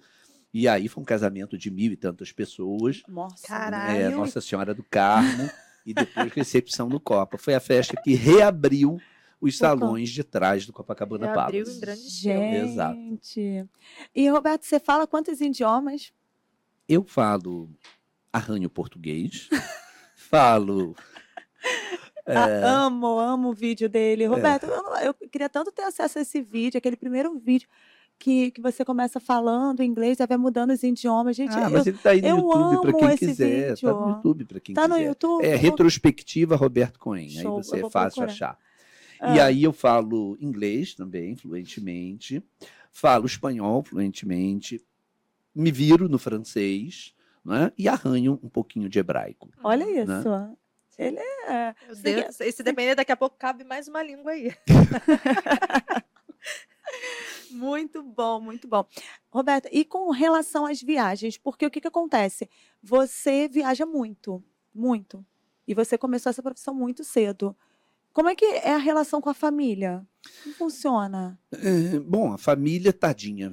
E 0.52 0.68
aí 0.68 0.86
foi 0.86 1.02
um 1.02 1.06
casamento 1.06 1.58
de 1.58 1.70
mil 1.70 1.92
e 1.92 1.96
tantas 1.96 2.30
pessoas. 2.30 3.02
Nossa, 3.08 3.48
Caralho. 3.48 4.00
É, 4.00 4.08
Nossa 4.10 4.40
Senhora 4.40 4.72
do 4.72 4.84
Carmo. 4.84 5.50
e 5.84 5.92
depois 5.92 6.30
recepção 6.32 6.88
no 6.88 7.00
Copa. 7.00 7.36
Foi 7.36 7.54
a 7.54 7.60
festa 7.60 8.00
que 8.00 8.14
reabriu 8.14 9.00
os 9.40 9.58
salões 9.58 10.10
de 10.10 10.22
trás 10.22 10.64
do 10.64 10.72
Copacabana 10.72 11.26
Reabriu 11.32 11.64
Palace. 11.64 11.76
em 11.76 11.80
grande 11.80 12.08
Gente. 12.08 12.70
Exato. 12.70 13.68
E, 14.14 14.28
Roberto, 14.28 14.62
você 14.62 14.78
fala 14.78 15.06
quantos 15.06 15.40
idiomas? 15.40 16.12
Eu 16.88 17.04
falo 17.04 17.68
arranho 18.32 18.70
português, 18.70 19.48
falo 20.16 20.94
Ah, 22.26 22.86
amo, 22.86 23.18
amo 23.18 23.50
o 23.50 23.52
vídeo 23.54 23.88
dele. 23.88 24.26
Roberto, 24.26 24.64
eu, 24.64 24.82
não- 24.82 24.96
eu 24.98 25.12
queria 25.14 25.48
tanto 25.48 25.70
ter 25.70 25.82
acesso 25.82 26.18
a 26.18 26.22
esse 26.22 26.40
vídeo, 26.40 26.78
aquele 26.78 26.96
primeiro 26.96 27.38
vídeo 27.38 27.68
que, 28.18 28.50
que 28.52 28.60
você 28.62 28.84
começa 28.84 29.20
falando 29.20 29.82
inglês, 29.82 30.20
aí 30.20 30.26
vai 30.26 30.38
mudando 30.38 30.70
os 30.70 30.82
idiomas. 30.82 31.36
Gente, 31.36 31.54
Ah, 31.54 31.64
eu- 31.64 31.70
mas 31.70 31.86
ele 31.86 31.98
tá 31.98 32.10
aí 32.10 32.22
no 32.22 32.28
eu 32.28 32.36
YouTube 32.36 32.80
para 32.92 32.92
quem 33.08 33.16
quiser. 33.18 33.68
Tá 33.68 33.74
vídeo. 33.74 34.00
no 34.00 34.08
YouTube 34.10 34.44
para 34.46 34.60
quem 34.60 34.74
tá 34.74 34.88
no 34.88 34.94
quiser. 34.94 35.08
YouTube? 35.08 35.44
É 35.44 35.54
Eu 35.54 35.58
retrospectiva 35.58 36.56
Roberto 36.56 36.98
Cohen. 36.98 37.24
Aí 37.26 37.42
Show, 37.42 37.62
você 37.62 37.82
eu 37.82 37.86
é 37.86 37.90
fácil 37.90 38.22
procurar. 38.22 38.32
achar. 38.32 38.58
Ah. 39.20 39.34
E 39.36 39.40
aí 39.40 39.62
eu 39.64 39.72
falo 39.72 40.36
inglês 40.40 40.94
também, 40.94 41.36
fluentemente. 41.36 42.42
Falo 42.92 43.26
espanhol 43.26 43.82
fluentemente. 43.82 44.80
Me 45.54 45.70
viro 45.70 46.08
no 46.08 46.18
francês. 46.18 47.12
Né? 47.44 47.70
E 47.76 47.86
arranho 47.88 48.40
um 48.42 48.48
pouquinho 48.48 48.88
de 48.88 48.98
hebraico. 48.98 49.50
Olha 49.62 49.84
né? 50.06 50.22
Ele 50.98 51.18
é. 51.18 51.74
Meu 51.86 51.96
Você 51.96 52.02
Deus, 52.14 52.40
e 52.40 52.52
se 52.52 52.62
depender, 52.62 52.94
daqui 52.94 53.12
a 53.12 53.16
pouco 53.16 53.36
cabe 53.36 53.64
mais 53.64 53.88
uma 53.88 54.02
língua 54.02 54.32
aí. 54.32 54.54
Muito 57.50 58.02
bom, 58.02 58.40
muito 58.40 58.68
bom. 58.68 58.84
Roberta, 59.30 59.68
e 59.72 59.84
com 59.84 60.10
relação 60.10 60.66
às 60.66 60.82
viagens, 60.82 61.38
porque 61.38 61.64
o 61.64 61.70
que, 61.70 61.80
que 61.80 61.88
acontece? 61.88 62.48
Você 62.82 63.48
viaja 63.48 63.86
muito, 63.86 64.42
muito. 64.74 65.24
E 65.66 65.74
você 65.74 65.96
começou 65.96 66.30
essa 66.30 66.42
profissão 66.42 66.74
muito 66.74 67.04
cedo. 67.04 67.56
Como 68.14 68.28
é 68.28 68.34
que 68.34 68.44
é 68.46 68.72
a 68.72 68.78
relação 68.78 69.20
com 69.20 69.28
a 69.28 69.34
família? 69.34 70.06
Como 70.42 70.54
funciona? 70.54 71.38
É, 71.52 71.98
bom, 71.98 72.32
a 72.32 72.38
família, 72.38 72.92
tadinha. 72.92 73.52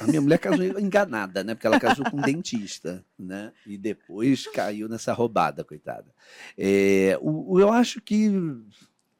A 0.00 0.04
minha 0.06 0.20
mulher 0.22 0.38
casou 0.38 0.64
enganada, 0.80 1.42
né? 1.44 1.54
Porque 1.54 1.66
ela 1.66 1.78
casou 1.78 2.04
com 2.08 2.16
um 2.18 2.22
dentista, 2.22 3.04
né? 3.18 3.52
E 3.66 3.76
depois 3.76 4.46
caiu 4.46 4.88
nessa 4.88 5.12
roubada, 5.12 5.64
coitada. 5.64 6.06
É, 6.56 7.18
o, 7.20 7.54
o- 7.54 7.60
eu 7.60 7.70
acho 7.70 8.00
que 8.00 8.30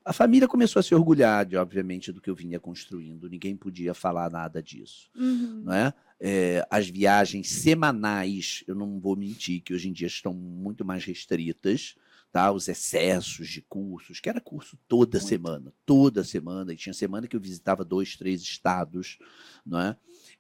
a 0.04 0.12
família 0.12 0.46
começou 0.46 0.78
a 0.78 0.82
se 0.84 0.94
orgulhar, 0.94 1.44
de, 1.44 1.56
obviamente, 1.56 2.12
do 2.12 2.20
que 2.20 2.30
eu 2.30 2.34
vinha 2.36 2.60
construindo. 2.60 3.28
Ninguém 3.28 3.56
podia 3.56 3.92
falar 3.92 4.30
nada 4.30 4.62
disso, 4.62 5.10
Uhum. 5.16 5.62
não 5.64 5.72
é? 5.72 5.92
É, 6.18 6.66
as 6.70 6.88
viagens 6.88 7.50
semanais, 7.50 8.62
eu 8.68 8.74
não 8.74 8.98
vou 9.00 9.16
mentir, 9.16 9.60
que 9.62 9.74
hoje 9.74 9.88
em 9.88 9.92
dia 9.92 10.06
estão 10.06 10.32
muito 10.32 10.84
mais 10.84 11.04
restritas, 11.04 11.96
tá? 12.36 12.52
Os 12.52 12.68
excessos 12.68 13.48
de 13.48 13.62
cursos, 13.62 14.20
que 14.20 14.28
era 14.28 14.42
curso 14.42 14.78
toda 14.86 15.18
Muito. 15.18 15.26
semana, 15.26 15.72
toda 15.86 16.22
semana, 16.22 16.70
e 16.70 16.76
tinha 16.76 16.92
semana 16.92 17.26
que 17.26 17.34
eu 17.34 17.40
visitava 17.40 17.82
dois, 17.82 18.14
três 18.14 18.42
estados, 18.42 19.16
não 19.64 19.80
é? 19.80 19.96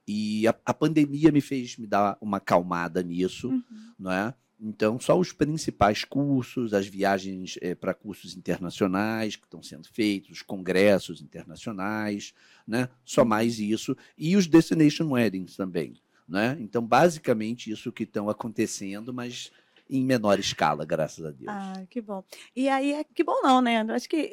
E 0.06 0.46
a, 0.46 0.54
a 0.66 0.74
pandemia 0.74 1.32
me 1.32 1.40
fez 1.40 1.78
me 1.78 1.86
dar 1.86 2.18
uma 2.20 2.36
acalmada 2.36 3.02
nisso, 3.02 3.48
Uhum. 3.48 3.62
não 3.98 4.12
é? 4.12 4.34
Então, 4.60 5.00
só 5.00 5.18
os 5.18 5.32
principais 5.32 6.04
cursos, 6.04 6.74
as 6.74 6.86
viagens 6.86 7.58
para 7.80 7.94
cursos 7.94 8.36
internacionais 8.36 9.34
que 9.34 9.44
estão 9.44 9.62
sendo 9.62 9.88
feitos, 9.88 10.32
os 10.32 10.42
congressos 10.42 11.22
internacionais, 11.22 12.34
né? 12.66 12.90
Só 13.06 13.24
mais 13.24 13.58
isso. 13.58 13.96
E 14.18 14.36
os 14.36 14.46
destination 14.46 15.12
weddings 15.12 15.56
também, 15.56 15.94
né? 16.28 16.58
Então, 16.60 16.86
basicamente, 16.86 17.70
isso 17.70 17.90
que 17.90 18.02
estão 18.02 18.28
acontecendo, 18.28 19.14
mas 19.14 19.50
em 19.88 20.04
menor 20.04 20.38
escala, 20.38 20.84
graças 20.84 21.24
a 21.24 21.30
Deus. 21.30 21.48
Ah, 21.48 21.82
que 21.88 22.00
bom. 22.00 22.22
E 22.54 22.68
aí, 22.68 22.92
é 22.92 23.04
que 23.04 23.22
bom 23.22 23.40
não, 23.42 23.60
né? 23.60 23.84
Eu 23.88 23.94
Acho 23.94 24.08
que 24.08 24.32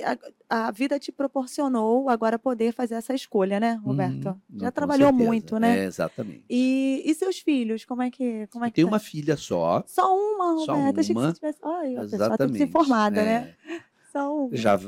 a, 0.50 0.68
a 0.68 0.72
vida 0.72 1.00
te 1.00 1.12
proporcionou 1.12 2.10
agora 2.10 2.40
poder 2.40 2.74
fazer 2.74 2.96
essa 2.96 3.14
escolha, 3.14 3.60
né, 3.60 3.80
Roberto? 3.84 4.30
Uhum, 4.30 4.42
não, 4.50 4.60
Já 4.62 4.66
com 4.72 4.76
trabalhou 4.76 5.10
certeza. 5.10 5.28
muito, 5.30 5.60
né? 5.60 5.80
É, 5.80 5.86
exatamente. 5.86 6.44
E, 6.50 7.04
e 7.06 7.14
seus 7.16 7.40
filhos, 7.40 7.86
como 7.86 8.02
é 8.02 8.10
que, 8.10 8.48
como 8.48 8.66
é 8.66 8.68
Eu 8.68 8.72
que 8.72 8.76
tenho 8.76 8.88
tá? 8.88 8.94
uma 8.94 9.00
filha 9.00 9.38
só. 9.38 9.84
Só 9.86 10.16
uma, 10.16 10.66
Só 10.66 10.74
Roberto. 10.76 11.00
Achei 11.00 11.14
que 11.16 11.20
uma. 11.22 11.28
você 11.30 11.34
tivesse. 11.36 11.60
Ai, 11.64 11.96
a 11.96 12.02
pessoa 12.02 12.16
Exatamente. 12.26 12.58
desinformada, 12.60 13.24
né? 13.24 13.56
É. 13.70 13.80
Só 14.12 14.36
uma. 14.46 14.56
já 14.56 14.80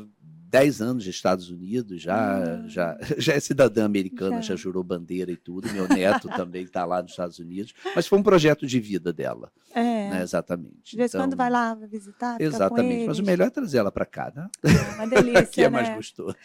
10 0.48 0.82
anos 0.82 1.06
nos 1.06 1.08
Estados 1.08 1.50
Unidos, 1.50 2.02
já, 2.02 2.16
Ah. 2.38 2.68
já, 2.68 2.98
já 3.18 3.34
é 3.34 3.40
cidadã 3.40 3.84
americana, 3.84 4.38
Já. 4.38 4.50
já. 4.50 4.56
jurou 4.56 4.84
bandeira 4.84 5.30
e 5.32 5.36
tudo. 5.36 5.72
Meu 5.74 5.88
neto 5.88 6.30
também 6.30 6.64
está 6.64 6.86
lá 6.86 7.02
nos 7.02 7.12
Estados 7.12 7.40
Unidos. 7.40 7.74
Mas 7.96 8.08
foi 8.08 8.18
um 8.20 8.24
projeto 8.24 8.66
de 8.66 8.80
vida 8.80 9.12
dela, 9.12 9.52
É. 9.74 9.95
né? 10.10 10.22
Exatamente. 10.22 10.92
De 10.92 10.98
vez 10.98 11.14
em 11.14 11.18
quando 11.18 11.34
Então, 11.34 11.38
vai 11.38 11.50
lá 11.50 11.74
vai 11.74 11.88
visitar, 11.88 12.40
Exatamente. 12.40 13.08
Mas 13.08 13.20
o 13.20 13.24
melhor 13.24 13.48
é 13.48 13.50
trazer 13.50 13.78
ela 13.78 13.92
para 13.92 14.06
cá, 14.06 14.32
né? 14.36 14.50
É 14.64 14.96
uma 14.96 15.08
delícia, 15.08 15.46
que 15.48 15.62
é 15.62 15.70
né? 15.70 15.82
mais 15.82 15.96
gostoso. 15.96 16.36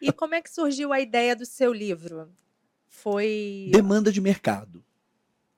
E 0.00 0.12
como 0.12 0.34
é 0.34 0.42
que 0.42 0.50
surgiu 0.50 0.92
a 0.92 1.00
ideia 1.00 1.34
do 1.34 1.44
seu 1.46 1.72
livro? 1.72 2.28
Foi. 2.88 3.68
Demanda 3.72 4.10
de 4.10 4.20
mercado. 4.20 4.84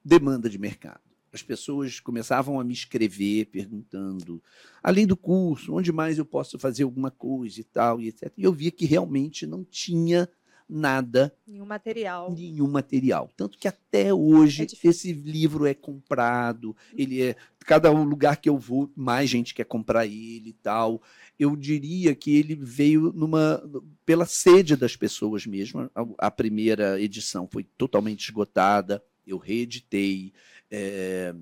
Demanda 0.04 0.48
de 0.48 0.58
mercado. 0.58 1.00
As 1.32 1.42
pessoas 1.42 2.00
começavam 2.00 2.58
a 2.58 2.64
me 2.64 2.72
escrever 2.72 3.46
perguntando, 3.46 4.42
além 4.82 5.06
do 5.06 5.16
curso, 5.16 5.74
onde 5.74 5.92
mais 5.92 6.18
eu 6.18 6.24
posso 6.24 6.58
fazer 6.58 6.84
alguma 6.84 7.10
coisa 7.10 7.60
e 7.60 7.64
tal, 7.64 8.00
e 8.00 8.08
etc. 8.08 8.32
E 8.36 8.44
eu 8.44 8.52
via 8.52 8.70
que 8.70 8.86
realmente 8.86 9.46
não 9.46 9.62
tinha 9.62 10.28
nada 10.68 11.34
Nenhum 11.46 11.64
material. 11.64 12.32
nenhum 12.32 12.68
material. 12.68 13.30
Tanto 13.36 13.56
que 13.58 13.66
até 13.66 14.12
hoje 14.12 14.64
É 14.64 14.88
esse 14.88 15.12
livro 15.12 15.66
é 15.66 15.74
comprado, 15.74 16.76
ele 16.94 17.22
é. 17.22 17.36
Cada 17.64 17.90
lugar 17.90 18.36
que 18.38 18.48
eu 18.48 18.56
vou, 18.58 18.90
mais 18.96 19.28
gente 19.28 19.54
quer 19.54 19.64
comprar 19.64 20.06
ele 20.06 20.50
e 20.50 20.52
tal. 20.52 21.02
Eu 21.38 21.54
diria 21.54 22.14
que 22.14 22.36
ele 22.36 22.54
veio 22.54 23.12
numa. 23.12 23.62
pela 24.04 24.26
sede 24.26 24.76
das 24.76 24.96
pessoas 24.96 25.46
mesmo. 25.46 25.90
A, 25.94 26.26
a 26.26 26.30
primeira 26.30 27.00
edição 27.00 27.48
foi 27.50 27.64
totalmente 27.64 28.24
esgotada, 28.24 29.02
eu 29.26 29.36
reeditei, 29.38 30.32
eh, 30.70 31.34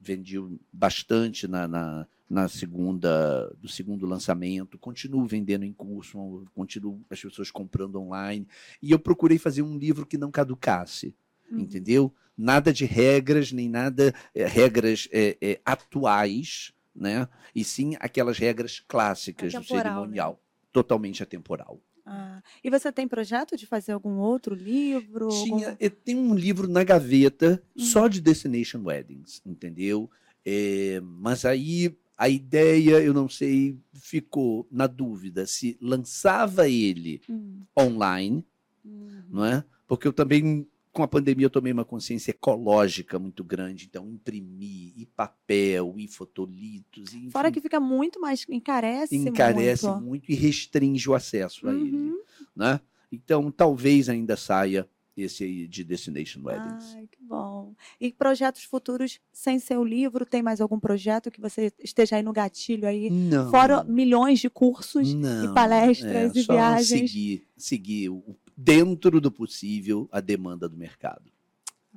vendi 0.00 0.36
bastante 0.72 1.46
na, 1.46 1.68
na, 1.68 2.06
na 2.28 2.48
segunda, 2.48 3.48
do 3.60 3.68
segundo 3.68 4.06
lançamento, 4.06 4.78
continuo 4.78 5.26
vendendo 5.26 5.64
em 5.64 5.72
curso, 5.72 6.44
continuo 6.54 7.00
as 7.10 7.20
pessoas 7.20 7.50
comprando 7.50 8.00
online. 8.00 8.46
E 8.82 8.90
eu 8.90 8.98
procurei 8.98 9.38
fazer 9.38 9.62
um 9.62 9.76
livro 9.78 10.06
que 10.06 10.18
não 10.18 10.30
caducasse, 10.30 11.14
Uhum. 11.50 11.60
entendeu? 11.60 12.12
Nada 12.36 12.72
de 12.72 12.84
regras, 12.84 13.52
nem 13.52 13.68
nada, 13.68 14.12
eh, 14.34 14.46
regras 14.46 15.08
eh, 15.12 15.36
eh, 15.40 15.60
atuais, 15.64 16.72
né? 16.94 17.28
E 17.54 17.62
sim 17.62 17.94
aquelas 18.00 18.38
regras 18.38 18.80
clássicas 18.88 19.52
do 19.52 19.58
né? 19.60 19.64
cerimonial, 19.64 20.40
totalmente 20.72 21.22
atemporal. 21.22 21.80
Ah, 22.06 22.42
E 22.62 22.68
você 22.70 22.90
tem 22.92 23.06
projeto 23.08 23.56
de 23.56 23.66
fazer 23.66 23.92
algum 23.92 24.18
outro 24.18 24.54
livro? 24.54 25.28
Tinha, 25.28 25.68
algum- 25.68 25.76
eu 25.80 25.90
tenho 25.90 26.18
um 26.20 26.34
livro 26.34 26.68
na 26.68 26.82
gaveta 26.84 27.62
Hum. 27.76 27.80
só 27.80 28.08
de 28.08 28.20
Destination 28.20 28.82
Weddings, 28.82 29.40
entendeu? 29.46 30.10
É, 30.44 31.00
mas 31.02 31.44
aí 31.44 31.96
a 32.16 32.28
ideia, 32.28 33.00
eu 33.02 33.12
não 33.12 33.28
sei, 33.28 33.76
ficou 33.92 34.66
na 34.70 34.86
dúvida 34.86 35.46
se 35.46 35.76
lançava 35.80 36.68
ele 36.68 37.20
Hum, 37.28 37.60
online, 37.78 38.44
hum. 38.84 39.22
não 39.28 39.44
é? 39.44 39.64
Porque 39.86 40.06
eu 40.08 40.12
também, 40.12 40.66
com 40.92 41.02
a 41.02 41.08
pandemia, 41.08 41.46
eu 41.46 41.50
tomei 41.50 41.72
uma 41.72 41.84
consciência 41.84 42.30
ecológica 42.30 43.18
muito 43.18 43.42
grande, 43.42 43.86
então 43.86 44.08
imprimi 44.08 44.92
e 44.96 45.06
papel 45.06 45.94
e 45.98 46.06
fotolitos, 46.06 47.12
e, 47.12 47.18
enfim, 47.18 47.30
Fora 47.30 47.50
que 47.50 47.60
fica 47.60 47.80
muito 47.80 48.20
mais. 48.20 48.46
Encarece, 48.48 49.16
encarece 49.16 49.86
muito. 49.86 50.02
muito. 50.04 50.30
e 50.32 50.34
restringe 50.34 51.08
o 51.10 51.14
acesso 51.14 51.68
a 51.68 51.74
ele, 51.74 51.90
Uhum. 51.96 52.18
né? 52.54 52.80
Então, 53.10 53.50
talvez 53.50 54.08
ainda 54.08 54.36
saia 54.36 54.88
esse 55.16 55.44
aí 55.44 55.68
de 55.68 55.84
Destination 55.84 56.40
Weddings. 56.42 56.94
Ai, 56.96 57.06
que 57.06 57.22
bom. 57.22 57.53
E 58.00 58.12
projetos 58.12 58.64
futuros 58.64 59.20
sem 59.32 59.58
seu 59.58 59.84
livro? 59.84 60.24
Tem 60.26 60.42
mais 60.42 60.60
algum 60.60 60.78
projeto 60.78 61.30
que 61.30 61.40
você 61.40 61.72
esteja 61.78 62.16
aí 62.16 62.22
no 62.22 62.32
gatilho 62.32 62.86
aí? 62.86 63.10
Não. 63.10 63.50
Fora 63.50 63.84
milhões 63.84 64.40
de 64.40 64.50
cursos 64.50 65.14
não, 65.14 65.44
e 65.44 65.54
palestras 65.54 66.34
é, 66.36 66.40
e 66.40 66.44
só 66.44 66.52
viagens. 66.52 67.10
Seguir, 67.10 67.48
seguir 67.56 68.10
dentro 68.56 69.20
do 69.20 69.30
possível 69.30 70.08
a 70.12 70.20
demanda 70.20 70.68
do 70.68 70.76
mercado. 70.76 71.30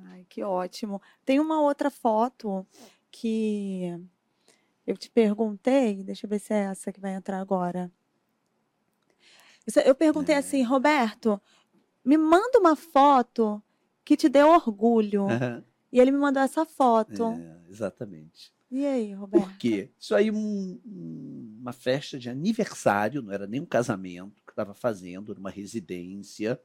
Ai, 0.04 0.24
que 0.28 0.42
ótimo. 0.42 1.00
Tem 1.24 1.40
uma 1.40 1.60
outra 1.60 1.90
foto 1.90 2.66
que 3.10 3.98
eu 4.86 4.96
te 4.96 5.10
perguntei, 5.10 6.02
deixa 6.02 6.26
eu 6.26 6.30
ver 6.30 6.38
se 6.38 6.52
é 6.54 6.64
essa 6.64 6.92
que 6.92 7.00
vai 7.00 7.14
entrar 7.14 7.40
agora. 7.40 7.90
Eu 9.84 9.94
perguntei 9.94 10.34
É. 10.34 10.38
assim, 10.38 10.62
Roberto, 10.62 11.40
me 12.04 12.16
manda 12.16 12.58
uma 12.58 12.74
foto 12.74 13.62
que 14.04 14.16
te 14.16 14.28
dê 14.28 14.42
orgulho. 14.42 15.26
E 15.92 15.98
ele 16.00 16.10
me 16.10 16.18
mandou 16.18 16.42
essa 16.42 16.64
foto. 16.66 17.32
É, 17.32 17.60
exatamente. 17.70 18.52
E 18.70 18.84
aí, 18.84 19.14
Roberto? 19.14 19.44
Por 19.44 19.56
quê? 19.56 19.90
Isso 19.98 20.14
aí 20.14 20.30
um- 20.30 20.78
um- 20.84 21.56
uma 21.62 21.72
festa 21.72 22.18
de 22.18 22.28
aniversário, 22.28 23.22
não 23.22 23.32
era 23.32 23.46
nem 23.46 23.60
um 23.60 23.66
casamento 23.66 24.42
que 24.46 24.52
estava 24.52 24.74
fazendo 24.74 25.34
numa 25.34 25.48
residência, 25.50 26.60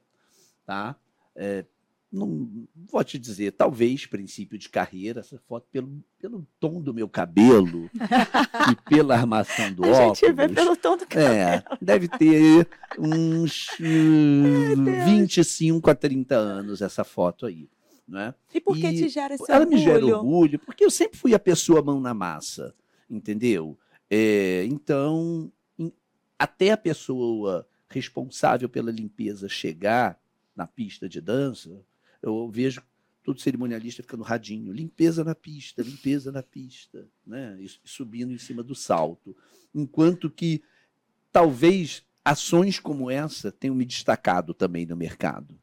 tá? 0.66 0.94
É, 1.34 1.64
não 2.12 2.66
vou 2.92 3.02
te 3.02 3.18
dizer, 3.18 3.52
talvez 3.52 4.06
princípio 4.06 4.56
de 4.58 4.68
carreira, 4.68 5.20
essa 5.20 5.36
foto 5.48 5.66
pelo, 5.72 6.04
pelo 6.18 6.46
tom 6.60 6.80
do 6.80 6.92
meu 6.94 7.08
cabelo 7.08 7.90
e 8.70 8.76
pela 8.88 9.14
armação 9.16 9.72
do 9.72 9.84
A 9.84 9.88
óculos. 9.88 10.18
gente 10.18 10.32
vê 10.32 10.48
pelo 10.48 10.76
tom 10.76 10.96
do 10.98 11.06
cabelo. 11.06 11.34
É, 11.34 11.64
deve 11.80 12.06
ter 12.06 12.68
uns 12.98 13.66
Deus. 13.80 15.04
25 15.06 15.90
a 15.90 15.94
30 15.94 16.36
anos 16.36 16.82
essa 16.82 17.02
foto 17.02 17.46
aí, 17.46 17.68
é? 18.12 18.34
E 18.54 18.60
por 18.60 18.76
que 18.76 18.86
E 18.86 18.94
te 18.94 19.08
gera 19.08 19.34
esse 19.34 19.50
Ela 19.50 19.64
me 19.66 19.76
orgulho? 19.76 19.92
gera 19.92 20.06
orgulho, 20.18 20.58
porque 20.58 20.84
eu 20.84 20.90
sempre 20.90 21.18
fui 21.18 21.34
a 21.34 21.38
pessoa 21.38 21.82
mão 21.82 22.00
na 22.00 22.12
massa, 22.12 22.74
entendeu? 23.08 23.78
É, 24.10 24.64
então, 24.66 25.50
em- 25.78 25.92
até 26.38 26.70
a 26.72 26.76
pessoa 26.76 27.66
responsável 27.88 28.68
pela 28.68 28.90
limpeza 28.90 29.48
chegar 29.48 30.18
na 30.54 30.66
pista 30.66 31.08
de 31.08 31.20
dança, 31.20 31.80
eu 32.22 32.48
vejo 32.50 32.82
todo 33.22 33.40
cerimonialista 33.40 34.02
fica 34.02 34.16
no 34.18 34.22
radinho, 34.22 34.70
limpeza 34.72 35.24
na 35.24 35.34
pista, 35.34 35.82
limpeza 35.82 36.30
na 36.30 36.42
pista, 36.42 37.08
né? 37.26 37.56
E 37.58 37.66
subindo 37.82 38.32
em 38.32 38.38
cima 38.38 38.62
do 38.62 38.74
salto. 38.74 39.34
Enquanto 39.74 40.28
que 40.30 40.62
talvez 41.32 42.04
ações 42.24 42.78
como 42.78 43.10
essa 43.10 43.50
tenham 43.50 43.74
me 43.74 43.84
destacado 43.86 44.52
também 44.52 44.84
no 44.86 44.94
mercado 44.96 45.58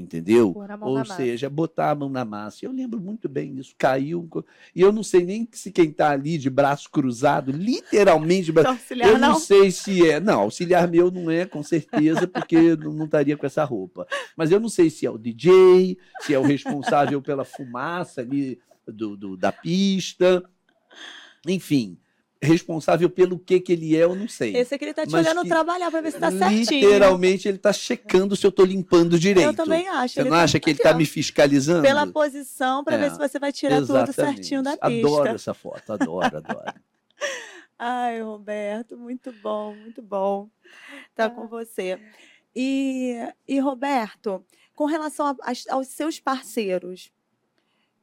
entendeu? 0.00 0.54
Ou 0.80 1.04
seja, 1.04 1.48
botar 1.50 1.90
a 1.90 1.94
mão 1.94 2.08
na 2.08 2.24
massa. 2.24 2.64
Eu 2.64 2.72
lembro 2.72 3.00
muito 3.00 3.28
bem 3.28 3.54
disso. 3.54 3.74
Caiu. 3.78 4.28
E 4.74 4.80
eu 4.80 4.92
não 4.92 5.02
sei 5.02 5.24
nem 5.24 5.48
se 5.52 5.70
quem 5.70 5.90
está 5.90 6.10
ali 6.10 6.38
de 6.38 6.50
braço 6.50 6.90
cruzado, 6.90 7.52
literalmente. 7.52 8.52
Não, 8.52 8.62
eu 9.06 9.18
não, 9.18 9.32
não, 9.32 9.38
sei 9.38 9.70
se 9.70 10.08
é. 10.08 10.18
Não, 10.18 10.40
auxiliar 10.40 10.88
meu 10.88 11.10
não 11.10 11.30
é, 11.30 11.46
com 11.46 11.62
certeza, 11.62 12.26
porque 12.26 12.76
não, 12.76 12.92
não 12.92 13.04
estaria 13.04 13.36
com 13.36 13.46
essa 13.46 13.64
roupa. 13.64 14.06
Mas 14.36 14.50
eu 14.50 14.58
não 14.58 14.68
sei 14.68 14.90
se 14.90 15.06
é 15.06 15.10
o 15.10 15.18
DJ, 15.18 15.98
se 16.20 16.34
é 16.34 16.38
o 16.38 16.42
responsável 16.42 17.20
pela 17.22 17.44
fumaça 17.44 18.20
ali 18.20 18.58
do, 18.86 19.16
do 19.16 19.36
da 19.36 19.52
pista. 19.52 20.42
Enfim 21.46 21.98
responsável 22.42 23.10
pelo 23.10 23.38
que 23.38 23.60
que 23.60 23.72
ele 23.72 23.94
é, 23.94 24.04
eu 24.04 24.14
não 24.14 24.26
sei. 24.26 24.56
Esse 24.56 24.74
é 24.74 24.78
que 24.78 24.84
ele 24.84 24.94
tá 24.94 25.04
te 25.04 25.12
Mas 25.12 25.26
olhando 25.26 25.46
trabalhar 25.46 25.90
para 25.90 26.00
ver 26.00 26.12
se 26.12 26.18
tá 26.18 26.30
certinho. 26.30 26.88
Literalmente 26.88 27.46
ele 27.46 27.58
tá 27.58 27.72
checando 27.72 28.34
se 28.34 28.46
eu 28.46 28.50
tô 28.50 28.64
limpando 28.64 29.18
direito. 29.18 29.46
Eu 29.46 29.54
também 29.54 29.86
acho. 29.88 30.14
Você 30.14 30.24
não 30.24 30.30
tá 30.30 30.42
acha 30.42 30.58
que 30.58 30.70
ele 30.70 30.78
tá 30.78 30.94
me 30.94 31.04
fiscalizando? 31.04 31.82
Pela 31.82 32.06
posição 32.06 32.82
para 32.82 32.96
é, 32.96 32.98
ver 32.98 33.10
se 33.10 33.18
você 33.18 33.38
vai 33.38 33.52
tirar 33.52 33.78
exatamente. 33.78 34.14
tudo 34.14 34.14
certinho 34.14 34.62
da 34.62 34.72
pista. 34.72 34.86
Adoro 34.86 35.28
essa 35.28 35.52
foto, 35.52 35.92
adoro, 35.92 36.36
adoro. 36.38 36.74
Ai, 37.78 38.20
Roberto, 38.22 38.96
muito 38.96 39.32
bom, 39.42 39.74
muito 39.74 40.02
bom 40.02 40.48
estar 41.10 41.28
tá 41.28 41.30
com 41.30 41.46
você. 41.46 41.98
E, 42.54 43.16
e 43.46 43.58
Roberto, 43.58 44.44
com 44.74 44.86
relação 44.86 45.26
a, 45.26 45.36
a, 45.42 45.74
aos 45.74 45.88
seus 45.88 46.18
parceiros, 46.18 47.12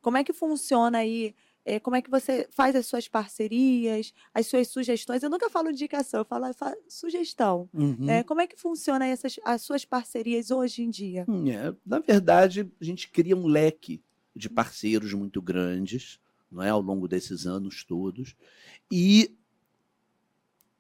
como 0.02 0.18
é 0.18 0.24
que 0.24 0.34
funciona 0.34 1.00
aí 1.00 1.36
é, 1.68 1.82
como 1.82 1.98
é 1.98 2.02
que 2.02 2.10
você 2.10 2.48
faz 2.50 2.76
as 2.78 2.86
suas 2.86 3.10
parcerias, 3.10 4.14
as 4.34 4.48
suas 4.48 4.70
sugestões. 4.70 5.22
Eu 5.22 5.30
nunca 5.30 5.50
falo 5.50 5.70
indicação, 5.70 6.22
eu 6.22 6.26
falo, 6.26 6.46
eu 6.46 6.54
falo 6.54 6.78
sugestão. 6.88 7.70
Uhum. 7.74 8.10
É, 8.10 8.24
como 8.24 8.40
é 8.40 8.48
que 8.48 8.56
funciona 8.56 9.06
essas, 9.06 9.38
as 9.44 9.62
suas 9.62 9.84
parcerias 9.84 10.50
hoje 10.50 10.82
em 10.82 10.90
dia? 10.90 11.26
Hum, 11.28 11.46
é, 11.50 11.76
na 11.86 12.00
verdade, 12.00 12.72
a 12.80 12.84
gente 12.86 13.10
cria 13.10 13.36
um 13.36 13.48
leque 13.48 14.02
de 14.34 14.50
parceiros 14.50 15.14
muito 15.14 15.42
grandes 15.42 16.22
não 16.50 16.64
é, 16.64 16.70
ao 16.70 16.82
longo 16.82 17.06
desses 17.06 17.46
anos 17.46 17.84
todos. 17.84 18.34
E 18.90 19.36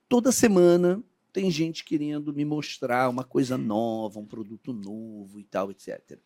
toda 0.07 0.31
semana 0.31 1.03
tem 1.33 1.51
gente 1.51 1.83
querendo 1.83 2.33
me 2.33 2.45
mostrar 2.45 3.09
uma 3.09 3.25
coisa 3.25 3.57
nova, 3.57 4.19
um 4.19 4.25
produto 4.25 4.71
novo 4.71 5.37
e 5.37 5.43
tal, 5.43 5.69
etc. 5.69 6.17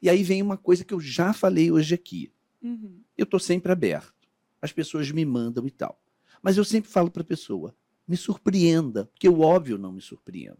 E 0.00 0.08
aí 0.08 0.22
vem 0.22 0.40
uma 0.40 0.56
coisa 0.56 0.84
que 0.84 0.94
eu 0.94 1.00
já 1.00 1.34
falei 1.34 1.70
hoje 1.70 1.94
aqui. 1.94 2.32
Uhum. 2.62 3.00
Eu 3.16 3.24
estou 3.24 3.40
sempre 3.40 3.72
aberto. 3.72 4.28
As 4.60 4.72
pessoas 4.72 5.10
me 5.10 5.24
mandam 5.24 5.66
e 5.66 5.70
tal. 5.70 6.00
Mas 6.42 6.56
eu 6.56 6.64
sempre 6.64 6.90
falo 6.90 7.10
para 7.10 7.22
a 7.22 7.26
pessoa: 7.26 7.74
me 8.06 8.16
surpreenda, 8.16 9.06
porque 9.06 9.28
o 9.28 9.40
óbvio 9.40 9.78
não 9.78 9.92
me 9.92 10.00
surpreenda. 10.00 10.58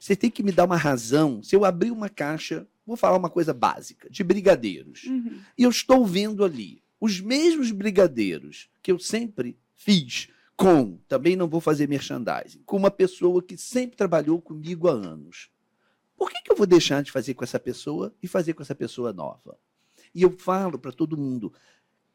Você 0.00 0.16
tem 0.16 0.30
que 0.30 0.42
me 0.42 0.52
dar 0.52 0.64
uma 0.64 0.76
razão. 0.76 1.42
Se 1.42 1.54
eu 1.54 1.64
abrir 1.64 1.90
uma 1.90 2.08
caixa, 2.08 2.66
vou 2.86 2.96
falar 2.96 3.16
uma 3.16 3.30
coisa 3.30 3.52
básica, 3.52 4.08
de 4.10 4.24
brigadeiros. 4.24 5.04
Uhum. 5.04 5.40
E 5.58 5.62
eu 5.62 5.70
estou 5.70 6.06
vendo 6.06 6.44
ali 6.44 6.82
os 7.00 7.20
mesmos 7.20 7.70
brigadeiros 7.70 8.70
que 8.82 8.90
eu 8.90 8.98
sempre 8.98 9.58
fiz 9.74 10.28
com, 10.56 10.98
também 11.08 11.36
não 11.36 11.48
vou 11.48 11.60
fazer 11.60 11.88
merchandising, 11.88 12.62
com 12.64 12.76
uma 12.76 12.90
pessoa 12.90 13.42
que 13.42 13.56
sempre 13.56 13.96
trabalhou 13.96 14.40
comigo 14.40 14.88
há 14.88 14.92
anos. 14.92 15.50
Por 16.16 16.30
que, 16.30 16.40
que 16.42 16.52
eu 16.52 16.56
vou 16.56 16.66
deixar 16.66 17.02
de 17.02 17.10
fazer 17.10 17.34
com 17.34 17.44
essa 17.44 17.58
pessoa 17.58 18.14
e 18.22 18.28
fazer 18.28 18.54
com 18.54 18.62
essa 18.62 18.74
pessoa 18.74 19.12
nova? 19.12 19.58
E 20.14 20.22
eu 20.22 20.30
falo 20.30 20.78
para 20.78 20.92
todo 20.92 21.16
mundo: 21.16 21.52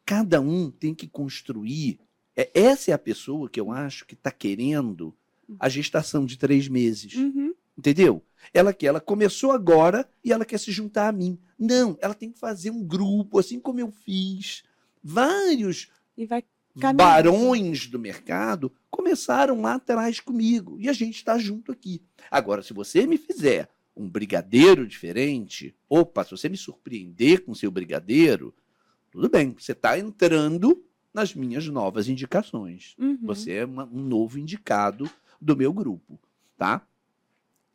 cada 0.04 0.40
um 0.40 0.70
tem 0.70 0.94
que 0.94 1.06
construir. 1.06 2.00
É, 2.36 2.50
essa 2.54 2.90
é 2.90 2.94
a 2.94 2.98
pessoa 2.98 3.48
que 3.48 3.60
eu 3.60 3.70
acho 3.70 4.06
que 4.06 4.14
está 4.14 4.30
querendo 4.30 5.14
a 5.58 5.68
gestação 5.68 6.24
de 6.24 6.38
três 6.38 6.68
meses. 6.68 7.14
Uhum. 7.14 7.54
Entendeu? 7.76 8.22
Ela 8.52 8.72
que 8.72 8.86
ela 8.86 9.00
começou 9.00 9.52
agora 9.52 10.08
e 10.24 10.32
ela 10.32 10.44
quer 10.44 10.58
se 10.58 10.70
juntar 10.70 11.08
a 11.08 11.12
mim. 11.12 11.38
Não, 11.58 11.96
ela 12.00 12.14
tem 12.14 12.30
que 12.30 12.38
fazer 12.38 12.70
um 12.70 12.82
grupo, 12.82 13.38
assim 13.38 13.58
como 13.58 13.80
eu 13.80 13.90
fiz. 13.90 14.62
Vários 15.02 15.90
barões 16.94 17.86
do 17.86 17.98
mercado 17.98 18.72
começaram 18.90 19.60
lá 19.60 19.74
atrás 19.74 20.20
comigo 20.20 20.78
e 20.80 20.88
a 20.88 20.92
gente 20.92 21.16
está 21.16 21.38
junto 21.38 21.72
aqui. 21.72 22.02
Agora, 22.30 22.62
se 22.62 22.72
você 22.72 23.06
me 23.06 23.16
fizer 23.16 23.68
um 23.96 24.08
brigadeiro 24.08 24.86
diferente, 24.86 25.74
opa, 25.88 26.24
se 26.24 26.30
você 26.30 26.48
me 26.48 26.56
surpreender 26.56 27.44
com 27.44 27.54
seu 27.54 27.70
brigadeiro, 27.70 28.54
tudo 29.10 29.28
bem, 29.28 29.54
você 29.58 29.72
está 29.72 29.98
entrando 29.98 30.82
nas 31.12 31.34
minhas 31.34 31.66
novas 31.66 32.08
indicações. 32.08 32.94
Uhum. 32.98 33.18
Você 33.22 33.52
é 33.52 33.64
uma, 33.64 33.84
um 33.84 34.02
novo 34.02 34.38
indicado 34.38 35.10
do 35.40 35.56
meu 35.56 35.72
grupo, 35.72 36.18
tá? 36.56 36.86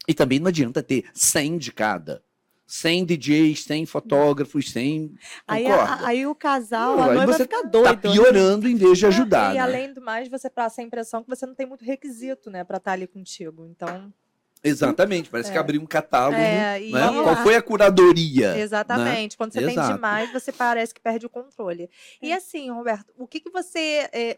E 0.07 0.13
também 0.13 0.39
não 0.39 0.47
adianta 0.47 0.81
ter 0.81 1.05
100 1.13 1.57
de 1.57 1.71
cada. 1.71 2.23
100 2.67 3.05
DJs, 3.05 3.63
100 3.63 3.85
fotógrafos, 3.85 4.71
100. 4.71 5.13
Aí, 5.47 5.67
a, 5.67 6.07
aí 6.07 6.25
o 6.25 6.33
casal, 6.33 6.99
a 6.99 7.13
noiva 7.13 7.33
fica 7.33 7.61
tá 7.61 7.69
doido. 7.69 7.85
Tá 7.85 7.95
piorando 7.95 8.65
né? 8.65 8.71
em 8.71 8.75
vez 8.75 8.97
de 8.97 9.05
ajudar. 9.05 9.51
E 9.51 9.55
né? 9.55 9.59
além 9.59 9.93
do 9.93 10.01
mais, 10.01 10.27
você 10.27 10.49
passa 10.49 10.81
a 10.81 10.83
impressão 10.83 11.21
que 11.21 11.29
você 11.29 11.45
não 11.45 11.53
tem 11.53 11.67
muito 11.67 11.85
requisito, 11.85 12.49
né, 12.49 12.63
para 12.63 12.77
estar 12.77 12.91
tá 12.91 12.93
ali 12.93 13.05
contigo. 13.05 13.67
Então. 13.67 14.11
Exatamente, 14.67 15.29
parece 15.29 15.49
é. 15.49 15.53
que 15.53 15.57
abriu 15.57 15.81
um 15.81 15.85
catálogo. 15.85 16.37
É, 16.37 16.79
né? 16.79 17.23
Qual 17.23 17.35
foi 17.37 17.55
a 17.55 17.61
curadoria? 17.61 18.53
Né? 18.53 18.61
Exatamente. 18.61 19.33
Né? 19.33 19.37
Quando 19.37 19.53
você 19.53 19.59
Exato. 19.59 19.87
tem 19.87 19.95
demais, 19.95 20.33
você 20.33 20.51
parece 20.51 20.93
que 20.93 21.01
perde 21.01 21.25
o 21.25 21.29
controle. 21.29 21.89
E 22.21 22.31
é. 22.31 22.35
assim, 22.35 22.69
Roberto, 22.71 23.13
o 23.17 23.27
que, 23.27 23.39
que 23.39 23.49
você. 23.49 24.09
É, 24.11 24.37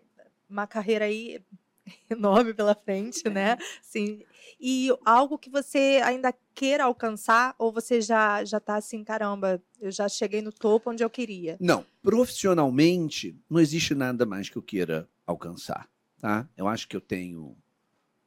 uma 0.49 0.65
carreira 0.65 1.05
aí 1.05 1.41
enorme 2.09 2.53
pela 2.53 2.75
frente, 2.75 3.27
né? 3.29 3.57
Sim. 3.81 4.23
E 4.59 4.89
algo 5.05 5.37
que 5.37 5.49
você 5.49 6.01
ainda 6.03 6.33
queira 6.55 6.85
alcançar, 6.85 7.53
ou 7.59 7.71
você 7.71 8.01
já 8.01 8.43
já 8.43 8.57
está 8.57 8.75
assim, 8.75 9.03
caramba, 9.03 9.61
eu 9.79 9.91
já 9.91 10.09
cheguei 10.09 10.41
no 10.41 10.51
topo 10.51 10.89
onde 10.89 11.03
eu 11.03 11.09
queria? 11.09 11.57
Não, 11.59 11.85
profissionalmente 12.01 13.39
não 13.49 13.59
existe 13.59 13.93
nada 13.93 14.25
mais 14.25 14.49
que 14.49 14.57
eu 14.57 14.63
queira 14.63 15.07
alcançar, 15.25 15.87
tá? 16.19 16.47
Eu 16.57 16.67
acho 16.67 16.87
que 16.87 16.95
eu 16.95 17.01
tenho 17.01 17.55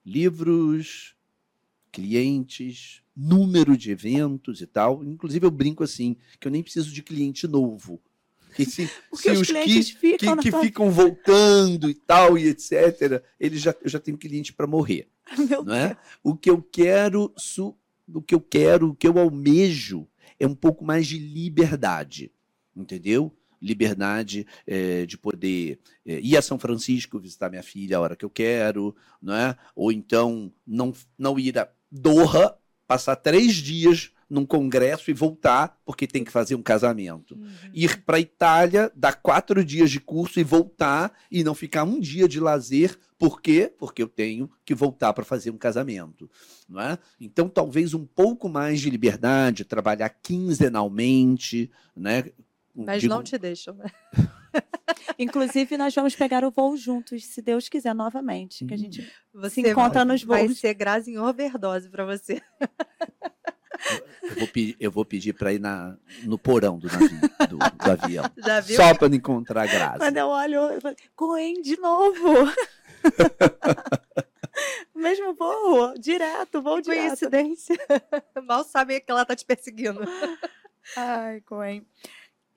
livros, 0.04 1.16
clientes, 1.90 3.02
número 3.16 3.76
de 3.76 3.90
eventos 3.90 4.60
e 4.60 4.66
tal. 4.66 5.04
Inclusive, 5.04 5.46
eu 5.46 5.50
brinco 5.50 5.84
assim, 5.84 6.16
que 6.38 6.48
eu 6.48 6.52
nem 6.52 6.62
preciso 6.62 6.92
de 6.92 7.02
cliente 7.02 7.46
novo. 7.46 8.00
Que 8.52 8.64
se, 8.64 8.90
se 9.14 9.30
os, 9.30 9.42
os 9.42 9.46
que, 9.46 9.82
ficam, 9.84 10.36
que, 10.36 10.50
que 10.50 10.60
ficam 10.60 10.90
voltando 10.90 11.88
e 11.88 11.94
tal, 11.94 12.36
e 12.36 12.48
etc., 12.48 13.22
eles 13.38 13.60
já, 13.60 13.72
eu 13.80 13.88
já 13.88 14.00
tenho 14.00 14.18
cliente 14.18 14.52
para 14.52 14.66
morrer. 14.66 15.08
Meu 15.48 15.64
não 15.64 15.72
é? 15.72 15.96
O 16.20 16.34
que 16.34 16.50
eu 16.50 16.60
quero, 16.60 17.32
su, 17.36 17.76
o 18.12 18.20
que 18.20 18.34
eu 18.34 18.40
quero, 18.40 18.88
o 18.88 18.94
que 18.94 19.06
eu 19.06 19.16
almejo 19.20 20.08
é 20.36 20.48
um 20.48 20.54
pouco 20.54 20.84
mais 20.84 21.06
de 21.06 21.16
liberdade. 21.16 22.32
Entendeu? 22.74 23.32
liberdade 23.60 24.46
é, 24.66 25.04
de 25.04 25.18
poder 25.18 25.78
é, 26.06 26.18
ir 26.20 26.36
a 26.36 26.42
São 26.42 26.58
Francisco 26.58 27.18
visitar 27.18 27.50
minha 27.50 27.62
filha 27.62 27.98
a 27.98 28.00
hora 28.00 28.16
que 28.16 28.24
eu 28.24 28.30
quero, 28.30 28.96
não 29.20 29.34
é? 29.34 29.56
Ou 29.74 29.92
então 29.92 30.52
não, 30.66 30.92
não 31.18 31.38
ir 31.38 31.58
a 31.58 31.68
Doha, 31.90 32.56
passar 32.86 33.16
três 33.16 33.54
dias 33.54 34.12
num 34.30 34.46
congresso 34.46 35.10
e 35.10 35.14
voltar, 35.14 35.76
porque 35.84 36.06
tem 36.06 36.22
que 36.22 36.30
fazer 36.30 36.54
um 36.54 36.62
casamento. 36.62 37.34
Uhum. 37.34 37.50
Ir 37.74 38.04
para 38.04 38.16
a 38.16 38.20
Itália, 38.20 38.92
dar 38.94 39.14
quatro 39.20 39.64
dias 39.64 39.90
de 39.90 39.98
curso 39.98 40.38
e 40.38 40.44
voltar, 40.44 41.12
e 41.28 41.42
não 41.42 41.52
ficar 41.52 41.82
um 41.82 41.98
dia 41.98 42.28
de 42.28 42.38
lazer. 42.38 42.96
Por 43.18 43.42
quê? 43.42 43.72
Porque 43.76 44.00
eu 44.00 44.08
tenho 44.08 44.48
que 44.64 44.72
voltar 44.72 45.12
para 45.12 45.24
fazer 45.24 45.50
um 45.50 45.58
casamento. 45.58 46.30
Não 46.68 46.80
é? 46.80 46.98
Então, 47.20 47.48
talvez 47.48 47.92
um 47.92 48.06
pouco 48.06 48.48
mais 48.48 48.80
de 48.80 48.88
liberdade, 48.88 49.64
trabalhar 49.64 50.08
quinzenalmente, 50.08 51.68
né? 51.96 52.30
Mas 52.72 53.02
Digo... 53.02 53.12
não 53.12 53.22
te 53.22 53.36
deixam, 53.36 53.74
né? 53.74 53.90
Inclusive, 55.18 55.76
nós 55.76 55.94
vamos 55.94 56.14
pegar 56.16 56.44
o 56.44 56.50
voo 56.50 56.76
juntos, 56.76 57.24
se 57.24 57.42
Deus 57.42 57.68
quiser, 57.68 57.94
novamente. 57.94 58.64
Que 58.64 58.74
a 58.74 58.76
gente 58.76 59.12
você 59.32 59.62
se 59.62 59.70
encontra 59.70 60.04
nos 60.04 60.22
voos. 60.22 60.38
Vai 60.38 60.48
ser 60.48 60.74
graça 60.74 61.10
em 61.10 61.18
overdose 61.18 61.88
para 61.88 62.04
você. 62.04 62.42
Eu 64.22 64.34
vou, 64.36 64.48
pedir, 64.48 64.76
eu 64.78 64.90
vou 64.90 65.04
pedir 65.04 65.32
para 65.32 65.52
ir 65.52 65.58
na, 65.58 65.96
no 66.24 66.38
porão 66.38 66.78
do, 66.78 66.86
navio, 66.86 67.20
do, 67.48 67.58
do 67.58 67.90
avião. 67.90 68.24
Já 68.36 68.60
viu? 68.60 68.76
Só 68.76 68.94
para 68.94 69.08
não 69.08 69.16
encontrar 69.16 69.66
graça. 69.66 69.98
Quando 69.98 70.16
eu 70.16 70.26
olho, 70.26 70.60
eu 70.72 70.80
falo, 70.80 70.96
Coen, 71.16 71.62
de 71.62 71.78
novo. 71.78 72.52
Mesmo 74.94 75.34
voo, 75.34 75.94
direto, 75.98 76.60
voo 76.60 76.80
direto. 76.80 77.06
Coincidência. 77.06 77.76
Mal 78.46 78.64
sabe 78.64 79.00
que 79.00 79.10
ela 79.10 79.24
tá 79.24 79.34
te 79.34 79.44
perseguindo. 79.46 80.00
Ai, 80.96 81.40
Coen. 81.40 81.86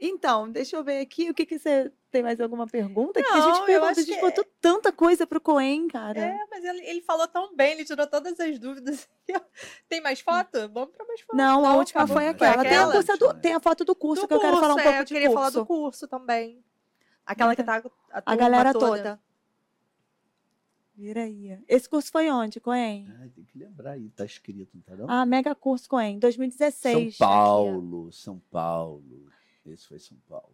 Então, 0.06 0.52
deixa 0.52 0.76
eu 0.76 0.84
ver 0.84 1.00
aqui 1.00 1.30
o 1.30 1.34
que, 1.34 1.46
que 1.46 1.58
você 1.58 1.90
tem 2.12 2.22
mais 2.22 2.42
alguma 2.42 2.68
pergunta? 2.68 3.22
que 3.24 3.28
a 3.30 3.38
Não, 3.38 3.42
gente 3.42 3.60
eu 3.62 3.66
pergunta, 3.66 3.88
a 3.88 3.92
acho 3.92 4.02
gente 4.02 4.16
que- 4.16 4.22
botou 4.22 4.46
tanta 4.60 4.92
coisa 4.92 5.26
pro 5.26 5.40
Coen, 5.40 5.88
cara. 5.88 6.20
É, 6.20 6.38
mas 6.52 6.64
ele, 6.64 6.86
ele 6.86 7.02
falou 7.02 7.26
tão 7.28 7.56
bem, 7.56 7.72
ele 7.72 7.86
tirou 7.86 8.06
todas 8.06 8.38
as 8.40 8.60
dúvidas. 8.60 9.08
Tem 9.88 10.02
mais 10.02 10.20
foto? 10.20 10.68
Vamos 10.74 10.90
pra 10.94 11.06
mais 11.06 11.22
foto. 11.22 11.38
Não, 11.38 11.66
a 11.66 11.76
última 11.78 12.02
acabou. 12.04 12.22
foi 12.22 12.26
Foi 12.38 12.48
aquela. 12.48 12.64
Tem, 12.64 12.72
a 12.78 12.82
aquela? 12.82 12.92
curso 12.92 13.18
do- 13.18 13.34
tem 13.42 13.54
a 13.54 13.60
foto 13.62 13.86
do 13.86 13.96
curso 13.96 14.24
Do 14.24 14.28
que 14.28 14.34
eu 14.34 14.40
quero 14.42 14.58
falar 14.58 14.74
um 14.74 14.76
curso, 14.76 14.84
pouco 14.84 14.98
é, 14.98 15.00
eu 15.00 15.06
de 15.06 15.14
queria 15.14 15.28
curso. 15.30 15.38
falar 15.40 15.50
do 15.52 15.66
curso 15.66 16.08
também. 16.10 16.64
Aquela 17.26 17.56
que 17.56 17.64
tá 17.64 17.82
a, 18.12 18.22
a 18.26 18.36
galera 18.36 18.74
toda. 18.74 19.18
Vira 20.96 21.24
aí. 21.24 21.58
Esse 21.68 21.90
curso 21.90 22.12
foi 22.12 22.30
onde, 22.30 22.60
Coen? 22.60 23.08
Ai, 23.20 23.30
tem 23.30 23.44
que 23.46 23.58
lembrar 23.58 23.92
aí, 23.92 24.10
tá 24.10 24.26
escrito, 24.26 24.70
não 24.76 24.82
tá 24.82 24.96
não? 24.96 25.10
Ah, 25.10 25.26
Mega 25.26 25.56
Curso 25.56 25.90
Coen, 25.90 26.20
2016. 26.20 26.94
São 26.94 27.02
aqui. 27.08 27.18
Paulo, 27.18 28.12
São 28.12 28.40
Paulo. 28.52 29.26
Esse 29.66 29.88
foi 29.88 30.00
São 30.00 30.18
Paulo. 30.28 30.54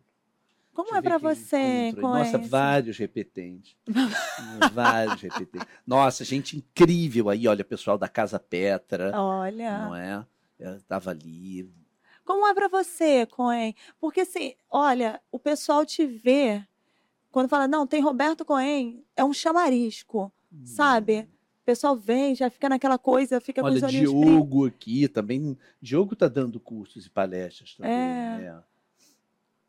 Como 0.74 0.96
é 0.96 1.02
quem 1.02 1.18
você, 1.18 1.56
aí. 1.56 1.92
Nossa, 1.94 2.38
Coen? 2.38 2.48
vários 2.48 2.98
repetentes. 2.98 3.76
vários 4.72 5.22
repetentes. 5.22 5.68
Nossa, 5.86 6.24
gente 6.24 6.58
incrível 6.58 7.30
aí, 7.30 7.48
olha, 7.48 7.66
pessoal 7.66 7.98
da 7.98 8.08
Casa 8.08 8.40
Petra, 8.40 9.12
Olha. 9.20 9.80
não 9.80 9.96
é? 9.96 10.26
Eu 10.58 10.82
tava 10.84 11.12
ali. 11.12 11.70
Como 12.24 12.48
é 12.48 12.54
pra 12.54 12.68
você, 12.68 13.26
Coen? 13.26 13.76
Porque 14.00 14.22
assim, 14.22 14.54
olha, 14.70 15.20
o 15.32 15.40
pessoal 15.40 15.86
te 15.86 16.06
vê 16.06 16.64
quando 17.32 17.50
fala, 17.50 17.68
não, 17.68 17.86
tem 17.86 18.02
Roberto 18.02 18.44
Coen, 18.44 19.04
é 19.16 19.24
um 19.24 19.34
chamarisco, 19.34 20.32
sabe? 20.64 21.28
O 21.62 21.66
pessoal 21.66 21.96
vem, 21.96 22.34
já 22.34 22.50
fica 22.50 22.68
naquela 22.68 22.98
coisa, 22.98 23.40
fica 23.40 23.62
com 23.62 23.68
Olha, 23.68 23.78
os 23.78 23.84
olhinhos 23.84 24.12
brilhando. 24.12 24.32
Diogo 24.32 24.66
aqui 24.66 25.08
também. 25.08 25.58
Diogo 25.80 26.16
tá 26.16 26.28
dando 26.28 26.60
cursos 26.60 27.06
e 27.06 27.10
palestras 27.10 27.76
também. 27.76 27.92
É, 27.92 28.38
né? 28.40 28.64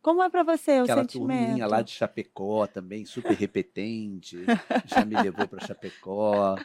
Como 0.02 0.22
é 0.22 0.30
pra 0.30 0.42
você 0.42 0.80
o 0.80 0.84
Aquela 0.84 1.02
sentimento? 1.02 1.38
turminha 1.40 1.66
lá 1.66 1.82
de 1.82 1.90
Chapecó 1.92 2.66
também, 2.66 3.04
super 3.04 3.34
repetente. 3.38 4.44
já 4.86 5.04
me 5.04 5.14
levou 5.16 5.46
para 5.46 5.60
Chapecó 5.60 6.56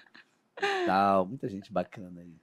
e 0.62 0.86
tal. 0.86 1.26
Muita 1.28 1.50
gente 1.50 1.72
bacana 1.72 2.22
aí. 2.22 2.34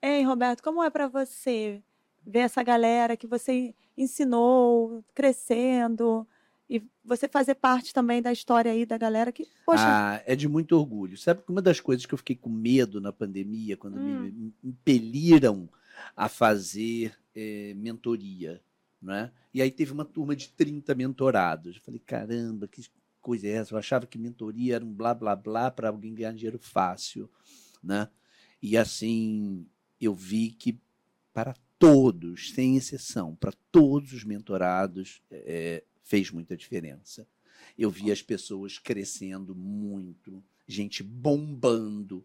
Ei, 0.00 0.22
Roberto, 0.22 0.62
como 0.62 0.82
é 0.82 0.90
pra 0.90 1.08
você 1.08 1.82
ver 2.24 2.40
essa 2.40 2.62
galera 2.62 3.16
que 3.16 3.26
você 3.26 3.74
ensinou 3.96 5.04
crescendo 5.14 6.26
e 6.68 6.82
você 7.04 7.28
fazer 7.28 7.54
parte 7.56 7.92
também 7.92 8.22
da 8.22 8.32
história 8.32 8.70
aí 8.72 8.86
da 8.86 8.96
galera 8.96 9.30
que, 9.32 9.46
poxa, 9.66 9.82
Ah, 9.84 10.22
é 10.24 10.34
de 10.34 10.48
muito 10.48 10.76
orgulho. 10.76 11.16
Sabe 11.16 11.42
que 11.42 11.50
uma 11.50 11.60
das 11.62 11.80
coisas 11.80 12.06
que 12.06 12.14
eu 12.14 12.18
fiquei 12.18 12.36
com 12.36 12.48
medo 12.50 13.00
na 13.00 13.12
pandemia, 13.12 13.76
quando 13.76 13.96
Hum. 13.98 14.30
me 14.32 14.54
impeliram 14.64 15.68
a 16.16 16.28
fazer 16.28 17.16
eh, 17.34 17.74
mentoria, 17.76 18.60
né? 19.02 19.32
E 19.52 19.60
aí 19.60 19.70
teve 19.70 19.92
uma 19.92 20.04
turma 20.04 20.36
de 20.36 20.48
30 20.50 20.94
mentorados. 20.94 21.76
Eu 21.76 21.82
falei, 21.82 22.00
caramba, 22.00 22.68
que 22.68 22.86
coisa 23.20 23.46
é 23.46 23.52
essa? 23.52 23.74
Eu 23.74 23.78
achava 23.78 24.06
que 24.06 24.18
mentoria 24.18 24.76
era 24.76 24.84
um 24.84 24.92
blá 24.92 25.12
blá 25.12 25.34
blá 25.34 25.70
para 25.70 25.88
alguém 25.88 26.14
ganhar 26.14 26.32
dinheiro 26.32 26.58
fácil, 26.58 27.30
né? 27.82 28.08
E 28.62 28.76
assim, 28.76 29.66
eu 30.00 30.14
vi 30.14 30.50
que 30.50 30.78
para 31.32 31.54
todos, 31.78 32.52
sem 32.52 32.76
exceção, 32.76 33.34
para 33.34 33.52
todos 33.72 34.12
os 34.12 34.22
mentorados, 34.22 35.20
eh, 35.30 35.82
fez 36.02 36.30
muita 36.30 36.56
diferença. 36.56 37.26
Eu 37.76 37.90
vi 37.90 38.12
as 38.12 38.22
pessoas 38.22 38.78
crescendo 38.78 39.54
muito, 39.54 40.42
gente 40.66 41.02
bombando, 41.02 42.24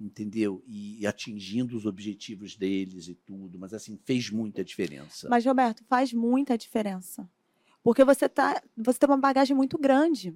entendeu? 0.00 0.62
E 0.66 1.06
atingindo 1.06 1.76
os 1.76 1.86
objetivos 1.86 2.56
deles 2.56 3.08
e 3.08 3.14
tudo, 3.14 3.58
mas 3.58 3.72
assim, 3.72 3.98
fez 4.04 4.30
muita 4.30 4.64
diferença. 4.64 5.28
mas 5.28 5.44
Roberto, 5.44 5.82
faz 5.88 6.12
muita 6.12 6.56
diferença. 6.58 7.28
Porque 7.82 8.02
você 8.04 8.28
tá, 8.28 8.62
você 8.76 8.98
tem 8.98 9.08
uma 9.08 9.16
bagagem 9.18 9.56
muito 9.56 9.78
grande. 9.78 10.34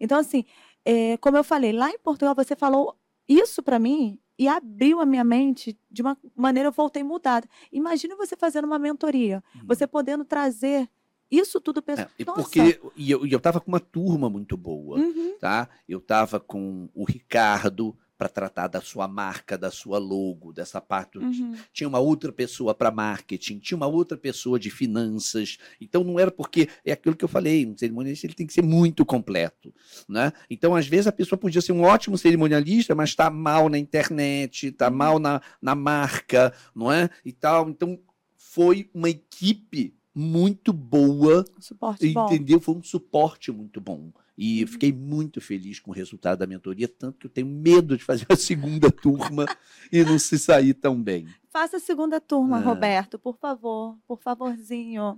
Então 0.00 0.18
assim, 0.18 0.44
é, 0.84 1.16
como 1.18 1.36
eu 1.36 1.44
falei, 1.44 1.72
lá 1.72 1.90
em 1.90 1.98
Portugal 1.98 2.34
você 2.34 2.54
falou 2.56 2.96
isso 3.28 3.62
para 3.62 3.78
mim 3.78 4.18
e 4.38 4.46
abriu 4.48 5.00
a 5.00 5.06
minha 5.06 5.24
mente 5.24 5.78
de 5.90 6.02
uma 6.02 6.16
maneira 6.34 6.68
eu 6.68 6.72
voltei 6.72 7.02
mudada. 7.02 7.48
Imagina 7.72 8.14
você 8.16 8.36
fazendo 8.36 8.66
uma 8.66 8.78
mentoria, 8.78 9.42
você 9.64 9.86
podendo 9.86 10.24
trazer 10.24 10.88
isso 11.30 11.60
tudo 11.60 11.82
para 11.82 12.02
É, 12.02 12.08
e 12.18 12.24
porque 12.24 12.80
e 12.94 13.10
eu, 13.10 13.26
e 13.26 13.32
eu 13.32 13.40
tava 13.40 13.60
com 13.60 13.68
uma 13.68 13.80
turma 13.80 14.30
muito 14.30 14.56
boa, 14.56 14.98
Uhum. 14.98 15.34
tá? 15.40 15.68
Eu 15.88 16.00
tava 16.00 16.38
com 16.38 16.88
o 16.94 17.04
Ricardo 17.04 17.96
para 18.16 18.28
tratar 18.28 18.68
da 18.68 18.80
sua 18.80 19.06
marca, 19.06 19.58
da 19.58 19.70
sua 19.70 19.98
logo, 19.98 20.52
dessa 20.52 20.80
parte. 20.80 21.18
Uhum. 21.18 21.54
Tinha 21.72 21.88
uma 21.88 21.98
outra 21.98 22.32
pessoa 22.32 22.74
para 22.74 22.90
marketing, 22.90 23.58
tinha 23.58 23.76
uma 23.76 23.86
outra 23.86 24.16
pessoa 24.16 24.58
de 24.58 24.70
finanças. 24.70 25.58
Então 25.80 26.02
não 26.02 26.18
era 26.18 26.30
porque 26.30 26.68
é 26.84 26.92
aquilo 26.92 27.16
que 27.16 27.24
eu 27.24 27.28
falei, 27.28 27.66
um 27.66 27.76
cerimonialista 27.76 28.26
ele 28.26 28.34
tem 28.34 28.46
que 28.46 28.52
ser 28.52 28.62
muito 28.62 29.04
completo, 29.04 29.74
né? 30.08 30.32
Então 30.48 30.74
às 30.74 30.86
vezes 30.86 31.06
a 31.06 31.12
pessoa 31.12 31.38
podia 31.38 31.60
ser 31.60 31.72
um 31.72 31.82
ótimo 31.82 32.16
cerimonialista, 32.16 32.94
mas 32.94 33.10
está 33.10 33.30
mal 33.30 33.68
na 33.68 33.78
internet, 33.78 34.68
está 34.68 34.90
mal 34.90 35.18
na, 35.18 35.40
na 35.60 35.74
marca, 35.74 36.52
não 36.74 36.90
é? 36.90 37.10
E 37.24 37.32
tal. 37.32 37.68
Então 37.68 37.98
foi 38.36 38.90
uma 38.94 39.10
equipe 39.10 39.95
muito 40.18 40.72
boa 40.72 41.44
Suporte 41.60 42.10
bom. 42.10 42.24
Entendeu? 42.26 42.58
Foi 42.58 42.74
um 42.74 42.82
suporte 42.82 43.52
muito 43.52 43.80
bom. 43.80 44.10
E 44.38 44.62
Uhum. 44.62 44.66
fiquei 44.68 44.92
muito 44.92 45.40
feliz 45.40 45.78
com 45.80 45.90
o 45.90 45.94
resultado 45.94 46.38
da 46.38 46.46
mentoria, 46.46 46.88
tanto 46.88 47.18
que 47.18 47.26
eu 47.26 47.30
tenho 47.30 47.46
medo 47.46 47.96
de 47.96 48.02
fazer 48.04 48.26
a 48.30 48.36
segunda 48.36 48.90
turma 48.90 49.44
e 49.92 50.02
não 50.04 50.18
se 50.18 50.38
sair 50.38 50.74
tão 50.74 51.00
bem. 51.02 51.26
Faça 51.50 51.76
a 51.78 51.80
segunda 51.80 52.20
turma, 52.20 52.58
É. 52.58 52.62
Roberto, 52.62 53.18
por 53.18 53.36
favor, 53.38 53.96
por 54.06 54.18
favorzinho, 54.20 55.16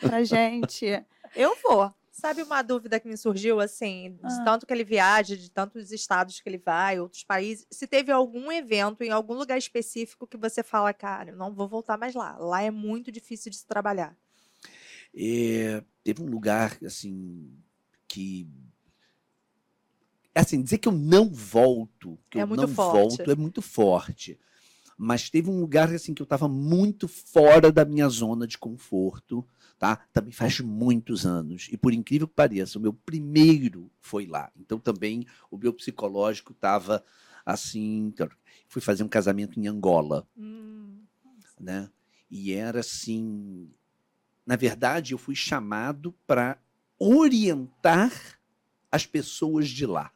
pra 0.00 0.22
gente. 0.24 0.86
Eu 1.34 1.54
vou. 1.62 1.92
Sabe 2.14 2.42
uma 2.42 2.60
dúvida 2.60 3.00
que 3.00 3.08
me 3.08 3.16
surgiu, 3.16 3.58
assim, 3.58 4.12
de 4.16 4.20
Ah. 4.40 4.44
tanto 4.44 4.66
que 4.66 4.72
ele 4.72 4.84
viaja, 4.84 5.34
de 5.34 5.50
tantos 5.50 5.90
estados 5.90 6.38
que 6.40 6.48
ele 6.48 6.58
vai, 6.58 7.00
outros 7.00 7.24
países, 7.24 7.66
se 7.70 7.86
teve 7.86 8.12
algum 8.12 8.52
evento 8.52 9.02
em 9.02 9.08
algum 9.08 9.32
lugar 9.32 9.56
específico 9.56 10.26
que 10.26 10.36
você 10.36 10.62
fala, 10.62 10.92
cara, 10.92 11.30
eu 11.30 11.36
não 11.36 11.54
vou 11.54 11.66
voltar 11.66 11.96
mais 11.96 12.14
lá. 12.14 12.36
Lá 12.36 12.62
é 12.62 12.70
muito 12.70 13.10
difícil 13.10 13.50
de 13.50 13.56
se 13.56 13.66
trabalhar. 13.66 14.14
É, 15.16 15.82
teve 16.04 16.22
um 16.22 16.26
lugar, 16.26 16.76
assim, 16.84 17.50
que. 18.06 18.46
Assim, 20.34 20.62
dizer 20.62 20.78
que 20.78 20.88
eu 20.88 20.92
não 20.92 21.30
volto, 21.30 22.18
que 22.30 22.38
É 22.38 22.42
eu 22.42 22.46
muito 22.46 22.60
não 22.60 22.68
forte. 22.74 23.16
volto, 23.16 23.30
é 23.30 23.34
muito 23.34 23.62
forte. 23.62 24.38
Mas 24.98 25.30
teve 25.30 25.48
um 25.50 25.58
lugar, 25.60 25.90
assim, 25.92 26.12
que 26.14 26.20
eu 26.22 26.24
estava 26.24 26.46
muito 26.46 27.08
fora 27.08 27.72
da 27.72 27.84
minha 27.86 28.08
zona 28.08 28.46
de 28.46 28.56
conforto, 28.58 29.46
tá? 29.78 29.96
Também 30.12 30.32
faz 30.32 30.60
muitos 30.60 31.26
anos. 31.26 31.68
E 31.70 31.76
por 31.76 31.92
incrível 31.92 32.28
que 32.28 32.34
pareça, 32.34 32.78
o 32.78 32.82
meu 32.82 32.92
primeiro 32.92 33.90
foi 34.00 34.26
lá. 34.26 34.50
Então 34.56 34.78
também 34.78 35.26
o 35.50 35.56
meu 35.56 35.72
psicológico 35.72 36.52
estava 36.52 37.04
assim. 37.44 38.06
então, 38.06 38.28
Fui 38.68 38.80
fazer 38.80 39.02
um 39.02 39.08
casamento 39.08 39.60
em 39.60 39.66
Angola 39.66 40.26
Hum, 40.36 41.02
né? 41.60 41.90
E 42.30 42.52
era 42.52 42.80
assim, 42.80 43.68
na 44.46 44.56
verdade, 44.56 45.12
eu 45.12 45.18
fui 45.18 45.34
chamado 45.34 46.14
para 46.26 46.58
orientar 46.98 48.38
as 48.90 49.04
pessoas 49.04 49.68
de 49.68 49.84
lá. 49.84 50.10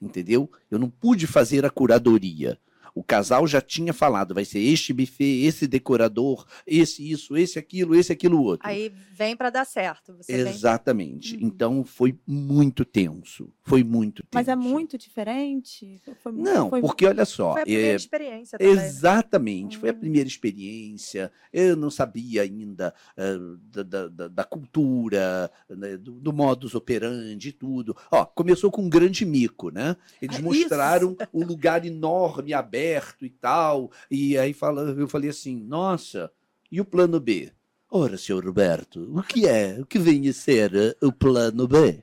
Entendeu? 0.00 0.50
Eu 0.70 0.78
não 0.78 0.88
pude 0.88 1.26
fazer 1.26 1.64
a 1.64 1.70
curadoria. 1.70 2.58
O 2.94 3.02
casal 3.02 3.44
já 3.46 3.60
tinha 3.60 3.92
falado, 3.92 4.32
vai 4.34 4.44
ser 4.44 4.60
este 4.60 4.92
buffet, 4.92 5.44
esse 5.44 5.66
decorador, 5.66 6.46
esse 6.64 7.10
isso, 7.10 7.36
esse 7.36 7.58
aquilo, 7.58 7.94
esse 7.94 8.12
aquilo 8.12 8.40
outro. 8.40 8.68
Aí 8.68 8.92
vem 9.12 9.36
para 9.36 9.50
dar 9.50 9.64
certo. 9.64 10.16
Você 10.16 10.44
vem... 10.44 10.52
Exatamente. 10.52 11.34
Uhum. 11.34 11.40
Então 11.42 11.84
foi 11.84 12.16
muito 12.24 12.84
tenso. 12.84 13.50
Foi 13.64 13.82
muito 13.82 14.22
tenso. 14.22 14.30
Mas 14.34 14.46
é 14.46 14.54
muito 14.54 14.96
diferente? 14.96 16.00
Foi, 16.22 16.32
Não, 16.32 16.70
foi- 16.70 16.80
porque 16.80 17.04
olha 17.06 17.24
só. 17.24 17.52
Foi 17.54 17.62
a 17.62 17.64
primeira 17.64 17.88
é, 17.92 17.96
experiência 17.96 18.58
também. 18.58 18.76
né? 18.76 18.86
Exatamente, 18.86 19.76
foi 19.78 19.88
a 19.90 19.92
Hum. 19.92 19.98
primeira 19.98 20.28
experiência. 20.28 21.32
Eu 21.52 21.74
não 21.76 21.90
sabia 21.90 22.42
ainda 22.42 22.94
eh, 23.16 23.36
da, 23.72 23.82
da- 23.82 24.08
da- 24.08 24.28
da 24.28 24.44
cultura, 24.44 25.50
né, 25.68 25.96
do, 25.96 26.12
do 26.12 26.32
modus 26.32 26.74
operandi 26.76 27.48
e 27.48 27.52
tudo. 27.52 27.96
Ó, 28.10 28.24
começou 28.24 28.70
com 28.70 28.82
um 28.82 28.88
grande 28.88 29.24
mico, 29.24 29.70
né? 29.70 29.96
Eles 30.22 30.38
Ah, 30.38 30.42
mostraram 30.42 31.16
um 31.34 31.44
lugar 31.44 31.84
enorme, 31.84 32.52
aberto 32.54 32.83
e 33.24 33.30
tal. 33.30 33.90
E 34.10 34.36
aí 34.38 34.52
fala, 34.52 34.82
eu 34.82 35.08
falei 35.08 35.30
assim: 35.30 35.56
nossa, 35.56 36.30
e 36.70 36.80
o 36.80 36.84
plano 36.84 37.20
B? 37.20 37.52
Ora, 37.90 38.18
senhor 38.18 38.44
Roberto, 38.44 39.08
o 39.16 39.22
que 39.22 39.46
é? 39.46 39.78
O 39.80 39.86
que 39.86 39.98
vem 39.98 40.28
a 40.28 40.32
ser 40.32 40.74
eh, 40.74 40.96
o 41.00 41.12
plano 41.12 41.68
B? 41.68 42.02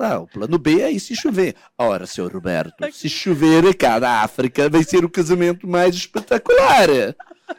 Ah, 0.00 0.18
o 0.18 0.26
plano 0.26 0.58
B 0.58 0.80
é 0.80 0.86
aí 0.86 0.98
se 0.98 1.14
chover. 1.14 1.54
Ora, 1.78 2.04
senhor 2.04 2.32
Roberto, 2.32 2.84
se 2.92 3.08
chover 3.08 3.72
cá 3.76 4.00
na 4.00 4.22
África, 4.22 4.68
vai 4.68 4.82
ser 4.82 5.04
o 5.04 5.08
casamento 5.08 5.68
mais 5.68 5.94
espetacular. 5.94 6.88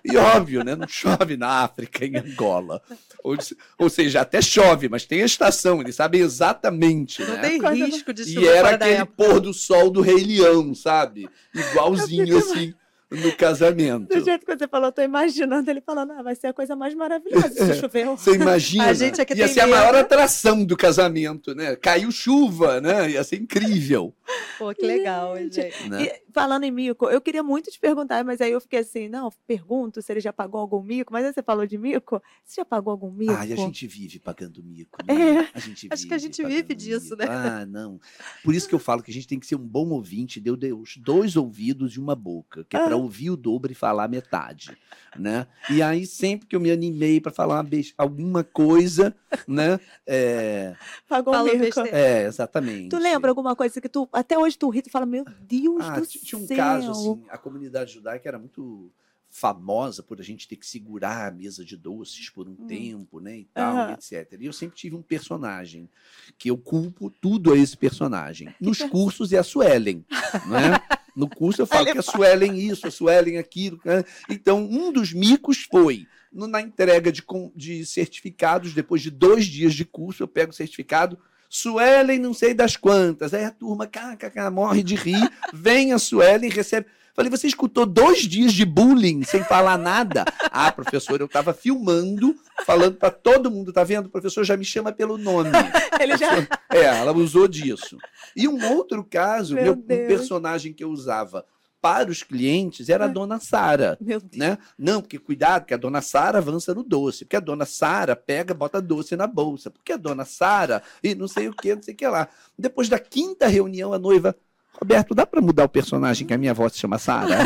E 0.04 0.18
óbvio, 0.18 0.64
né? 0.64 0.76
Não 0.76 0.88
chove 0.88 1.38
na 1.38 1.64
África, 1.64 2.06
em 2.06 2.18
Angola. 2.18 2.82
Ou, 3.24 3.38
ou 3.78 3.90
seja, 3.90 4.22
até 4.22 4.42
chove, 4.42 4.90
mas 4.90 5.06
tem 5.06 5.22
a 5.22 5.26
estação, 5.26 5.82
eles 5.82 5.96
sabem 5.96 6.22
exatamente, 6.22 7.22
Não 7.24 7.36
né? 7.36 7.42
tem 7.42 7.86
risco 7.86 8.14
de 8.14 8.24
E 8.24 8.34
chuva 8.34 8.48
era 8.48 8.68
fora 8.68 8.78
da 8.78 8.86
aquele 8.86 9.06
pôr 9.06 9.40
do 9.40 9.54
sol 9.54 9.90
do 9.90 10.02
Rei 10.02 10.24
Leão, 10.24 10.74
sabe? 10.74 11.30
Igualzinho 11.54 12.38
assim. 12.38 12.74
No 13.10 13.36
casamento. 13.38 14.08
Do 14.08 14.24
jeito 14.24 14.46
que 14.46 14.56
você 14.58 14.68
falou, 14.68 14.88
eu 14.88 14.92
tô 14.92 15.02
imaginando 15.02 15.70
ele 15.72 15.82
falando, 15.82 16.12
ah, 16.12 16.22
vai 16.22 16.36
ser 16.36 16.48
a 16.48 16.54
coisa 16.54 16.76
mais 16.76 16.94
maravilhosa 16.94 17.50
se 17.50 17.80
chover. 17.80 18.06
Você 18.08 18.36
imagina? 18.36 18.86
A 18.86 18.94
gente 18.94 19.22
aqui 19.22 19.34
Ia 19.34 19.46
tem 19.46 19.54
ser 19.54 19.62
a 19.62 19.68
medo. 19.68 19.78
maior 19.78 19.96
atração 19.96 20.64
do 20.66 20.76
casamento, 20.76 21.56
né? 21.56 21.76
Caiu 21.76 22.12
chuva, 22.12 22.82
né? 22.82 23.12
Ia 23.12 23.24
ser 23.24 23.38
incrível. 23.38 24.14
Pô, 24.58 24.74
que 24.74 24.86
legal, 24.86 25.38
Gente, 25.38 25.56
gente. 25.56 25.90
Né? 25.90 26.04
E, 26.04 26.22
falando 26.34 26.64
em 26.66 26.72
mico, 26.72 27.10
eu 27.10 27.22
queria 27.22 27.42
muito 27.42 27.72
te 27.72 27.80
perguntar, 27.80 28.24
mas 28.26 28.42
aí 28.42 28.52
eu 28.52 28.60
fiquei 28.60 28.80
assim, 28.80 29.08
não, 29.08 29.32
pergunto 29.48 30.02
se 30.02 30.12
ele 30.12 30.20
já 30.20 30.34
pagou 30.34 30.60
algum 30.60 30.82
mico, 30.84 31.14
mas 31.14 31.26
aí 31.26 31.34
você 31.34 31.42
falou 31.42 31.66
de 31.66 31.78
mico, 31.78 32.22
você 32.44 32.60
já 32.62 32.66
pagou 32.66 32.92
algum 32.92 33.10
mico? 33.12 33.32
Ai, 33.34 33.54
a 33.54 33.56
gente 33.56 33.88
vive 33.88 34.20
pagando 34.20 34.62
mico. 34.64 34.98
Né? 35.08 35.40
É. 35.44 35.48
A 35.54 35.60
gente 35.60 35.88
Acho 35.90 36.08
que 36.08 36.14
a 36.14 36.18
gente 36.18 36.44
vive 36.44 36.76
disso, 36.76 37.12
mico. 37.16 37.24
né? 37.24 37.28
Ah, 37.30 37.66
não. 37.66 38.00
Por 38.44 38.54
isso 38.54 38.68
que 38.68 38.76
eu 38.76 38.80
falo 38.80 39.02
que 39.02 39.12
a 39.12 39.14
gente 39.14 39.28
tem 39.28 39.40
que 39.40 39.48
ser 39.48 39.56
um 39.56 39.66
bom 39.66 39.88
ouvinte, 39.90 40.40
deu 40.42 40.58
Deus 40.58 40.98
dois 40.98 41.36
ouvidos 41.38 41.94
e 41.94 42.00
uma 42.00 42.16
boca, 42.16 42.66
que 42.68 42.76
é 42.76 42.80
para 42.80 42.96
Ah. 42.96 42.97
Ouvir 42.98 43.30
o 43.30 43.38
dobro 43.38 43.72
e 43.72 43.76
falar 43.76 44.08
metade, 44.10 44.78
né? 45.18 45.48
E 45.70 45.82
aí 45.82 46.06
sempre 46.06 46.48
que 46.48 46.56
eu 46.56 46.60
me 46.60 46.72
animei 46.72 47.22
para 47.22 47.32
falar 47.32 47.56
uma 47.58 47.64
bes- 47.64 47.94
alguma 47.98 48.44
coisa, 48.44 49.16
né? 49.48 49.80
É, 50.06 50.76
Pagou 51.08 51.34
Falou 51.34 51.58
besteira. 51.58 51.98
é, 51.98 52.26
exatamente. 52.26 52.90
Tu 52.90 52.98
lembra 52.98 53.32
alguma 53.32 53.56
coisa 53.56 53.80
que 53.80 53.88
tu, 53.90 54.08
até 54.12 54.38
hoje 54.38 54.58
tu 54.58 54.70
ri 54.70 54.84
e 54.86 54.90
fala, 54.90 55.06
meu 55.06 55.26
Deus 55.42 55.86
Ah, 55.90 56.00
do 56.00 56.06
t- 56.06 56.20
tinha 56.20 56.40
um 56.42 56.46
céu. 56.48 56.58
caso 56.58 56.92
assim, 56.92 57.24
a 57.30 57.38
comunidade 57.38 57.94
judaica 57.94 58.28
era 58.28 58.38
muito 58.40 58.92
famosa 59.30 60.02
por 60.02 60.20
a 60.20 60.24
gente 60.24 60.48
ter 60.48 60.56
que 60.56 60.66
segurar 60.66 61.28
a 61.28 61.32
mesa 61.32 61.64
de 61.64 61.76
doces 61.76 62.30
por 62.30 62.48
um 62.48 62.54
Hum. 62.54 62.66
tempo, 62.66 63.20
né, 63.20 63.40
e 63.40 63.46
tal, 63.54 63.76
Aham. 63.82 63.92
etc. 63.94 64.42
E 64.42 64.46
eu 64.46 64.54
sempre 64.54 64.78
tive 64.78 64.96
um 64.96 65.02
personagem 65.02 65.90
que 66.38 66.50
eu 66.50 66.58
culpo 66.58 67.10
tudo 67.10 67.52
a 67.54 67.58
esse 67.58 67.76
personagem. 67.76 68.54
Nos 68.60 68.80
cursos 68.80 69.32
é 69.34 69.38
a 69.38 69.44
Suelen, 69.44 70.04
né? 70.46 70.80
No 71.18 71.28
curso 71.28 71.64
eu 71.64 71.66
falo 71.66 71.92
que 71.92 71.98
a 71.98 72.02
Suelen 72.04 72.56
isso, 72.60 72.86
a 72.86 72.92
Suelen 72.92 73.40
aquilo. 73.40 73.82
né? 73.84 74.04
Então, 74.30 74.64
um 74.64 74.92
dos 74.92 75.12
micos 75.12 75.68
foi 75.70 76.06
na 76.32 76.62
entrega 76.62 77.12
de, 77.12 77.24
de 77.56 77.84
certificados, 77.88 78.72
depois 78.72 79.02
de 79.02 79.10
dois 79.10 79.48
dias 79.48 79.74
de 79.74 79.84
curso, 79.84 80.22
eu 80.22 80.28
pego 80.28 80.52
o 80.52 80.56
certificado, 80.56 81.18
Suelen 81.50 82.20
não 82.20 82.36
sei 82.36 82.54
das 82.54 82.78
quantas. 82.78 83.34
Aí 83.34 83.46
a 83.46 83.50
turma 83.50 83.88
kkk, 83.88 84.52
morre 84.52 84.84
de 84.84 84.94
rir, 84.94 85.28
vem 85.52 85.92
a 85.92 85.98
Suelen, 85.98 86.52
recebe. 86.52 86.86
Falei, 87.18 87.32
você 87.32 87.48
escutou 87.48 87.84
dois 87.84 88.20
dias 88.28 88.54
de 88.54 88.64
bullying 88.64 89.24
sem 89.24 89.44
falar 89.44 89.76
nada? 89.76 90.24
Ah, 90.52 90.72
professor, 90.72 91.20
eu 91.20 91.26
estava 91.26 91.52
filmando, 91.52 92.36
falando 92.64 92.94
para 92.96 93.10
todo 93.10 93.50
mundo, 93.50 93.74
tá 93.74 93.84
vendo? 93.84 94.06
O 94.06 94.10
professor 94.12 94.44
já 94.44 94.56
me 94.56 94.64
chama 94.64 94.92
pelo 94.92 95.18
nome. 95.18 95.50
Ele 96.00 96.16
já... 96.16 96.38
É, 96.70 96.84
ela 96.84 97.12
usou 97.14 97.48
disso. 97.48 97.98
E 98.36 98.48
um 98.48 98.72
outro 98.72 99.04
caso, 99.04 99.56
Meu 99.56 99.64
meu, 99.64 99.74
um 99.74 99.82
personagem 99.82 100.72
que 100.72 100.84
eu 100.84 100.92
usava 100.92 101.44
para 101.82 102.12
os 102.12 102.22
clientes 102.22 102.88
era 102.88 103.06
a 103.06 103.10
É. 103.10 103.12
dona 103.12 103.40
Sara. 103.40 103.98
Meu 104.00 104.20
Deus. 104.20 104.38
Né? 104.38 104.58
Não, 104.78 105.02
porque 105.02 105.18
cuidado, 105.18 105.66
que 105.66 105.74
a 105.74 105.78
dona 105.78 106.02
Sara 106.02 106.38
avança 106.38 106.76
no 106.76 106.84
doce, 106.84 107.26
porque 107.26 107.36
a 107.38 107.40
dona 107.40 107.66
Sara 107.66 108.16
pega, 108.16 108.54
bota 108.54 108.80
doce 108.80 109.16
na 109.16 109.26
bolsa, 109.26 109.72
porque 109.72 109.94
a 109.94 109.98
dona 109.98 110.24
Sara 110.24 110.84
e 111.04 111.16
não 111.16 111.28
sei 111.28 111.48
o 111.48 111.54
que, 111.56 111.74
não 111.74 111.82
sei 111.82 111.96
o 111.96 111.98
que 111.98 112.08
lá. 112.08 112.28
Depois 112.58 112.88
da 112.90 113.00
quinta 113.00 113.48
reunião, 113.48 113.92
a 113.94 113.98
noiva, 114.00 114.36
Roberto, 114.80 115.16
dá 115.16 115.26
para 115.26 115.42
mudar 115.42 115.66
o 115.66 115.70
personagem 115.70 116.26
que 116.28 116.34
a 116.34 116.38
minha 116.38 116.52
avó 116.52 116.68
se 116.70 116.78
chama 116.78 116.98
Sara? 117.00 117.38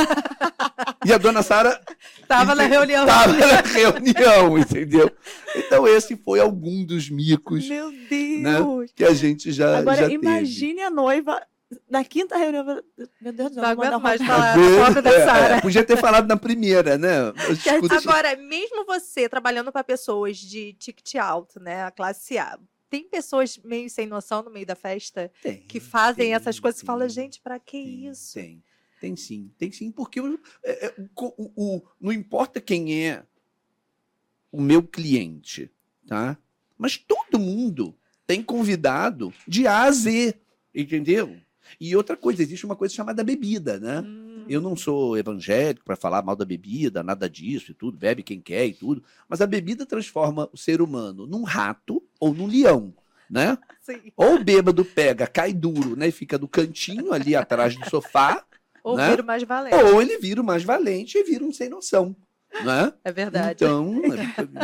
e 1.06 1.12
a 1.14 1.18
dona 1.18 1.42
Sara 1.42 1.80
Tava 2.28 2.54
na 2.56 2.64
reunião. 2.64 3.06
estava 3.06 3.34
na 3.34 3.62
reunião, 3.62 4.58
entendeu? 4.58 5.10
Então 5.56 5.88
esse 5.88 6.16
foi 6.18 6.40
algum 6.40 6.84
dos 6.86 7.10
micos 7.10 7.68
Meu 7.68 7.92
Deus. 8.10 8.92
que 8.96 9.04
a 9.04 9.14
gente 9.14 9.52
já, 9.52 9.78
Agora, 9.80 9.98
já 9.98 10.10
teve. 10.10 10.16
imagine 10.16 10.82
a 10.82 10.90
noiva 10.90 11.42
na 11.90 12.04
quinta 12.04 12.38
reunião. 12.38 12.66
Meu 13.22 13.32
Deus 13.34 13.50
do 13.52 13.54
céu, 13.56 13.64
Não 13.64 13.70
aguento 13.70 14.00
mais 14.02 14.22
falar 14.22 14.56
da 15.02 15.10
é, 15.10 15.26
Sara. 15.26 15.56
é, 15.56 15.62
podia 15.62 15.84
ter 15.84 15.98
falado 15.98 16.28
na 16.28 16.36
primeira, 16.38 16.98
né? 16.98 17.32
Agora, 17.98 18.36
mesmo 18.36 18.86
você 18.86 19.30
trabalhando 19.30 19.72
para 19.72 19.84
pessoas 19.84 20.38
de 20.38 20.74
ticket 20.74 21.16
alto, 21.16 21.60
né, 21.62 21.84
a 21.86 21.92
classe 21.92 22.38
A, 22.38 22.58
tem 22.92 23.08
pessoas 23.08 23.58
meio 23.64 23.90
sem 23.90 24.06
noção 24.06 24.44
no 24.44 24.52
meio 24.52 24.66
da 24.66 24.76
festa 24.76 25.32
Tem, 25.42 25.62
que 25.62 25.80
fazem 25.80 26.26
tem, 26.26 26.34
essas 26.34 26.60
coisas 26.60 26.82
e 26.82 26.86
falam, 26.86 27.08
tem, 27.08 27.16
gente, 27.16 27.40
para 27.42 27.58
que 27.58 27.82
tem, 27.82 28.08
isso? 28.08 28.34
Tem, 28.34 28.62
tem 29.00 29.16
sim, 29.16 29.50
tem 29.58 29.72
sim, 29.72 29.90
porque 29.92 30.20
o, 30.20 30.38
é, 30.62 30.88
é, 30.88 30.96
o- 31.16 31.52
o- 31.56 31.82
não 32.02 32.12
importa 32.12 32.60
quem 32.60 33.08
é 33.08 33.24
o 34.52 34.62
meu 34.62 34.84
cliente, 34.84 35.72
tá? 36.06 36.38
Mas 36.78 36.98
todo 36.98 37.40
mundo 37.40 37.96
tem 38.28 38.44
convidado 38.44 39.34
de 39.48 39.66
A 39.66 39.84
a 39.84 39.92
Z, 39.92 40.36
entendeu? 40.76 41.38
E 41.80 41.96
outra 41.96 42.18
coisa, 42.18 42.42
existe 42.42 42.66
uma 42.66 42.76
coisa 42.76 42.94
chamada 42.94 43.24
bebida, 43.24 43.80
né? 43.80 44.02
Hum, 44.02 44.46
Eu 44.50 44.60
não 44.60 44.76
sou 44.76 45.18
evangélico 45.18 45.86
para 45.86 45.96
falar 45.96 46.22
mal 46.24 46.36
da 46.36 46.44
bebida, 46.44 47.02
nada 47.02 47.30
disso 47.30 47.72
e 47.72 47.74
tudo, 47.74 47.98
bebe 47.98 48.22
quem 48.22 48.42
quer 48.42 48.66
e 48.66 48.74
tudo, 48.74 49.02
mas 49.30 49.40
a 49.40 49.48
bebida 49.48 49.86
transforma 49.86 50.50
o 50.52 50.58
ser 50.58 50.82
humano 50.82 51.26
num 51.26 51.44
rato 51.44 52.04
ou 52.22 52.34
num 52.34 52.46
leão, 52.48 52.94
né? 53.30 53.58
sim. 53.82 54.14
Ou 54.16 54.36
o 54.36 54.44
bêbado 54.44 54.86
pega, 54.86 55.26
cai 55.28 55.52
duro, 55.52 55.96
né? 55.98 56.08
E 56.08 56.12
fica 56.12 56.38
no 56.38 56.48
cantinho 56.48 57.12
ali 57.12 57.36
atrás 57.36 57.76
do 57.76 57.90
sofá, 57.90 58.46
Ouvir 58.84 59.02
né? 59.18 59.22
o 59.22 59.26
mais 59.26 59.44
valente. 59.44 59.76
ou 59.76 60.02
ele 60.02 60.18
vira 60.20 60.42
o 60.42 60.46
mais 60.46 60.64
valente 60.64 61.18
e 61.18 61.24
vira 61.24 61.44
um 61.44 61.52
sem 61.52 61.68
noção, 61.70 62.16
né? 62.64 62.94
É 63.04 63.12
verdade. 63.12 63.64
Então, 63.64 63.92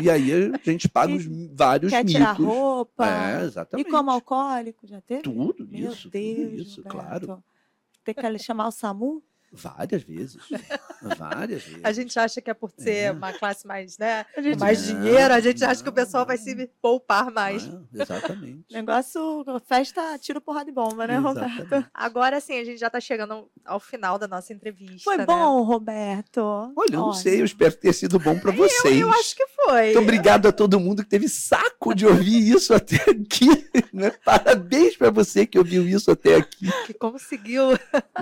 e 0.02 0.10
aí 0.10 0.32
a 0.54 0.72
gente 0.72 0.88
paga 0.90 1.14
os 1.14 1.26
vários 1.54 1.92
Quer 1.92 2.04
micos. 2.06 2.14
tirar 2.14 2.32
roupa? 2.34 3.06
É, 3.08 3.42
e 3.42 3.46
exatamente. 3.46 3.90
como 3.90 4.10
alcoólico, 4.12 4.88
já 4.88 5.02
teve? 5.02 5.22
Tudo 5.24 5.68
Meu 5.68 5.92
isso, 5.92 6.10
Deus, 6.10 6.36
tudo 6.50 6.62
isso, 6.62 6.82
Roberto. 6.84 7.26
claro. 7.26 7.44
Tem 8.04 8.16
que 8.16 8.40
chamar 8.40 8.68
o 8.68 8.72
SAMU? 8.72 9.22
Várias 9.52 10.04
vezes. 10.04 10.38
Várias 11.18 11.64
vezes. 11.64 11.80
A 11.86 11.92
gente 11.92 12.18
acha 12.20 12.42
que 12.42 12.50
é 12.50 12.54
por 12.54 12.72
ser 12.78 12.92
É. 12.96 13.12
uma 13.12 13.32
classe 13.34 13.66
mais, 13.66 13.98
né? 13.98 14.26
Gente- 14.38 14.60
Mais 14.60 14.90
Não, 14.92 15.02
dinheiro, 15.02 15.34
a 15.34 15.40
gente 15.40 15.64
acha 15.64 15.82
que 15.82 15.90
o 15.90 15.92
não, 15.92 15.96
pessoal 15.96 16.26
vai 16.26 16.38
não. 16.38 16.44
se 16.44 16.70
poupar 16.82 17.32
mais. 17.32 17.66
Ah, 17.68 17.82
exatamente. 17.94 18.66
Negócio, 18.72 19.46
festa, 19.68 20.18
tiro, 20.20 20.42
porrada 20.42 20.66
de 20.66 20.72
bomba, 20.72 21.08
né, 21.08 21.18
Roberto? 21.18 21.48
Exatamente. 21.62 21.90
Agora 21.94 22.40
sim, 22.40 22.60
a 22.60 22.64
gente 22.64 22.78
já 22.80 22.90
tá 22.90 23.00
chegando 23.00 23.50
ao 23.66 23.80
final 23.80 24.18
da 24.20 24.28
nossa 24.28 24.52
entrevista. 24.54 25.04
Foi 25.04 25.18
né? 25.18 25.26
bom, 25.26 25.64
Roberto? 25.64 26.42
Olha, 26.76 26.94
eu 26.94 27.00
não 27.00 27.14
sei, 27.14 27.42
eu 27.42 27.46
espero 27.46 27.74
ter 27.76 27.94
sido 27.94 28.20
bom 28.20 28.38
para 28.38 28.52
vocês. 28.54 29.00
Eu 29.00 29.10
acho 29.12 29.36
que 29.36 29.46
foi. 29.48 29.86
Muito 29.86 30.00
obrigado 30.00 30.48
a 30.48 30.52
todo 30.52 30.80
mundo 30.80 31.04
que 31.04 31.10
teve 31.10 31.28
saco 31.30 31.94
de 31.96 32.06
ouvir 32.06 32.50
isso 32.50 32.74
até 32.74 32.98
aqui. 33.10 33.48
né? 33.94 34.12
Parabéns 34.24 34.96
para 34.98 35.10
você 35.10 35.46
que 35.46 35.58
ouviu 35.58 35.88
isso 35.88 36.12
até 36.12 36.36
aqui. 36.36 36.68
Que 36.86 36.94
conseguiu. 36.94 37.72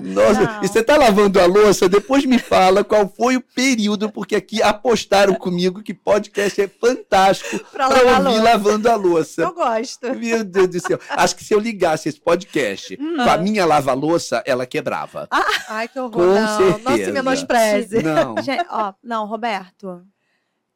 Não. 0.01 0.25
Nossa, 0.25 0.59
e 0.63 0.67
você 0.67 0.83
tá 0.83 0.97
lavando 1.15 1.39
a 1.39 1.45
louça? 1.45 1.87
Depois 1.87 2.25
me 2.25 2.37
fala 2.37 2.83
qual 2.83 3.07
foi 3.07 3.37
o 3.37 3.41
período, 3.41 4.11
porque 4.11 4.35
aqui 4.35 4.61
apostaram 4.61 5.33
comigo 5.35 5.81
que 5.81 5.93
podcast 5.93 6.61
é 6.61 6.67
fantástico 6.67 7.59
Pra 7.71 7.87
para 7.87 7.99
a 8.15 8.17
ouvir 8.19 8.23
louça. 8.23 8.43
lavando 8.43 8.89
a 8.89 8.95
louça. 8.95 9.41
Eu 9.43 9.53
gosto. 9.53 10.13
Meu 10.15 10.43
Deus 10.43 10.67
do 10.67 10.79
céu. 10.81 10.99
Acho 11.09 11.35
que 11.35 11.43
se 11.43 11.53
eu 11.53 11.59
ligasse 11.59 12.09
esse 12.09 12.19
podcast 12.19 12.97
Hum. 12.99 13.15
com 13.17 13.29
a 13.29 13.37
minha 13.37 13.65
lava-louça, 13.65 14.43
ela 14.45 14.65
quebrava. 14.65 15.27
Ai, 15.69 15.87
que 15.87 15.97
horror. 15.99 16.11
Com 16.11 16.25
não, 16.25 16.35
não 16.35 16.77
se 16.77 16.83
certeza. 16.83 17.11
menospreze. 17.13 18.03
Não. 18.03 18.35
Gente, 18.43 18.65
ó, 18.69 18.93
não, 19.03 19.25
Roberto. 19.25 20.01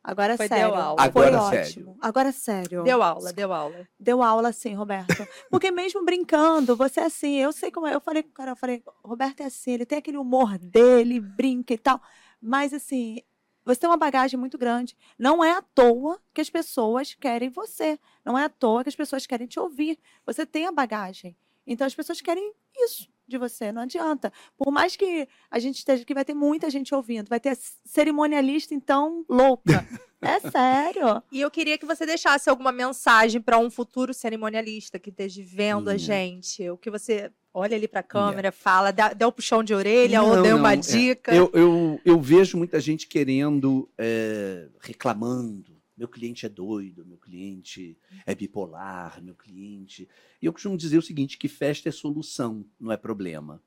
Agora 0.04 0.34
é 0.34 0.38
Foi, 0.38 0.47
sério. 0.47 0.68
deu 0.72 0.76
aula. 0.76 1.12
Foi 1.12 1.26
Agora 1.28 1.41
ótimo. 1.41 1.64
sério. 1.66 1.97
Agora 2.02 2.30
é 2.30 2.32
sério. 2.32 2.84
Deu 2.84 3.04
aula, 3.04 3.34
deu 3.34 3.54
aula. 3.54 3.88
Deu 4.00 4.24
aula 4.24 4.54
sim, 4.54 4.74
Roberto. 4.74 5.28
Porque 5.52 5.72
mesmo 5.72 6.04
brincando, 6.06 6.76
você 6.76 7.02
é 7.02 7.06
assim, 7.06 7.36
eu 7.36 7.52
sei 7.52 7.70
como 7.70 7.86
é. 7.86 7.93
Eu 7.93 8.00
falei 8.02 8.24
com 8.24 8.30
o 8.30 8.34
cara, 8.34 8.52
eu 8.52 8.56
falei, 8.56 8.82
Roberto 9.04 9.41
é 9.41 9.45
assim, 9.45 9.72
ele 9.72 9.86
tem 9.86 9.97
aquele 9.97 10.18
humor 10.18 10.58
dele, 10.58 11.20
brinca 11.20 11.74
e 11.74 11.78
tal. 11.78 12.02
Mas 12.41 12.74
assim, 12.74 13.22
você 13.66 13.82
tem 13.82 13.89
uma 13.89 13.97
bagagem 13.97 14.39
muito 14.39 14.58
grande. 14.58 14.95
Não 15.18 15.43
é 15.43 15.52
à 15.52 15.62
toa 15.62 16.20
que 16.34 16.41
as 16.41 16.50
pessoas 16.50 17.14
querem 17.14 17.50
você. 17.50 18.00
Não 18.24 18.38
é 18.38 18.45
à 18.45 18.50
toa 18.50 18.84
que 18.84 18.89
as 18.89 18.95
pessoas 18.95 19.28
querem 19.28 19.47
te 19.47 19.60
ouvir. 19.60 20.00
Você 20.26 20.45
tem 20.45 20.66
a 20.66 20.72
bagagem. 20.72 21.36
Então 21.68 21.86
as 21.86 21.93
pessoas 21.93 22.22
querem 22.22 22.54
isso 22.78 23.10
de 23.30 23.38
você, 23.38 23.72
não 23.72 23.84
adianta. 23.84 24.32
Por 24.58 24.72
mais 24.72 24.96
que 24.96 25.28
a 25.50 25.60
gente 25.60 25.78
esteja 25.78 26.04
aqui, 26.04 26.14
vai 26.14 26.26
ter 26.26 26.34
muita 26.34 26.70
gente 26.70 26.94
ouvindo, 26.94 27.30
vai 27.30 27.40
ter 27.40 27.58
cerimonialista, 27.86 28.74
então, 28.74 29.26
louca. 29.30 29.86
É 30.22 30.38
sério. 30.42 31.24
E 31.32 31.40
eu 31.40 31.50
queria 31.50 31.78
que 31.78 31.86
você 31.86 32.06
deixasse 32.06 32.50
alguma 32.50 32.74
mensagem 32.74 33.40
para 33.40 33.58
um 33.58 33.72
futuro 33.72 34.14
cerimonialista 34.14 35.00
que 35.00 35.12
esteja 35.12 35.42
vendo 35.46 35.90
a 35.90 35.94
Hum. 35.94 35.98
gente. 35.98 36.70
O 36.70 36.78
que 36.78 36.90
você 36.90 37.32
olha 37.54 37.78
ali 37.78 37.88
para 37.88 38.02
a 38.02 38.04
câmera, 38.04 38.52
fala, 38.52 38.92
dá, 38.92 39.14
dá 39.14 39.28
um 39.28 39.32
puxão 39.32 39.64
de 39.64 39.74
orelha 39.74 40.22
ou 40.22 40.36
Não, 40.36 40.44
dê 40.44 40.50
não, 40.52 40.58
uma 40.58 40.74
é, 40.74 40.76
dica. 40.76 41.34
Eu, 41.34 41.50
eu, 41.54 42.02
eu 42.04 42.20
vejo 42.20 42.58
muita 42.58 42.82
gente 42.82 43.08
querendo, 43.08 43.90
é, 43.98 44.68
reclamando. 44.82 45.79
Meu 46.00 46.08
cliente 46.08 46.45
é 46.45 46.50
doido, 46.50 47.06
meu 47.06 47.18
cliente 47.18 47.97
é 48.26 48.34
bipolar, 48.34 49.22
meu 49.22 49.36
cliente. 49.36 50.08
E 50.41 50.45
eu 50.45 50.54
costumo 50.54 50.78
dizer 50.78 50.97
o 50.97 51.02
seguinte: 51.02 51.38
que 51.38 51.50
festa 51.50 51.89
é 51.89 51.91
solução, 51.91 52.66
não 52.80 52.89
é 52.89 52.95
problema. 52.95 53.62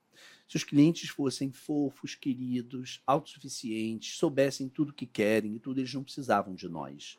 Se 0.48 0.56
os 0.56 0.64
clientes 0.64 1.10
fossem 1.10 1.52
fofos, 1.52 2.14
queridos, 2.14 3.02
autossuficientes, 3.06 4.16
soubessem 4.16 4.66
tudo 4.66 4.90
o 4.90 4.94
que 4.94 5.04
querem 5.04 5.56
e 5.56 5.58
tudo, 5.58 5.78
eles 5.78 5.92
não 5.92 6.02
precisavam 6.02 6.54
de 6.54 6.70
nós. 6.70 7.18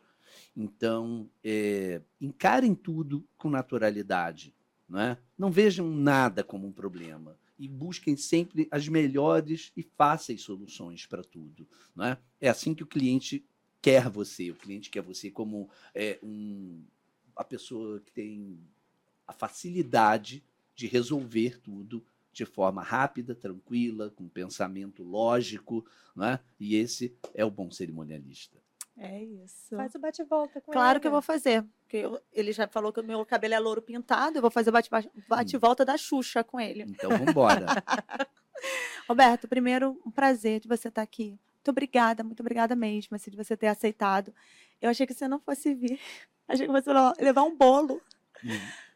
Então, 0.57 1.29
é, 1.43 2.01
encarem 2.19 2.73
tudo 2.73 3.23
com 3.37 3.51
naturalidade. 3.51 4.51
Não, 4.89 4.99
é? 4.99 5.17
não 5.37 5.51
vejam 5.51 5.87
nada 5.91 6.43
como 6.43 6.67
um 6.67 6.71
problema. 6.71 7.37
e 7.59 7.67
busquem 7.67 8.17
sempre 8.17 8.67
as 8.71 8.87
melhores 8.87 9.71
e 9.77 9.83
fáceis 9.83 10.41
soluções 10.41 11.05
para 11.05 11.23
tudo. 11.23 11.67
Não 11.95 12.03
é? 12.03 12.17
é 12.41 12.49
assim 12.49 12.73
que 12.73 12.81
o 12.81 12.87
cliente 12.87 13.45
quer 13.83 14.09
você. 14.09 14.49
O 14.49 14.55
cliente 14.55 14.89
quer 14.89 15.01
você 15.03 15.29
como 15.29 15.69
é, 15.93 16.17
um, 16.23 16.81
a 17.35 17.43
pessoa 17.43 17.99
que 17.99 18.11
tem 18.13 18.57
a 19.27 19.33
facilidade 19.33 20.41
de 20.73 20.87
resolver 20.87 21.59
tudo 21.59 22.03
de 22.31 22.45
forma 22.45 22.81
rápida, 22.81 23.35
tranquila, 23.35 24.09
com 24.09 24.27
pensamento 24.27 25.03
lógico, 25.03 25.85
não 26.15 26.25
é? 26.25 26.39
E 26.59 26.75
esse 26.75 27.13
é 27.35 27.43
o 27.45 27.51
bom 27.51 27.69
cerimonialista. 27.69 28.57
É 28.97 29.21
isso. 29.23 29.75
Faz 29.75 29.93
o 29.95 29.99
bate-volta 29.99 30.61
com 30.61 30.71
Claro 30.71 30.91
ela. 30.91 30.99
que 30.99 31.07
eu 31.07 31.11
vou 31.11 31.21
fazer. 31.21 31.63
Porque 31.81 31.97
eu- 31.97 32.19
ele 32.31 32.51
já 32.53 32.67
falou 32.67 32.93
que 32.93 32.99
o 32.99 33.03
meu 33.03 33.23
cabelo 33.25 33.53
é 33.53 33.59
louro 33.59 33.81
pintado, 33.81 34.37
eu 34.37 34.41
vou 34.41 34.49
fazer 34.51 34.69
o 34.69 34.73
bate- 34.73 34.89
bate-volta 35.27 35.83
da 35.83 35.97
Xuxa 35.97 36.43
com 36.43 36.59
ele. 36.59 36.83
Então 36.83 37.09
vamos 37.11 37.27
embora. 37.29 37.65
Roberto, 39.09 39.47
primeiro, 39.47 39.99
um 40.05 40.11
prazer 40.11 40.59
de 40.61 40.67
você 40.67 40.87
estar 40.87 41.01
aqui. 41.01 41.37
Muito 41.63 41.69
obrigada, 41.71 42.23
muito 42.25 42.41
obrigada 42.41 42.75
mesmo, 42.75 43.15
assim, 43.15 43.31
de 43.31 43.37
você 43.37 43.55
ter 43.55 43.67
aceitado. 43.67 44.33
Eu 44.81 44.89
achei 44.89 45.07
que 45.07 45.13
você 45.13 45.29
não 45.29 45.39
fosse 45.39 45.73
vir. 45.73 45.97
Achei 46.45 46.65
que 46.65 46.71
você 46.73 46.89
ia 46.91 47.13
levar 47.21 47.43
um 47.43 47.55
bolo. 47.55 48.01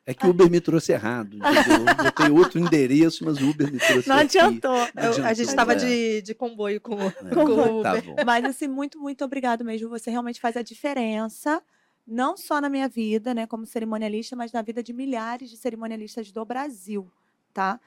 É 0.05 0.13
que 0.13 0.27
o 0.27 0.31
Uber 0.31 0.51
me 0.51 0.59
trouxe 0.59 0.91
errado. 0.91 1.37
Eu 1.41 1.95
botei 2.03 2.29
outro 2.29 2.59
endereço, 2.59 3.23
mas 3.23 3.37
o 3.37 3.49
Uber 3.49 3.71
me 3.71 3.79
trouxe 3.79 4.09
Não 4.09 4.17
aqui. 4.17 4.37
adiantou. 4.37 4.73
Eu- 4.75 4.81
a 4.83 4.85
adiantou, 4.89 5.33
gente 5.35 5.47
estava 5.47 5.71
é. 5.71 5.75
de, 5.75 6.21
de 6.23 6.33
comboio 6.35 6.81
com 6.81 6.95
o 6.95 7.07
É, 7.07 7.13
com 7.33 7.45
o 7.45 7.81
tá 7.81 7.93
Uber. 7.93 8.03
bom. 8.03 8.15
Mas, 8.25 8.43
assim, 8.43 8.67
muito, 8.67 8.99
muito 8.99 9.23
obrigado 9.23 9.63
mesmo. 9.63 9.87
Você 9.87 10.11
realmente 10.11 10.41
faz 10.41 10.57
a 10.57 10.61
diferença, 10.61 11.63
não 12.05 12.35
só 12.35 12.59
na 12.59 12.67
minha 12.67 12.89
vida, 12.89 13.33
né, 13.33 13.47
como 13.47 13.65
cerimonialista, 13.65 14.35
mas 14.35 14.51
na 14.51 14.61
vida 14.61 14.83
de 14.83 14.91
milhares 14.91 15.49
de 15.49 15.55
cerimonialistas 15.55 16.33
do 16.33 16.43
Brasil, 16.43 17.09
tá? 17.53 17.79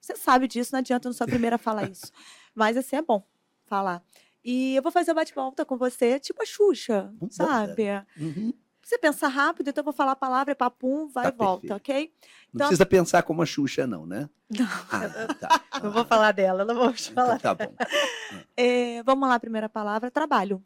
Você 0.00 0.14
sabe 0.14 0.46
disso, 0.46 0.70
não 0.72 0.78
adianta 0.78 1.08
eu 1.08 1.10
não 1.10 1.16
sou 1.16 1.24
a 1.24 1.28
primeira 1.28 1.56
a 1.56 1.58
falar 1.58 1.90
isso. 1.90 2.12
Mas, 2.54 2.76
assim, 2.76 2.94
é 2.94 3.02
bom 3.02 3.24
falar. 3.70 4.04
E 4.44 4.74
eu 4.74 4.82
vou 4.82 4.90
fazer 4.90 5.12
o 5.12 5.14
bate-volta 5.14 5.64
com 5.64 5.76
você, 5.78 6.18
tipo 6.18 6.42
a 6.42 6.46
Xuxa, 6.46 7.02
Vambora. 7.18 7.30
sabe? 7.32 7.84
Uhum. 8.18 8.52
Você 8.82 8.98
pensa 8.98 9.28
rápido, 9.28 9.68
então 9.68 9.82
eu 9.82 9.84
vou 9.84 9.92
falar 9.92 10.12
a 10.12 10.16
palavra, 10.16 10.50
é 10.52 10.54
papum, 10.54 11.06
vai 11.06 11.24
Tá 11.24 11.28
e 11.30 11.36
volta, 11.36 11.76
ok? 11.76 11.94
Não 11.96 12.10
Então- 12.54 12.66
precisa 12.66 12.84
pensar 12.86 13.22
como 13.22 13.40
a 13.42 13.46
Xuxa, 13.46 13.86
não, 13.86 14.04
né? 14.06 14.28
Não. 14.50 14.66
Ah, 14.90 15.34
tá. 15.34 15.48
Não 15.84 15.92
vou 15.92 16.04
falar 16.04 16.32
dela, 16.32 16.64
não 16.64 16.74
vou 16.74 16.92
te 16.92 17.12
Então 17.12 17.24
falar. 17.24 17.38
tá 17.38 17.54
bom. 17.54 17.72
É, 18.56 19.00
vamos 19.04 19.28
lá, 19.28 19.38
primeira 19.38 19.68
palavra, 19.68 20.10
trabalho. 20.10 20.60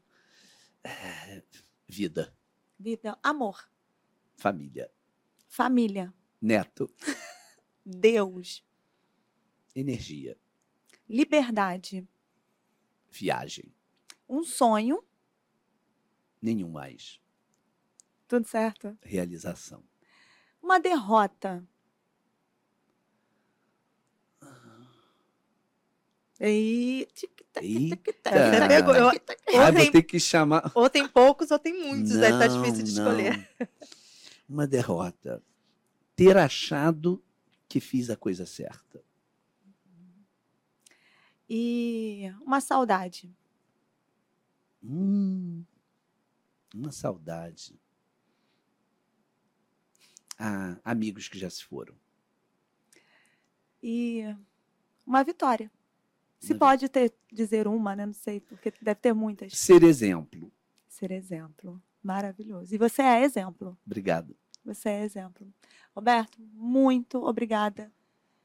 Vida, 1.86 2.34
Vida, 2.78 3.16
amor, 3.22 3.68
família, 4.36 4.90
família, 5.48 6.12
neto, 6.40 6.90
Deus, 7.84 8.64
energia, 9.76 10.36
liberdade, 11.08 12.06
viagem. 13.18 13.72
um 14.28 14.42
sonho, 14.42 15.02
Nenhum 16.42 16.68
mais. 16.70 17.20
tudo 18.28 18.46
certo? 18.46 18.96
Realização. 19.02 19.82
Uma 20.62 20.78
derrota. 20.80 21.64
E... 26.40 27.06
Eita. 27.62 28.30
Você 28.30 28.68
pegou, 28.68 28.94
eu- 28.94 29.04
ou, 29.06 29.12
vou 29.12 29.72
tem, 29.74 29.92
ter 29.92 30.02
que 30.02 30.18
chamar. 30.18 30.72
ou 30.74 30.90
tem 30.90 31.06
poucos 31.08 31.50
ou 31.52 31.58
tem 31.58 31.72
muitos, 31.72 32.16
aí 32.16 32.32
tá 32.32 32.48
Não, 32.48 32.62
difícil 32.62 32.84
de 32.84 32.94
não. 33.00 33.06
escolher. 33.08 33.48
Uma 34.48 34.66
derrota. 34.66 35.40
Ter 36.16 36.36
achado 36.36 37.22
que 37.68 37.78
fiz 37.80 38.10
a 38.10 38.16
coisa 38.16 38.44
certa. 38.44 39.02
E 41.48 42.32
uma 42.40 42.60
saudade. 42.60 43.34
Hum, 44.82 45.64
uma 46.74 46.90
saudade. 46.92 47.78
Ah, 50.38 50.78
amigos 50.84 51.28
que 51.28 51.38
já 51.38 51.48
se 51.48 51.64
foram. 51.64 51.94
E 53.82 54.22
uma 55.06 55.22
vitória. 55.22 55.70
Se 56.38 56.52
Uma 56.52 56.58
pode 56.58 56.88
ter, 56.88 57.14
dizer 57.32 57.66
uma, 57.66 57.94
né? 57.96 58.04
Não 58.04 58.12
sei, 58.12 58.40
porque 58.40 58.72
deve 58.82 59.00
ter 59.00 59.12
muitas. 59.14 59.56
Ser 59.56 59.82
exemplo. 59.82 60.52
Ser 60.88 61.10
exemplo. 61.10 61.82
Maravilhoso. 62.02 62.74
E 62.74 62.78
você 62.78 63.02
é 63.02 63.22
exemplo. 63.22 63.78
Obrigado. 63.86 64.36
Você 64.64 64.88
é 64.88 65.04
exemplo. 65.04 65.46
Roberto, 65.94 66.38
muito 66.52 67.24
obrigada. 67.24 67.90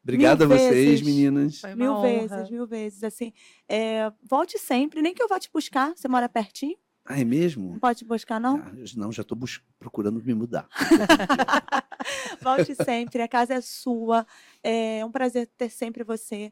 Obrigado 0.03 0.47
Mil 0.47 0.55
a 0.55 0.57
vocês, 0.57 0.73
vezes. 0.73 1.01
meninas. 1.01 1.59
Foi 1.59 1.69
uma 1.71 1.75
Mil 1.75 1.91
honra. 1.93 2.07
vezes, 2.27 2.49
mil 2.49 2.65
vezes. 2.67 3.03
Assim, 3.03 3.33
é, 3.67 4.11
volte 4.23 4.57
sempre, 4.57 5.01
nem 5.01 5.13
que 5.13 5.21
eu 5.21 5.27
vá 5.27 5.39
te 5.39 5.49
buscar. 5.53 5.93
Você 5.95 6.07
mora 6.07 6.27
pertinho? 6.29 6.77
Ah, 7.05 7.19
é 7.19 7.23
mesmo? 7.23 7.71
Não 7.71 7.79
pode 7.79 7.99
te 7.99 8.05
buscar, 8.05 8.39
não? 8.39 8.57
Ah, 8.57 8.71
não, 8.95 9.11
já 9.11 9.21
estou 9.23 9.37
procurando 9.79 10.23
me 10.23 10.33
mudar. 10.33 10.67
Volte 12.41 12.75
sempre, 12.75 13.21
a 13.21 13.27
casa 13.27 13.55
é 13.55 13.61
sua. 13.61 14.25
É 14.63 15.03
um 15.05 15.11
prazer 15.11 15.47
ter 15.57 15.69
sempre 15.69 16.03
você 16.03 16.51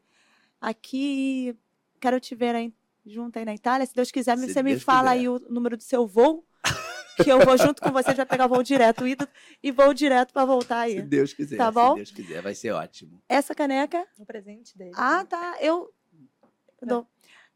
aqui. 0.60 1.54
Quero 2.00 2.18
te 2.20 2.34
ver 2.34 2.54
aí, 2.54 2.72
junto 3.06 3.38
aí 3.38 3.44
na 3.44 3.54
Itália. 3.54 3.86
Se 3.86 3.94
Deus 3.94 4.10
quiser, 4.10 4.36
Se 4.36 4.48
você 4.52 4.62
me 4.62 4.70
Deus 4.72 4.82
fala 4.82 5.10
quiser. 5.12 5.20
aí 5.20 5.28
o 5.28 5.38
número 5.48 5.76
do 5.76 5.82
seu 5.82 6.06
voo, 6.06 6.44
que 7.22 7.30
eu 7.30 7.40
vou 7.40 7.56
junto 7.58 7.82
com 7.82 7.90
você, 7.90 8.14
vai 8.14 8.26
pegar 8.26 8.46
voo 8.46 8.62
direto 8.62 9.06
ida 9.06 9.28
e 9.62 9.70
voo 9.70 9.92
direto 9.92 10.32
para 10.32 10.44
voltar 10.44 10.88
Se 10.88 10.98
aí. 10.98 11.02
Deus 11.02 11.32
quiser. 11.32 11.56
Tá 11.56 11.70
bom? 11.70 11.90
Se 11.90 11.96
Deus 11.96 12.10
quiser, 12.10 12.42
vai 12.42 12.54
ser 12.54 12.72
ótimo. 12.72 13.20
Essa 13.28 13.54
caneca 13.54 14.06
O 14.18 14.24
presente 14.24 14.76
dele. 14.76 14.92
Ah, 14.94 15.24
tá. 15.24 15.56
Eu. 15.60 15.92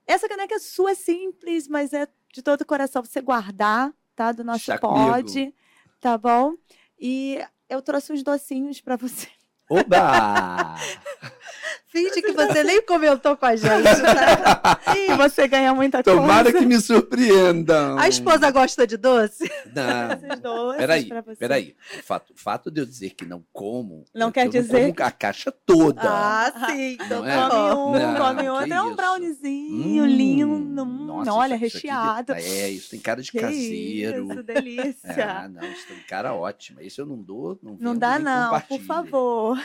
Essa 0.07 0.29
caneca 0.29 0.55
é 0.55 0.59
sua, 0.59 0.91
é 0.91 0.95
simples, 0.95 1.69
mas 1.69 1.93
é 1.93 2.09
de 2.33 2.43
todo 2.43 2.63
o 2.63 2.67
coração 2.67 3.05
você 3.05 3.21
guardar, 3.21 3.93
tá? 4.17 4.33
Do 4.33 4.43
nosso 4.43 4.65
Chá 4.65 4.79
pod, 4.79 5.55
tá 6.01 6.19
bom? 6.19 6.55
E 6.99 7.39
eu 7.69 7.81
trouxe 7.81 8.13
uns 8.13 8.23
docinhos 8.23 8.81
para 8.81 8.97
você. 8.97 9.29
Oba! 9.71 10.75
Finge 11.93 12.23
que 12.23 12.33
você 12.33 12.65
nem 12.65 12.81
comentou 12.83 13.37
com 13.37 13.45
a 13.45 13.55
gente. 13.55 13.69
tá? 13.85 14.81
E 14.97 15.15
você 15.15 15.47
ganha 15.47 15.75
muita 15.75 16.03
Tomara 16.03 16.45
coisa. 16.45 16.59
que 16.59 16.65
me 16.67 16.81
surpreendam. 16.81 17.99
A 17.99 18.09
esposa 18.09 18.51
gosta 18.51 18.87
de 18.87 18.97
doce? 18.97 19.51
Não. 19.75 20.13
Esses 20.13 20.41
doces 20.41 20.77
Peraí, 20.79 21.09
peraí. 21.39 21.77
O 21.99 22.03
fato, 22.03 22.33
o 22.33 22.37
fato 22.37 22.71
de 22.71 22.81
eu 22.81 22.87
dizer 22.87 23.11
que 23.11 23.25
não 23.27 23.45
como. 23.53 24.05
Não 24.15 24.33
quer 24.33 24.47
eu 24.47 24.51
dizer 24.51 24.95
como 24.95 25.07
a 25.07 25.11
caixa 25.11 25.53
toda. 25.53 26.01
Ah, 26.03 26.53
sim. 26.67 26.95
Então 27.01 27.21
Não 27.23 27.29
é? 27.29 27.49
Come 27.49 27.75
um, 27.75 27.93
Não, 27.93 28.17
come 28.27 28.49
outro. 28.51 28.73
É 28.73 28.83
um 28.83 28.87
isso. 28.87 28.97
browniezinho 28.97 30.03
Hum, 30.05 30.07
lindo. 30.07 30.83
Hum, 30.83 31.07
nossa, 31.07 31.33
olha, 31.35 31.55
isso- 31.57 31.67
isso 31.67 31.77
aqui 31.77 31.87
recheado. 31.89 32.33
É, 32.33 32.69
isso 32.71 32.91
tem 32.91 33.01
cara 33.01 33.23
de 33.23 33.31
Que 33.31 33.39
caseiro. 33.39 34.29
Isso, 34.33 34.43
delícia. 34.43 35.31
Ah, 35.45 35.49
não, 35.49 35.63
isso 35.71 35.87
tem 35.89 35.99
cara 36.09 36.33
ótima. 36.35 36.83
Isso 36.83 37.01
eu 37.01 37.07
não 37.07 37.17
dou, 37.19 37.59
não 37.63 37.77
não 37.79 37.93
vendo, 37.93 38.01
dá, 38.01 38.19
não, 38.19 38.61
por 38.63 38.81
favor. 38.81 39.59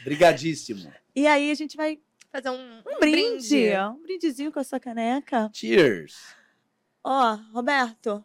Obrigadíssimo. 0.00 0.90
E 1.14 1.26
aí 1.26 1.50
a 1.50 1.54
gente 1.54 1.76
vai. 1.76 1.98
Fazer 2.30 2.50
um, 2.50 2.78
Um 2.86 2.98
brinde. 3.00 3.70
Um 3.76 4.02
brindezinho 4.02 4.52
com 4.52 4.60
a 4.60 4.64
sua 4.64 4.78
caneca. 4.78 5.50
Cheers. 5.54 6.14
Ó, 7.02 7.38
Roberto, 7.52 8.22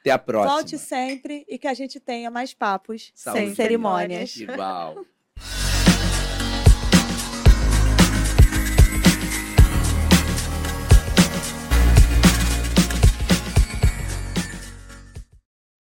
Até 0.00 0.10
a 0.10 0.18
próxima. 0.18 0.52
volte 0.54 0.78
sempre 0.78 1.44
e 1.48 1.56
que 1.58 1.68
a 1.68 1.74
gente 1.74 2.00
tenha 2.00 2.30
mais 2.30 2.52
papos 2.52 3.12
Saúde. 3.14 3.40
sem 3.46 3.54
cerimônias. 3.54 4.36
Igual. 4.36 5.04